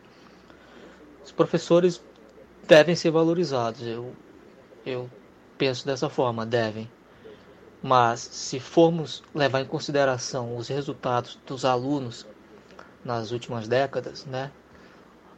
[1.23, 2.01] os professores
[2.67, 3.81] devem ser valorizados.
[3.85, 4.13] Eu,
[4.85, 5.09] eu
[5.57, 6.89] penso dessa forma, devem.
[7.81, 12.27] Mas se formos levar em consideração os resultados dos alunos
[13.03, 14.51] nas últimas décadas, né,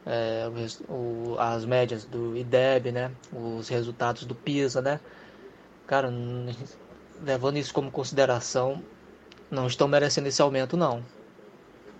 [0.04, 0.46] é,
[0.88, 5.00] o, as médias do IDEB, né, os resultados do PISA, né,
[5.86, 6.12] cara,
[7.22, 8.82] levando isso como consideração,
[9.50, 11.02] não estão merecendo esse aumento não.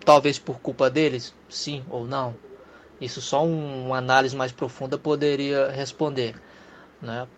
[0.04, 2.34] Talvez por culpa deles, sim ou não.
[3.04, 6.34] Isso só um, uma análise mais profunda poderia responder,
[7.02, 7.28] né?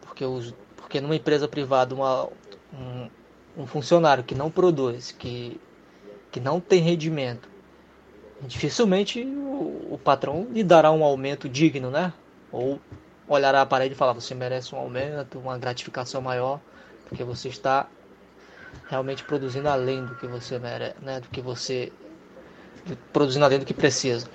[0.00, 2.28] Porque, os, porque numa empresa privada, uma,
[2.74, 3.08] um,
[3.56, 5.60] um funcionário que não produz, que,
[6.30, 7.48] que não tem rendimento,
[8.42, 12.12] dificilmente o, o patrão lhe dará um aumento digno, né?
[12.50, 12.80] Ou
[13.28, 16.60] olhará a parede e falar, você merece um aumento, uma gratificação maior,
[17.08, 17.86] porque você está
[18.88, 21.20] realmente produzindo além do que você merece, né?
[21.20, 21.92] Do que você
[23.12, 24.26] produzindo além do que precisa.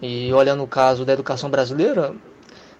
[0.00, 2.14] E olhando o caso da educação brasileira,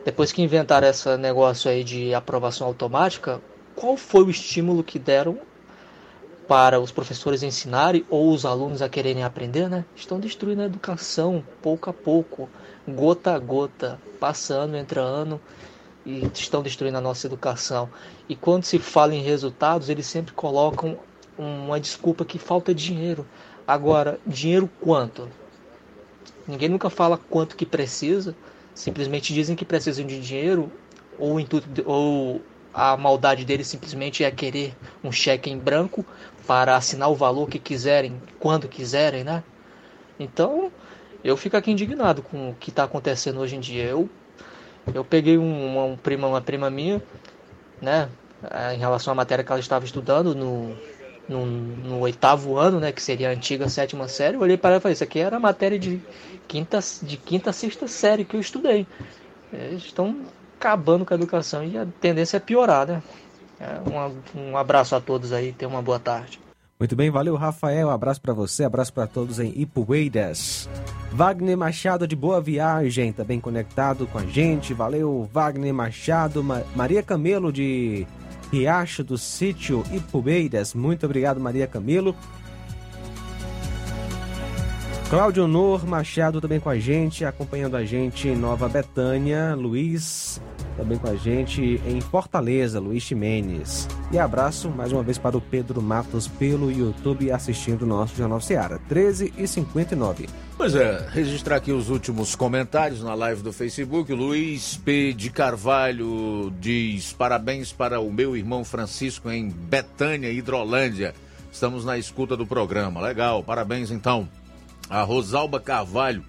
[0.04, 3.40] depois que inventaram esse negócio aí de aprovação automática,
[3.74, 5.38] qual foi o estímulo que deram
[6.46, 9.84] para os professores ensinarem ou os alunos a quererem aprender, né?
[9.96, 12.48] Estão destruindo a educação pouco a pouco,
[12.86, 15.40] gota a gota, passando, entre ano
[16.04, 17.88] e estão destruindo a nossa educação.
[18.28, 20.98] E quando se fala em resultados, eles sempre colocam
[21.38, 23.26] uma desculpa que falta dinheiro.
[23.66, 25.28] Agora, dinheiro quanto?
[26.46, 28.34] Ninguém nunca fala quanto que precisa,
[28.74, 30.70] simplesmente dizem que precisam de dinheiro
[31.18, 32.42] ou, intuito, ou
[32.72, 36.04] a maldade deles simplesmente é querer um cheque em branco
[36.46, 39.42] para assinar o valor que quiserem, quando quiserem, né?
[40.18, 40.70] Então,
[41.22, 43.84] eu fico aqui indignado com o que está acontecendo hoje em dia.
[43.84, 44.10] Eu,
[44.92, 47.00] eu peguei um, uma, um prima, uma prima minha,
[47.80, 48.08] né,
[48.74, 50.76] em relação à matéria que ela estava estudando no,
[51.28, 54.78] no, no, oitavo ano, né, que seria a antiga sétima série, eu olhei para ela
[54.78, 56.01] e falei, isso aqui era matéria de
[56.46, 58.86] quinta, de quinta sexta série que eu estudei.
[59.52, 60.16] Eles estão
[60.59, 63.02] acabando com a educação e a tendência é piorar, né?
[63.60, 66.40] É, um, um abraço a todos aí, tenham uma boa tarde.
[66.78, 70.68] Muito bem, valeu Rafael, abraço para você, abraço para todos em Ipueiras.
[71.12, 77.02] Wagner Machado de Boa Viagem, também conectado com a gente, valeu Wagner Machado, Ma Maria
[77.02, 78.05] Camelo de
[78.52, 80.74] Riacho do Sítio Ipubeiras.
[80.74, 82.14] Muito obrigado, Maria Camilo.
[85.10, 89.54] Cláudio Nor Machado também com a gente, acompanhando a gente em Nova Betânia.
[89.54, 90.40] Luiz
[90.76, 93.88] também com a gente em Fortaleza, Luiz Ximenes.
[94.12, 98.40] E abraço mais uma vez para o Pedro Matos pelo YouTube assistindo o nosso Jornal
[98.40, 100.28] Seara, 13 e 59.
[100.56, 104.12] Pois é, registrar aqui os últimos comentários na live do Facebook.
[104.12, 105.12] Luiz P.
[105.12, 111.14] de Carvalho diz: parabéns para o meu irmão Francisco em Betânia, Hidrolândia.
[111.51, 113.01] Estamos na escuta do programa.
[113.01, 114.28] Legal, parabéns então.
[114.88, 116.24] A Rosalba Carvalho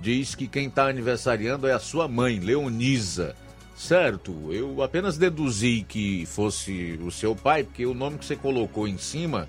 [0.00, 3.34] diz que quem está aniversariando é a sua mãe, Leonisa.
[3.78, 8.88] Certo, eu apenas deduzi que fosse o seu pai, porque o nome que você colocou
[8.88, 9.48] em cima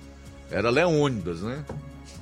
[0.51, 1.65] era Leônidas, né?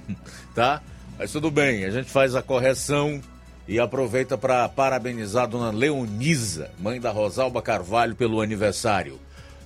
[0.56, 0.82] tá?
[1.20, 3.22] Mas tudo bem, a gente faz a correção
[3.68, 9.20] e aproveita para parabenizar a dona Leonisa, mãe da Rosalba Carvalho, pelo aniversário.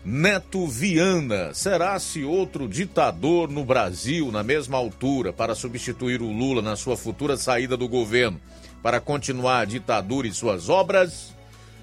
[0.03, 6.75] Neto Viana, será-se outro ditador no Brasil na mesma altura para substituir o Lula na
[6.75, 8.41] sua futura saída do governo,
[8.81, 11.39] para continuar a ditadura e suas obras?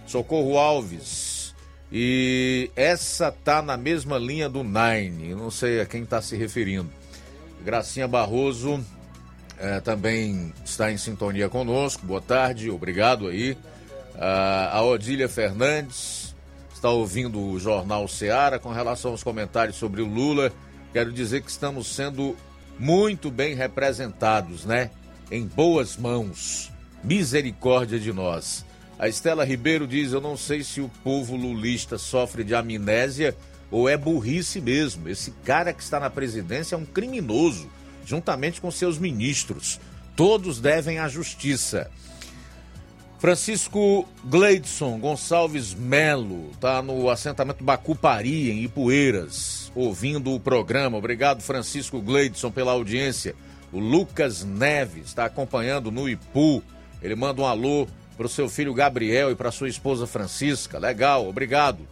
[0.09, 1.55] Socorro Alves.
[1.93, 5.35] E essa tá na mesma linha do Nine.
[5.35, 6.90] não sei a quem está se referindo.
[7.64, 8.85] Gracinha Barroso
[9.59, 12.06] é, também está em sintonia conosco.
[12.06, 13.56] Boa tarde, obrigado aí.
[14.18, 16.35] Ah, a Odília Fernandes
[16.74, 20.52] está ouvindo o Jornal Seara com relação aos comentários sobre o Lula.
[20.93, 22.36] Quero dizer que estamos sendo
[22.78, 24.90] muito bem representados, né?
[25.30, 26.72] Em boas mãos.
[27.02, 28.64] Misericórdia de nós.
[28.98, 33.36] A Estela Ribeiro diz: Eu não sei se o povo lulista sofre de amnésia
[33.70, 35.08] ou é burrice mesmo.
[35.08, 37.68] Esse cara que está na presidência é um criminoso.
[38.04, 39.78] juntamente com seus ministros.
[40.16, 41.90] Todos devem à justiça.
[43.18, 50.96] Francisco Gleidson Gonçalves Melo está no assentamento Bacupari, em Ipueiras, ouvindo o programa.
[50.96, 53.34] Obrigado, Francisco Gleidson, pela audiência.
[53.72, 56.62] O Lucas Neves está acompanhando no Ipu.
[57.02, 57.86] Ele manda um alô
[58.19, 60.77] para o seu filho Gabriel e para sua esposa Francisca.
[60.77, 61.86] Legal, obrigado.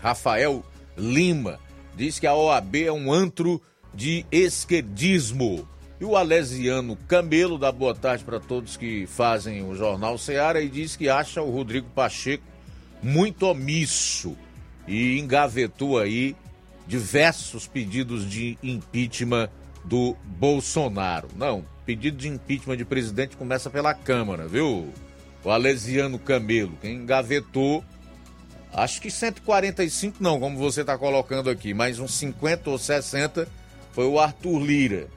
[0.00, 0.64] Rafael
[0.98, 1.60] Lima
[1.96, 3.62] diz que a OAB é um antro
[3.94, 5.68] de esquerdismo.
[6.00, 10.68] E o Alesiano Camelo dá boa tarde para todos que fazem o Jornal Seara e
[10.68, 12.42] diz que acha o Rodrigo Pacheco
[13.00, 14.36] muito omisso
[14.88, 16.34] e engavetou aí
[16.88, 19.48] diversos pedidos de impeachment
[19.84, 21.28] do Bolsonaro.
[21.36, 24.92] Não, pedido de impeachment de presidente começa pela Câmara, viu?
[25.44, 27.84] O Alesiano Camelo, quem engavetou,
[28.72, 33.48] acho que 145 não, como você está colocando aqui, mas uns 50 ou 60
[33.92, 35.08] foi o Arthur Lira.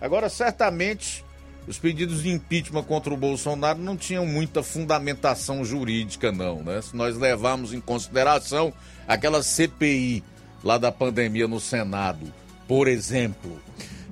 [0.00, 1.24] Agora, certamente,
[1.66, 6.80] os pedidos de impeachment contra o Bolsonaro não tinham muita fundamentação jurídica, não, né?
[6.82, 8.72] Se nós levarmos em consideração
[9.06, 10.24] aquela CPI
[10.62, 12.32] lá da pandemia no Senado,
[12.66, 13.60] por exemplo.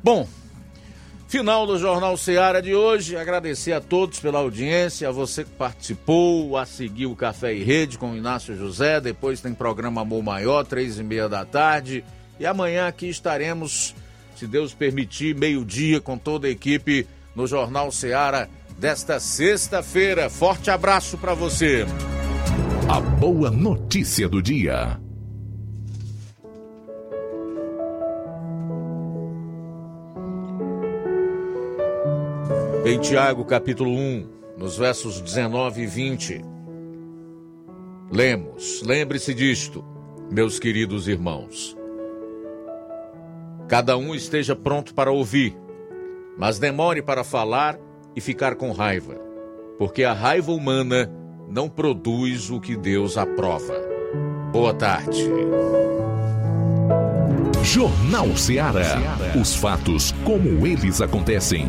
[0.02, 0.28] Bom,
[1.28, 3.16] final do Jornal Seara de hoje.
[3.16, 7.98] Agradecer a todos pela audiência, a você que participou, a seguir o Café e Rede
[7.98, 9.00] com o Inácio José.
[9.00, 12.02] Depois tem programa Amor Maior, três e meia da tarde.
[12.40, 13.94] E amanhã aqui estaremos
[14.34, 18.48] se Deus permitir, meio-dia com toda a equipe no Jornal Seara
[18.78, 20.30] desta sexta-feira.
[20.30, 21.84] Forte abraço para você.
[22.88, 24.98] A boa notícia do dia.
[32.88, 36.42] Em Tiago, capítulo 1, nos versos 19 e 20.
[38.10, 39.84] Lemos, lembre-se disto,
[40.30, 41.76] meus queridos irmãos.
[43.68, 45.54] Cada um esteja pronto para ouvir,
[46.38, 47.78] mas demore para falar
[48.16, 49.16] e ficar com raiva,
[49.76, 51.12] porque a raiva humana
[51.46, 53.74] não produz o que Deus aprova.
[54.50, 55.28] Boa tarde.
[57.62, 58.96] Jornal Ceará.
[59.38, 61.66] Os fatos como eles acontecem.